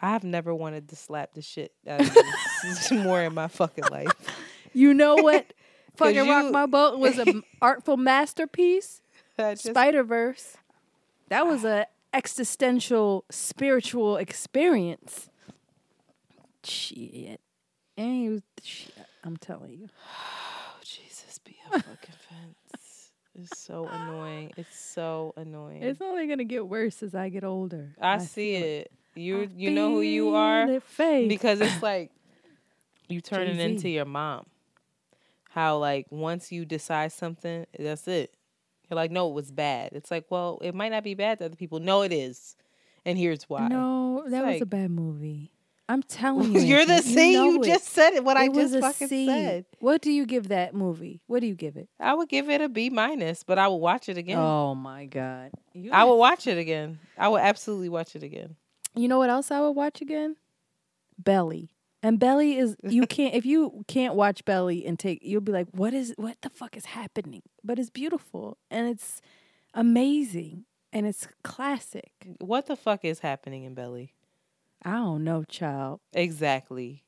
I've 0.00 0.24
never 0.24 0.54
wanted 0.54 0.88
to 0.88 0.96
slap 0.96 1.32
the 1.34 1.42
shit 1.42 1.72
out 1.86 2.00
of 2.00 2.14
this 2.64 2.90
more 2.90 3.22
in 3.22 3.34
my 3.34 3.48
fucking 3.48 3.84
life. 3.90 4.12
You 4.76 4.92
know 4.92 5.14
what? 5.14 5.52
Fucking 5.96 6.28
Rock 6.28 6.52
My 6.52 6.66
Boat 6.66 6.98
was 6.98 7.18
an 7.18 7.42
artful 7.62 7.96
masterpiece. 7.96 9.00
I 9.38 9.54
Spider 9.54 10.02
Verse. 10.02 10.56
That 11.28 11.46
was 11.46 11.64
a 11.64 11.86
existential 12.12 13.24
spiritual 13.30 14.16
experience. 14.16 15.28
Shit. 16.62 17.40
And 17.96 18.30
was 18.30 18.42
shit, 18.62 18.94
I'm 19.22 19.36
telling 19.36 19.72
you. 19.72 19.88
Oh, 20.76 20.80
Jesus, 20.82 21.38
be 21.38 21.56
a 21.66 21.80
fucking 21.80 22.14
fence. 22.28 23.10
It's 23.40 23.58
so 23.58 23.88
annoying. 23.88 24.52
It's 24.56 24.78
so 24.78 25.34
annoying. 25.36 25.82
It's 25.82 26.00
only 26.00 26.28
gonna 26.28 26.44
get 26.44 26.68
worse 26.68 27.02
as 27.02 27.16
I 27.16 27.30
get 27.30 27.42
older. 27.42 27.92
I, 28.00 28.18
see 28.18 28.54
feel 28.54 28.64
it. 28.64 28.92
You 29.16 29.40
I 29.42 29.48
you 29.56 29.70
know 29.70 29.90
who 29.90 30.02
you 30.02 30.36
are 30.36 30.68
it, 30.68 31.28
because 31.28 31.60
it's 31.60 31.82
like 31.82 32.12
you 33.08 33.20
turning 33.20 33.56
Jay-Z. 33.56 33.70
into 33.70 33.88
your 33.88 34.04
mom. 34.04 34.46
How 35.54 35.78
like 35.78 36.06
once 36.10 36.50
you 36.50 36.64
decide 36.64 37.12
something, 37.12 37.64
that's 37.78 38.08
it. 38.08 38.34
You're 38.90 38.96
like, 38.96 39.12
no, 39.12 39.28
it 39.28 39.34
was 39.34 39.52
bad. 39.52 39.90
It's 39.92 40.10
like, 40.10 40.24
well, 40.28 40.58
it 40.62 40.74
might 40.74 40.90
not 40.90 41.04
be 41.04 41.14
bad 41.14 41.38
to 41.38 41.44
other 41.44 41.54
people. 41.54 41.78
No, 41.78 42.02
it 42.02 42.12
is, 42.12 42.56
and 43.04 43.16
here's 43.16 43.44
why. 43.44 43.68
No, 43.68 44.24
that 44.26 44.44
was 44.44 44.60
a 44.60 44.66
bad 44.66 44.90
movie. 44.90 45.52
I'm 45.88 46.02
telling 46.08 46.54
you. 46.54 46.60
You're 46.60 46.84
the 46.84 46.98
see. 47.02 47.34
You, 47.34 47.58
know 47.58 47.62
it. 47.62 47.66
just 47.66 47.84
said 47.86 48.14
it. 48.14 48.24
What 48.24 48.36
I 48.36 48.46
It 48.46 48.52
was 48.52 48.72
just 48.72 48.82
fucking 48.84 49.06
C. 49.06 49.26
said. 49.26 49.66
What 49.78 50.02
do 50.02 50.10
you 50.10 50.26
give 50.26 50.48
that 50.48 50.74
movie? 50.74 51.22
What 51.28 51.38
do 51.40 51.46
you 51.46 51.54
give 51.54 51.76
it? 51.76 51.88
I 52.00 52.14
would 52.14 52.28
give 52.28 52.50
it 52.50 52.60
a 52.60 52.68
B 52.68 52.90
minus, 52.90 53.44
but 53.44 53.56
I 53.56 53.68
would 53.68 53.76
watch 53.76 54.08
it 54.08 54.18
again. 54.18 54.38
Oh 54.38 54.74
my 54.74 55.04
god. 55.04 55.52
You, 55.72 55.92
I 55.92 56.02
would 56.02 56.16
watch 56.16 56.48
it 56.48 56.58
again. 56.58 56.98
I 57.16 57.28
would 57.28 57.42
absolutely 57.42 57.90
watch 57.90 58.16
it 58.16 58.24
again. 58.24 58.56
you 58.96 59.06
know 59.06 59.18
what 59.18 59.30
else 59.30 59.52
I 59.52 59.60
would 59.60 59.72
watch 59.72 60.00
again? 60.00 60.34
Belly. 61.16 61.73
And 62.04 62.20
Belly 62.20 62.58
is 62.58 62.76
you 62.82 63.06
can't 63.08 63.34
if 63.34 63.46
you 63.46 63.82
can't 63.88 64.14
watch 64.14 64.44
Belly 64.44 64.84
and 64.84 64.98
take 64.98 65.20
you'll 65.22 65.40
be 65.40 65.52
like, 65.52 65.68
what 65.72 65.94
is 65.94 66.12
what 66.18 66.36
the 66.42 66.50
fuck 66.50 66.76
is 66.76 66.84
happening? 66.84 67.42
But 67.64 67.78
it's 67.78 67.88
beautiful 67.88 68.58
and 68.70 68.86
it's 68.86 69.22
amazing 69.72 70.66
and 70.92 71.06
it's 71.06 71.26
classic. 71.42 72.12
What 72.40 72.66
the 72.66 72.76
fuck 72.76 73.06
is 73.06 73.20
happening 73.20 73.64
in 73.64 73.72
Belly? 73.72 74.12
I 74.84 74.92
don't 74.92 75.24
know, 75.24 75.44
child. 75.44 76.00
Exactly. 76.12 77.04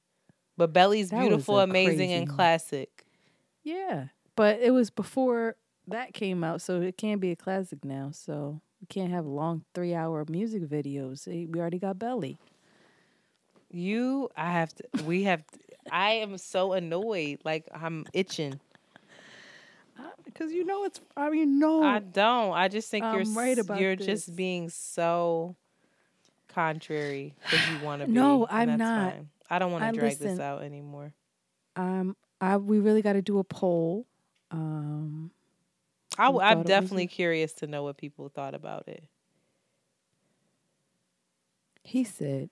But 0.57 0.72
Belly's 0.72 1.11
That 1.11 1.20
beautiful, 1.20 1.61
amazing, 1.61 2.14
and 2.14 2.26
classic. 2.26 3.05
Yeah. 3.62 4.07
But 4.34 4.61
it 4.61 4.70
was 4.70 4.88
before 4.88 5.57
that 5.88 6.14
came 6.14 6.42
out, 6.42 6.62
so 6.62 6.80
it 6.80 6.97
can't 6.97 7.20
be 7.20 7.30
a 7.32 7.36
classic 7.36 7.84
now. 7.84 8.12
So 8.12 8.62
we 8.80 8.86
can't 8.86 9.11
have 9.11 9.26
long 9.26 9.64
three 9.74 9.94
hour 9.94 10.24
music 10.26 10.62
videos. 10.62 11.26
We 11.26 11.61
already 11.61 11.78
got 11.78 11.99
Belly. 11.99 12.38
You, 13.71 14.31
I 14.37 14.51
have 14.53 14.75
to. 14.75 15.05
We 15.05 15.25
have. 15.25 15.47
To, 15.47 15.59
I 15.91 16.12
am 16.12 16.39
so 16.39 16.73
annoyed. 16.73 17.41
Like 17.45 17.69
I'm 17.73 18.07
itching. 18.12 18.61
Because 20.25 20.53
you 20.53 20.64
know 20.64 20.85
it's 20.85 21.01
I 21.17 21.31
mean 21.31 21.59
no 21.59 21.83
I 21.83 22.01
don't. 22.01 22.53
I 22.53 22.69
just 22.69 22.91
think 22.91 23.05
you're 23.05 23.25
right 23.35 23.59
about 23.59 23.81
you're 23.81 23.97
this. 23.97 24.07
just 24.07 24.37
being 24.37 24.69
so 24.69 25.57
contrary 26.49 27.35
because 27.39 27.67
you 27.71 27.79
want 27.79 28.03
to 28.03 28.07
be. 28.07 28.12
No, 28.12 28.47
I'm 28.51 28.77
not. 28.77 29.12
fine. 29.12 29.29
I 29.49 29.59
don't 29.59 29.73
want 29.73 29.85
to 29.85 29.99
drag 29.99 30.19
this 30.19 30.39
out 30.39 30.62
anymore. 30.62 31.14
um 31.77 32.17
I 32.41 32.59
we 32.59 32.79
really 32.81 33.03
got 33.03 33.14
to 33.14 33.23
do 33.23 33.39
a 33.39 33.45
poll. 33.45 34.07
Um 34.51 35.31
I, 36.19 36.31
I'm 36.31 36.62
definitely 36.62 37.07
curious 37.07 37.53
to 37.55 37.67
know 37.67 37.83
what 37.83 37.97
people 37.97 38.29
thought 38.29 38.55
about 38.55 38.89
it. 38.89 39.05
he 41.83 42.05
said 42.05 42.51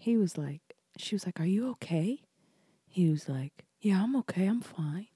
he 0.00 0.16
was 0.16 0.38
like 0.38 0.62
she 0.96 1.14
was 1.14 1.26
like, 1.26 1.38
"Are 1.38 1.46
you 1.46 1.70
okay?" 1.72 2.22
He 2.86 3.10
was 3.10 3.28
like, 3.28 3.66
"Yeah, 3.80 4.02
I'm 4.02 4.16
okay. 4.16 4.46
I'm 4.46 4.62
fine." 4.62 5.08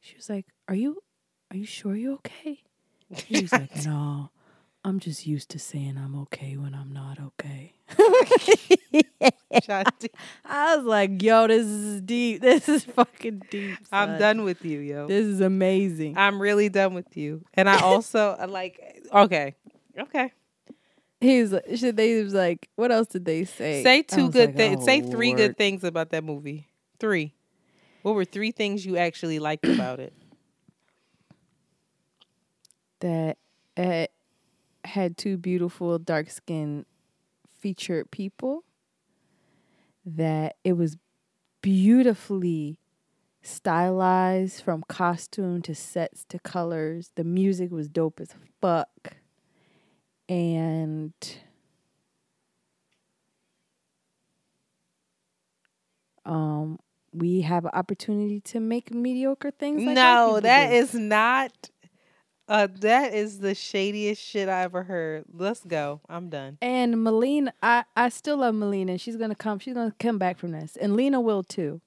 She 0.00 0.16
was 0.16 0.28
like, 0.30 0.46
"Are 0.66 0.74
you 0.74 1.02
are 1.50 1.56
you 1.56 1.66
sure 1.66 1.94
you're 1.94 2.14
okay?" 2.14 2.62
He 3.10 3.42
was 3.42 3.52
like, 3.52 3.76
"No. 3.84 4.30
I'm 4.84 4.98
just 4.98 5.28
used 5.28 5.48
to 5.50 5.60
saying 5.60 5.96
I'm 5.96 6.18
okay 6.22 6.56
when 6.56 6.74
I'm 6.74 6.92
not 6.92 7.18
okay." 7.20 7.74
I 10.44 10.76
was 10.76 10.84
like, 10.84 11.22
"Yo, 11.22 11.46
this 11.46 11.66
is 11.66 12.00
deep. 12.00 12.40
This 12.48 12.68
is 12.68 12.84
fucking 12.84 13.42
deep." 13.50 13.78
I'm 13.92 14.18
done 14.18 14.42
with 14.42 14.64
you, 14.64 14.80
yo. 14.80 15.06
This 15.06 15.26
is 15.26 15.40
amazing. 15.40 16.16
I'm 16.16 16.40
really 16.40 16.68
done 16.70 16.94
with 16.94 17.16
you. 17.16 17.44
And 17.54 17.68
I 17.68 17.80
also 17.82 18.36
uh, 18.40 18.46
like. 18.48 19.02
Okay, 19.12 19.54
okay. 19.98 20.32
He's 21.22 21.54
should 21.76 21.96
they 21.96 22.22
was 22.22 22.34
like, 22.34 22.68
what 22.74 22.90
else 22.90 23.08
did 23.08 23.24
they 23.24 23.44
say? 23.44 23.82
Say 23.82 24.02
two 24.02 24.28
good 24.30 24.50
like, 24.50 24.56
things. 24.56 24.82
oh, 24.82 24.86
Say 24.86 25.00
three 25.00 25.28
Lord. 25.28 25.38
good 25.38 25.56
things 25.56 25.84
about 25.84 26.10
that 26.10 26.24
movie. 26.24 26.66
Three. 26.98 27.32
What 28.02 28.16
were 28.16 28.24
three 28.24 28.50
things 28.50 28.84
you 28.84 28.96
actually 28.96 29.38
liked 29.38 29.64
about 29.68 30.00
it? 30.00 30.12
that 33.00 33.36
it 33.76 34.12
had 34.84 35.16
two 35.16 35.36
beautiful 35.36 35.98
dark 35.98 36.30
skinned 36.30 36.86
featured 37.60 38.10
people. 38.10 38.64
That 40.04 40.56
it 40.64 40.72
was 40.74 40.96
beautifully 41.62 42.78
stylized 43.42 44.62
from 44.62 44.84
costume 44.88 45.62
to 45.62 45.74
sets 45.74 46.24
to 46.28 46.38
colors. 46.38 47.10
The 47.16 47.24
music 47.24 47.70
was 47.70 47.88
dope 47.88 48.20
as 48.20 48.34
fuck. 48.60 48.88
And 50.28 51.12
um 56.24 56.78
we 57.12 57.42
have 57.42 57.64
an 57.64 57.72
opportunity 57.74 58.40
to 58.40 58.60
make 58.60 58.92
mediocre 58.92 59.50
things 59.50 59.84
like 59.84 59.94
no, 59.94 60.40
that 60.40 60.72
is 60.72 60.94
not. 60.94 61.52
Uh, 62.48 62.66
that 62.80 63.14
is 63.14 63.38
the 63.38 63.54
shadiest 63.54 64.20
shit 64.20 64.48
I 64.48 64.62
ever 64.62 64.82
heard. 64.82 65.24
Let's 65.32 65.64
go. 65.64 66.00
I'm 66.08 66.28
done. 66.28 66.58
And 66.60 67.02
Melina, 67.02 67.54
I, 67.62 67.84
I 67.96 68.08
still 68.08 68.38
love 68.38 68.54
Melina. 68.54 68.98
She's 68.98 69.16
gonna 69.16 69.34
come. 69.34 69.58
She's 69.58 69.74
gonna 69.74 69.94
come 69.98 70.18
back 70.18 70.38
from 70.38 70.50
this, 70.50 70.76
and 70.76 70.96
Lena 70.96 71.20
will 71.20 71.44
too. 71.44 71.80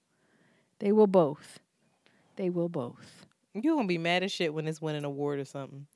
They 0.80 0.92
will 0.92 1.08
both. 1.08 1.60
They 2.36 2.50
will 2.50 2.70
both. 2.70 3.26
You 3.54 3.76
gonna 3.76 3.88
be 3.88 3.98
mad 3.98 4.24
as 4.24 4.32
shit 4.32 4.54
when 4.54 4.68
it's 4.68 4.82
winning 4.82 5.00
an 5.00 5.06
award 5.06 5.40
or 5.40 5.46
something. 5.46 5.88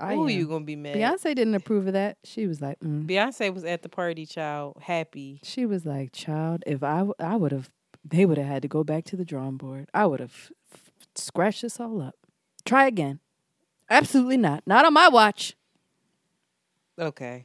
I 0.00 0.14
Who 0.14 0.24
am. 0.24 0.30
you 0.30 0.46
gonna 0.48 0.64
be 0.64 0.76
mad? 0.76 0.96
Beyonce 0.96 1.34
didn't 1.34 1.54
approve 1.54 1.86
of 1.86 1.92
that. 1.92 2.16
She 2.24 2.46
was 2.46 2.60
like, 2.60 2.80
mm. 2.80 3.06
Beyonce 3.06 3.52
was 3.52 3.64
at 3.64 3.82
the 3.82 3.88
party, 3.88 4.24
child, 4.26 4.78
happy. 4.80 5.40
she 5.42 5.66
was 5.66 5.84
like, 5.84 6.12
child, 6.12 6.62
if 6.66 6.82
I 6.82 6.98
w- 6.98 7.14
I 7.20 7.36
would 7.36 7.52
have, 7.52 7.70
they 8.04 8.24
would 8.24 8.38
have 8.38 8.46
had 8.46 8.62
to 8.62 8.68
go 8.68 8.82
back 8.84 9.04
to 9.06 9.16
the 9.16 9.24
drawing 9.24 9.58
board. 9.58 9.88
I 9.92 10.06
would 10.06 10.20
have 10.20 10.50
f- 10.72 10.80
scratched 11.14 11.62
this 11.62 11.78
all 11.78 12.00
up. 12.00 12.14
Try 12.64 12.86
again. 12.86 13.20
Absolutely 13.90 14.38
not. 14.38 14.62
Not 14.66 14.84
on 14.86 14.94
my 14.94 15.08
watch. 15.08 15.54
Okay. 16.98 17.44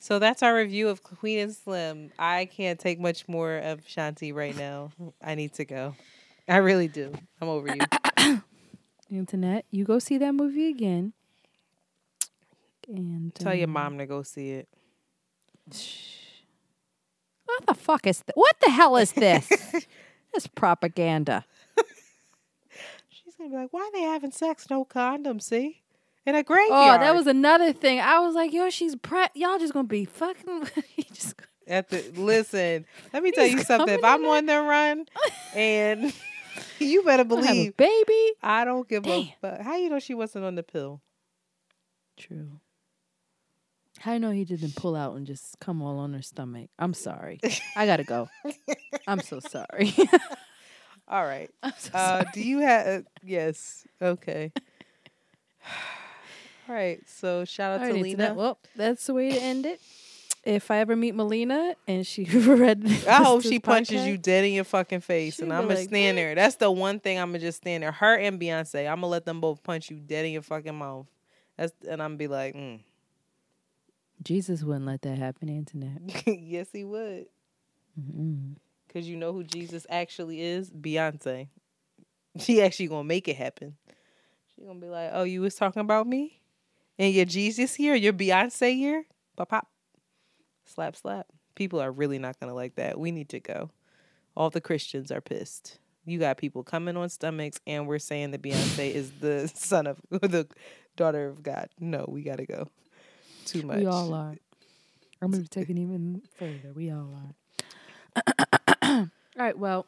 So 0.00 0.18
that's 0.18 0.42
our 0.42 0.54
review 0.54 0.88
of 0.88 1.02
Queen 1.02 1.38
and 1.38 1.54
Slim. 1.54 2.10
I 2.18 2.44
can't 2.46 2.78
take 2.78 2.98
much 3.00 3.26
more 3.28 3.56
of 3.58 3.80
Shanti 3.86 4.34
right 4.34 4.56
now. 4.56 4.90
I 5.22 5.34
need 5.34 5.54
to 5.54 5.64
go. 5.64 5.94
I 6.48 6.56
really 6.58 6.88
do. 6.88 7.12
I'm 7.40 7.48
over 7.48 7.68
you. 7.74 8.40
Internet, 9.10 9.64
you 9.70 9.84
go 9.84 9.98
see 9.98 10.18
that 10.18 10.32
movie 10.34 10.68
again. 10.68 11.12
And 12.88 13.34
Tell 13.34 13.54
your 13.54 13.66
um, 13.68 13.72
mom 13.72 13.98
to 13.98 14.06
go 14.06 14.22
see 14.22 14.50
it. 14.50 14.68
What 17.46 17.66
the 17.66 17.74
fuck 17.74 18.06
is 18.06 18.18
th- 18.18 18.34
What 18.34 18.56
the 18.60 18.70
hell 18.70 18.96
is 18.96 19.12
this? 19.12 19.48
this 20.34 20.46
propaganda. 20.46 21.44
She's 23.08 23.34
gonna 23.36 23.50
be 23.50 23.56
like, 23.56 23.72
"Why 23.72 23.80
are 23.80 23.92
they 23.92 24.02
having 24.02 24.32
sex? 24.32 24.68
No 24.68 24.84
condom? 24.84 25.40
See, 25.40 25.82
in 26.26 26.34
a 26.34 26.42
graveyard." 26.42 27.00
Oh, 27.00 27.04
that 27.04 27.14
was 27.14 27.26
another 27.26 27.72
thing. 27.72 28.00
I 28.00 28.18
was 28.18 28.34
like, 28.34 28.52
yo, 28.52 28.70
she's 28.70 28.96
pre 28.96 29.26
y'all 29.34 29.58
just 29.58 29.72
gonna 29.72 29.88
be 29.88 30.04
fucking 30.04 30.68
just 31.12 31.34
At 31.66 31.88
the 31.88 32.04
listen, 32.16 32.86
let 33.12 33.22
me 33.22 33.30
tell 33.30 33.46
you 33.46 33.60
something. 33.60 33.98
If 33.98 34.04
I'm 34.04 34.24
on 34.24 34.46
the 34.46 34.60
run, 34.60 35.06
and 35.54 36.12
you 36.78 37.02
better 37.02 37.24
gonna 37.24 37.46
have 37.46 37.50
a 37.50 37.70
believe 37.70 37.76
baby. 37.76 38.32
I 38.42 38.64
don't 38.64 38.88
give 38.88 39.04
Damn. 39.04 39.20
a 39.20 39.34
fuck. 39.40 39.60
How 39.60 39.76
you 39.76 39.88
know 39.88 39.98
she 39.98 40.14
wasn't 40.14 40.44
on 40.44 40.54
the 40.54 40.62
pill? 40.62 41.00
True. 42.16 42.60
How 44.04 44.12
you 44.12 44.18
know 44.18 44.32
he 44.32 44.44
didn't 44.44 44.76
pull 44.76 44.94
out 44.96 45.16
and 45.16 45.26
just 45.26 45.58
come 45.60 45.80
all 45.80 45.98
on 45.98 46.12
her 46.12 46.20
stomach? 46.20 46.68
I'm 46.78 46.92
sorry. 46.92 47.40
I 47.74 47.86
gotta 47.86 48.04
go. 48.04 48.28
I'm 49.06 49.20
so 49.20 49.40
sorry. 49.40 49.94
All 51.08 51.24
right. 51.24 51.50
So 51.78 51.90
Uh, 51.94 52.20
sorry. 52.20 52.24
do 52.34 52.42
you 52.42 52.58
have? 52.58 53.04
yes. 53.22 53.86
Okay. 54.02 54.52
All 56.68 56.74
right. 56.74 57.00
So 57.06 57.46
shout 57.46 57.72
out 57.72 57.80
All 57.80 57.86
to 57.88 57.94
right, 57.94 58.02
Lena. 58.02 58.10
Internet. 58.10 58.36
Well, 58.36 58.58
that's 58.76 59.06
the 59.06 59.14
way 59.14 59.30
to 59.32 59.38
end 59.42 59.64
it. 59.64 59.80
If 60.44 60.70
I 60.70 60.80
ever 60.80 60.94
meet 60.94 61.14
Melina 61.14 61.74
and 61.88 62.06
she 62.06 62.24
read, 62.24 62.84
I 63.08 63.22
hope 63.24 63.42
this 63.42 63.50
she 63.52 63.58
punches 63.58 64.06
you 64.06 64.18
dead 64.18 64.44
in 64.44 64.52
your 64.52 64.64
fucking 64.64 65.00
face, 65.00 65.38
and 65.38 65.50
I'm 65.50 65.62
gonna 65.62 65.76
like, 65.76 65.88
stand 65.88 66.18
there. 66.18 66.34
That's 66.34 66.56
the 66.56 66.70
one 66.70 67.00
thing 67.00 67.18
I'm 67.18 67.28
gonna 67.30 67.38
just 67.38 67.56
stand 67.62 67.82
there. 67.82 67.92
Her 67.92 68.18
and 68.18 68.38
Beyonce. 68.38 68.80
I'm 68.86 68.96
gonna 68.96 69.06
let 69.06 69.24
them 69.24 69.40
both 69.40 69.62
punch 69.62 69.88
you 69.90 69.98
dead 69.98 70.26
in 70.26 70.32
your 70.32 70.42
fucking 70.42 70.74
mouth. 70.74 71.06
That's 71.56 71.72
and 71.88 72.02
I'm 72.02 72.10
gonna 72.10 72.18
be 72.18 72.28
like, 72.28 72.54
mm. 72.54 72.80
Jesus 74.24 74.62
wouldn't 74.62 74.86
let 74.86 75.02
that 75.02 75.18
happen. 75.18 75.48
Internet. 75.48 76.26
yes, 76.26 76.68
he 76.72 76.82
would, 76.84 77.26
Mm-mm. 78.00 78.56
because 78.86 79.08
you 79.08 79.16
know 79.16 79.32
who 79.32 79.44
Jesus 79.44 79.86
actually 79.90 80.40
is, 80.40 80.70
Beyonce. 80.70 81.48
She 82.38 82.62
actually 82.62 82.88
gonna 82.88 83.04
make 83.04 83.28
it 83.28 83.36
happen. 83.36 83.76
She 84.54 84.62
gonna 84.62 84.80
be 84.80 84.88
like, 84.88 85.10
oh, 85.12 85.24
you 85.24 85.40
was 85.40 85.54
talking 85.54 85.80
about 85.80 86.06
me, 86.06 86.40
and 86.98 87.12
your 87.12 87.26
Jesus 87.26 87.74
here, 87.74 87.94
your 87.94 88.12
Beyonce 88.12 88.74
here, 88.74 89.04
pop 89.36 89.50
pop, 89.50 89.68
slap 90.64 90.96
slap. 90.96 91.26
People 91.54 91.80
are 91.80 91.92
really 91.92 92.18
not 92.18 92.40
gonna 92.40 92.54
like 92.54 92.76
that. 92.76 92.98
We 92.98 93.12
need 93.12 93.28
to 93.30 93.40
go. 93.40 93.70
All 94.36 94.50
the 94.50 94.60
Christians 94.60 95.12
are 95.12 95.20
pissed. 95.20 95.78
You 96.06 96.18
got 96.18 96.36
people 96.38 96.62
coming 96.64 96.96
on 96.96 97.08
stomachs, 97.08 97.60
and 97.66 97.86
we're 97.86 97.98
saying 97.98 98.32
that 98.32 98.42
Beyonce 98.42 98.92
is 98.92 99.10
the 99.20 99.48
son 99.54 99.86
of 99.86 100.00
the 100.10 100.48
daughter 100.96 101.28
of 101.28 101.42
God. 101.42 101.68
No, 101.78 102.06
we 102.08 102.22
gotta 102.22 102.46
go. 102.46 102.68
Too 103.44 103.62
much. 103.62 103.78
We 103.78 103.86
all 103.86 104.14
are. 104.14 104.36
I'm 105.20 105.30
going 105.30 105.42
to 105.42 105.48
take 105.48 105.70
it 105.70 105.78
even 105.78 106.22
further. 106.36 106.72
We 106.74 106.90
all 106.90 107.14
are. 108.16 108.34
all 108.82 109.08
right. 109.36 109.56
Well, 109.58 109.86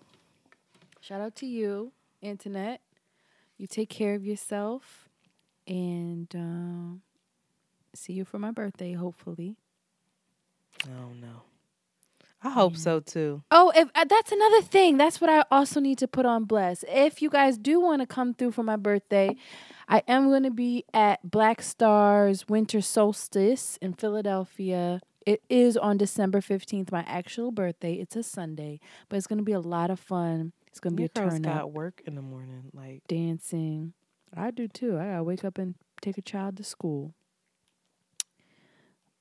shout 1.00 1.20
out 1.20 1.34
to 1.36 1.46
you, 1.46 1.92
Internet. 2.22 2.80
You 3.58 3.66
take 3.66 3.88
care 3.88 4.14
of 4.14 4.24
yourself. 4.24 5.08
And 5.66 6.28
um, 6.34 7.02
see 7.94 8.12
you 8.12 8.24
for 8.24 8.38
my 8.38 8.50
birthday, 8.50 8.92
hopefully. 8.92 9.56
Oh 10.86 11.12
no. 11.20 11.42
I 12.42 12.50
hope 12.50 12.76
so 12.76 13.00
too. 13.00 13.42
Oh, 13.50 13.72
if 13.74 13.88
uh, 13.94 14.04
that's 14.04 14.30
another 14.30 14.62
thing. 14.62 14.98
That's 14.98 15.20
what 15.20 15.30
I 15.30 15.44
also 15.50 15.80
need 15.80 15.98
to 15.98 16.06
put 16.06 16.26
on 16.26 16.44
Bless. 16.44 16.84
If 16.88 17.20
you 17.20 17.30
guys 17.30 17.58
do 17.58 17.80
want 17.80 18.02
to 18.02 18.06
come 18.06 18.34
through 18.34 18.52
for 18.52 18.62
my 18.62 18.76
birthday, 18.76 19.36
I 19.88 20.02
am 20.08 20.28
going 20.28 20.42
to 20.42 20.50
be 20.50 20.84
at 20.92 21.30
Black 21.30 21.62
Stars 21.62 22.48
Winter 22.48 22.80
Solstice 22.80 23.78
in 23.80 23.92
Philadelphia. 23.92 25.00
It 25.24 25.42
is 25.48 25.76
on 25.76 25.96
December 25.96 26.40
15th, 26.40 26.90
my 26.90 27.04
actual 27.06 27.52
birthday. 27.52 27.94
It's 27.94 28.16
a 28.16 28.22
Sunday, 28.22 28.80
but 29.08 29.16
it's 29.16 29.26
going 29.26 29.38
to 29.38 29.44
be 29.44 29.52
a 29.52 29.60
lot 29.60 29.90
of 29.90 30.00
fun. 30.00 30.52
It's 30.68 30.80
going 30.80 30.94
to 30.94 30.96
be 30.96 31.04
a 31.04 31.08
turn 31.08 31.42
got 31.42 31.62
up, 31.62 31.70
work 31.70 32.02
in 32.04 32.16
the 32.16 32.22
morning. 32.22 32.70
Like 32.72 33.02
dancing. 33.08 33.92
I 34.36 34.50
do 34.50 34.68
too. 34.68 34.98
I 34.98 35.06
got 35.06 35.16
to 35.18 35.24
wake 35.24 35.44
up 35.44 35.58
and 35.58 35.74
take 36.00 36.18
a 36.18 36.22
child 36.22 36.56
to 36.58 36.64
school. 36.64 37.14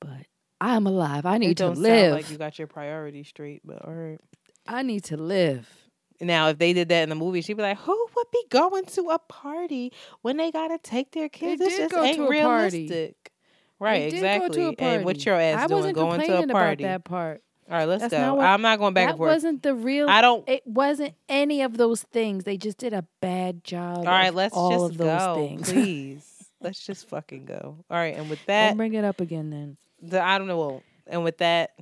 But 0.00 0.26
I'm 0.60 0.86
alive. 0.86 1.26
I 1.26 1.38
need 1.38 1.56
to 1.58 1.70
live. 1.70 2.12
like 2.12 2.30
you 2.30 2.38
got 2.38 2.58
your 2.58 2.68
priorities 2.68 3.28
straight, 3.28 3.62
but 3.64 3.84
all 3.84 3.94
right. 3.94 4.20
I 4.66 4.82
need 4.82 5.04
to 5.04 5.16
live. 5.16 5.85
Now, 6.20 6.48
if 6.48 6.58
they 6.58 6.72
did 6.72 6.88
that 6.88 7.02
in 7.02 7.08
the 7.08 7.14
movie, 7.14 7.42
she'd 7.42 7.54
be 7.54 7.62
like, 7.62 7.78
"Who 7.78 8.06
would 8.16 8.26
be 8.32 8.44
going 8.50 8.84
to 8.86 9.10
a 9.10 9.18
party 9.18 9.92
when 10.22 10.36
they 10.36 10.50
gotta 10.50 10.78
take 10.78 11.10
their 11.12 11.28
kids? 11.28 11.60
This 11.60 11.76
did 11.76 11.90
just 11.90 12.04
ain't 12.04 12.16
to 12.16 12.24
a 12.24 12.42
party. 12.42 12.78
realistic." 12.88 13.32
Right, 13.78 14.10
We 14.12 14.20
did 14.20 14.40
go 14.40 14.48
to 14.48 14.60
exactly. 14.70 14.86
And 14.86 15.04
what 15.04 15.26
your 15.26 15.34
ass 15.34 15.64
I 15.64 15.66
doing 15.66 15.78
wasn't 15.80 15.96
going 15.96 16.20
to 16.20 16.42
a 16.42 16.46
party? 16.48 16.82
about 16.84 16.88
that 16.92 17.04
part. 17.04 17.42
All 17.70 17.76
right, 17.76 17.84
let's 17.84 18.00
That's 18.02 18.12
go. 18.14 18.20
not 18.20 18.36
what- 18.38 18.46
I'm 18.46 18.62
not 18.62 18.78
going 18.78 18.94
back 18.94 19.06
that 19.06 19.10
and 19.10 19.18
forth. 19.18 19.32
wasn't 19.32 19.62
the 19.62 19.74
real. 19.74 20.08
I 20.08 20.20
don't- 20.22 20.48
It 20.48 20.66
wasn't 20.66 21.12
any 21.28 21.60
of 21.62 21.76
those 21.76 22.02
things. 22.04 22.44
They 22.44 22.56
just 22.56 22.78
did 22.78 22.94
a 22.94 23.04
bad 23.20 23.64
job. 23.64 23.98
All 23.98 24.04
right, 24.04 24.32
let's 24.32 24.56
all 24.56 24.70
just 24.70 24.92
of 24.92 24.96
those 24.98 25.18
go, 25.20 25.34
things. 25.34 25.70
please. 25.72 26.32
let's 26.62 26.86
just 26.86 27.06
fucking 27.10 27.44
go. 27.44 27.76
All 27.90 27.96
right, 27.98 28.16
and 28.16 28.30
with 28.30 28.38
that, 28.46 28.60
Don't 28.68 28.70
that, 28.70 28.76
bring 28.78 28.94
it 28.94 29.04
up 29.04 29.20
again. 29.20 29.50
Then 29.50 29.76
the, 30.00 30.22
I 30.22 30.38
don't 30.38 30.46
know. 30.46 30.58
well, 30.58 30.82
And 31.06 31.22
with 31.22 31.36
that, 31.38 31.72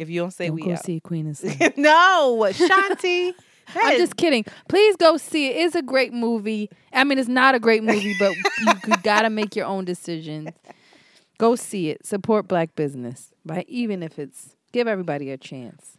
if 0.00 0.08
you 0.08 0.20
don't 0.20 0.30
say 0.30 0.46
don't 0.46 0.56
we 0.56 0.62
go 0.62 0.72
out, 0.72 0.84
see 0.84 0.98
Queen 0.98 1.26
and 1.26 1.36
Slim. 1.38 1.72
no, 1.76 2.38
Shanti. 2.52 3.34
that 3.34 3.34
I'm 3.76 3.98
just 3.98 4.16
kidding. 4.16 4.44
Please 4.68 4.96
go 4.96 5.18
see 5.18 5.48
it. 5.48 5.56
It's 5.66 5.74
a 5.74 5.82
great 5.82 6.12
movie. 6.12 6.70
I 6.92 7.04
mean, 7.04 7.18
it's 7.18 7.28
not 7.28 7.54
a 7.54 7.60
great 7.60 7.84
movie, 7.84 8.16
but 8.18 8.34
you, 8.60 8.72
you 8.86 8.94
gotta 9.02 9.28
make 9.28 9.54
your 9.54 9.66
own 9.66 9.84
decisions. 9.84 10.50
Go 11.38 11.54
see 11.54 11.90
it. 11.90 12.06
Support 12.06 12.48
black 12.48 12.74
business, 12.74 13.30
right? 13.44 13.66
Even 13.68 14.02
if 14.02 14.18
it's 14.18 14.56
give 14.72 14.88
everybody 14.88 15.30
a 15.30 15.36
chance. 15.36 15.98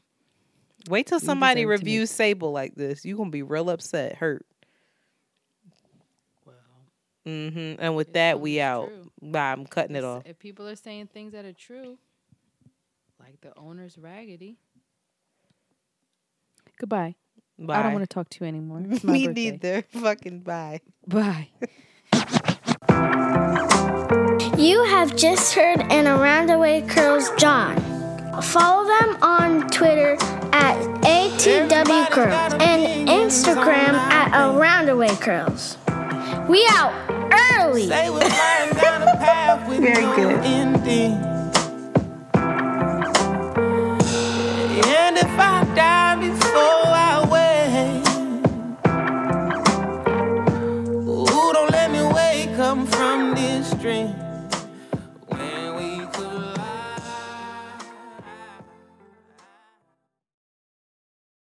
Wait 0.89 1.05
till 1.05 1.19
You 1.19 1.25
somebody 1.25 1.65
reviews 1.65 2.09
Sable 2.09 2.51
like 2.51 2.73
this. 2.73 3.05
You 3.05 3.15
gonna 3.15 3.29
be 3.29 3.43
real 3.43 3.69
upset, 3.69 4.15
hurt. 4.15 4.45
Mm-hmm. 7.27 7.79
And 7.79 7.95
with 7.95 8.13
that, 8.13 8.39
we 8.39 8.59
out. 8.59 8.89
Bye. 9.21 9.51
I'm 9.51 9.67
cutting 9.67 9.95
it 9.95 10.03
off. 10.03 10.23
If 10.25 10.39
people 10.39 10.67
are 10.67 10.75
saying 10.75 11.09
things 11.13 11.33
that 11.33 11.45
are 11.45 11.53
true, 11.53 11.99
like 13.31 13.41
the 13.41 13.57
owner's 13.57 13.97
raggedy. 13.97 14.57
Goodbye. 16.77 17.15
Bye. 17.57 17.79
I 17.79 17.83
don't 17.83 17.93
want 17.93 18.03
to 18.03 18.13
talk 18.13 18.29
to 18.29 18.37
you 18.43 18.47
anymore. 18.47 18.83
It's 18.89 19.03
my 19.03 19.13
Me 19.13 19.27
birthday. 19.27 19.51
neither. 19.51 19.81
Fucking 19.93 20.39
bye. 20.41 20.81
Bye. 21.07 21.49
You 24.57 24.83
have 24.85 25.15
just 25.15 25.53
heard 25.53 25.79
an 25.91 26.07
Around 26.07 26.47
the 26.47 26.57
Way 26.57 26.81
Curls 26.81 27.29
John. 27.37 27.77
Follow 28.41 28.87
them 28.87 29.17
on 29.21 29.69
Twitter 29.69 30.17
at 30.51 30.75
ATW 31.03 32.09
Curls 32.11 32.53
and 32.59 33.07
Instagram 33.07 33.93
at 33.93 34.33
Around 34.33 34.87
the 34.87 34.97
Way 34.97 35.15
Curls. 35.15 35.77
We 36.49 36.65
out 36.71 36.93
early. 37.59 37.87
Very 39.79 40.15
good. 40.15 41.40
If 45.23 45.39
I 45.39 45.63
die 45.75 46.15
before 46.15 46.80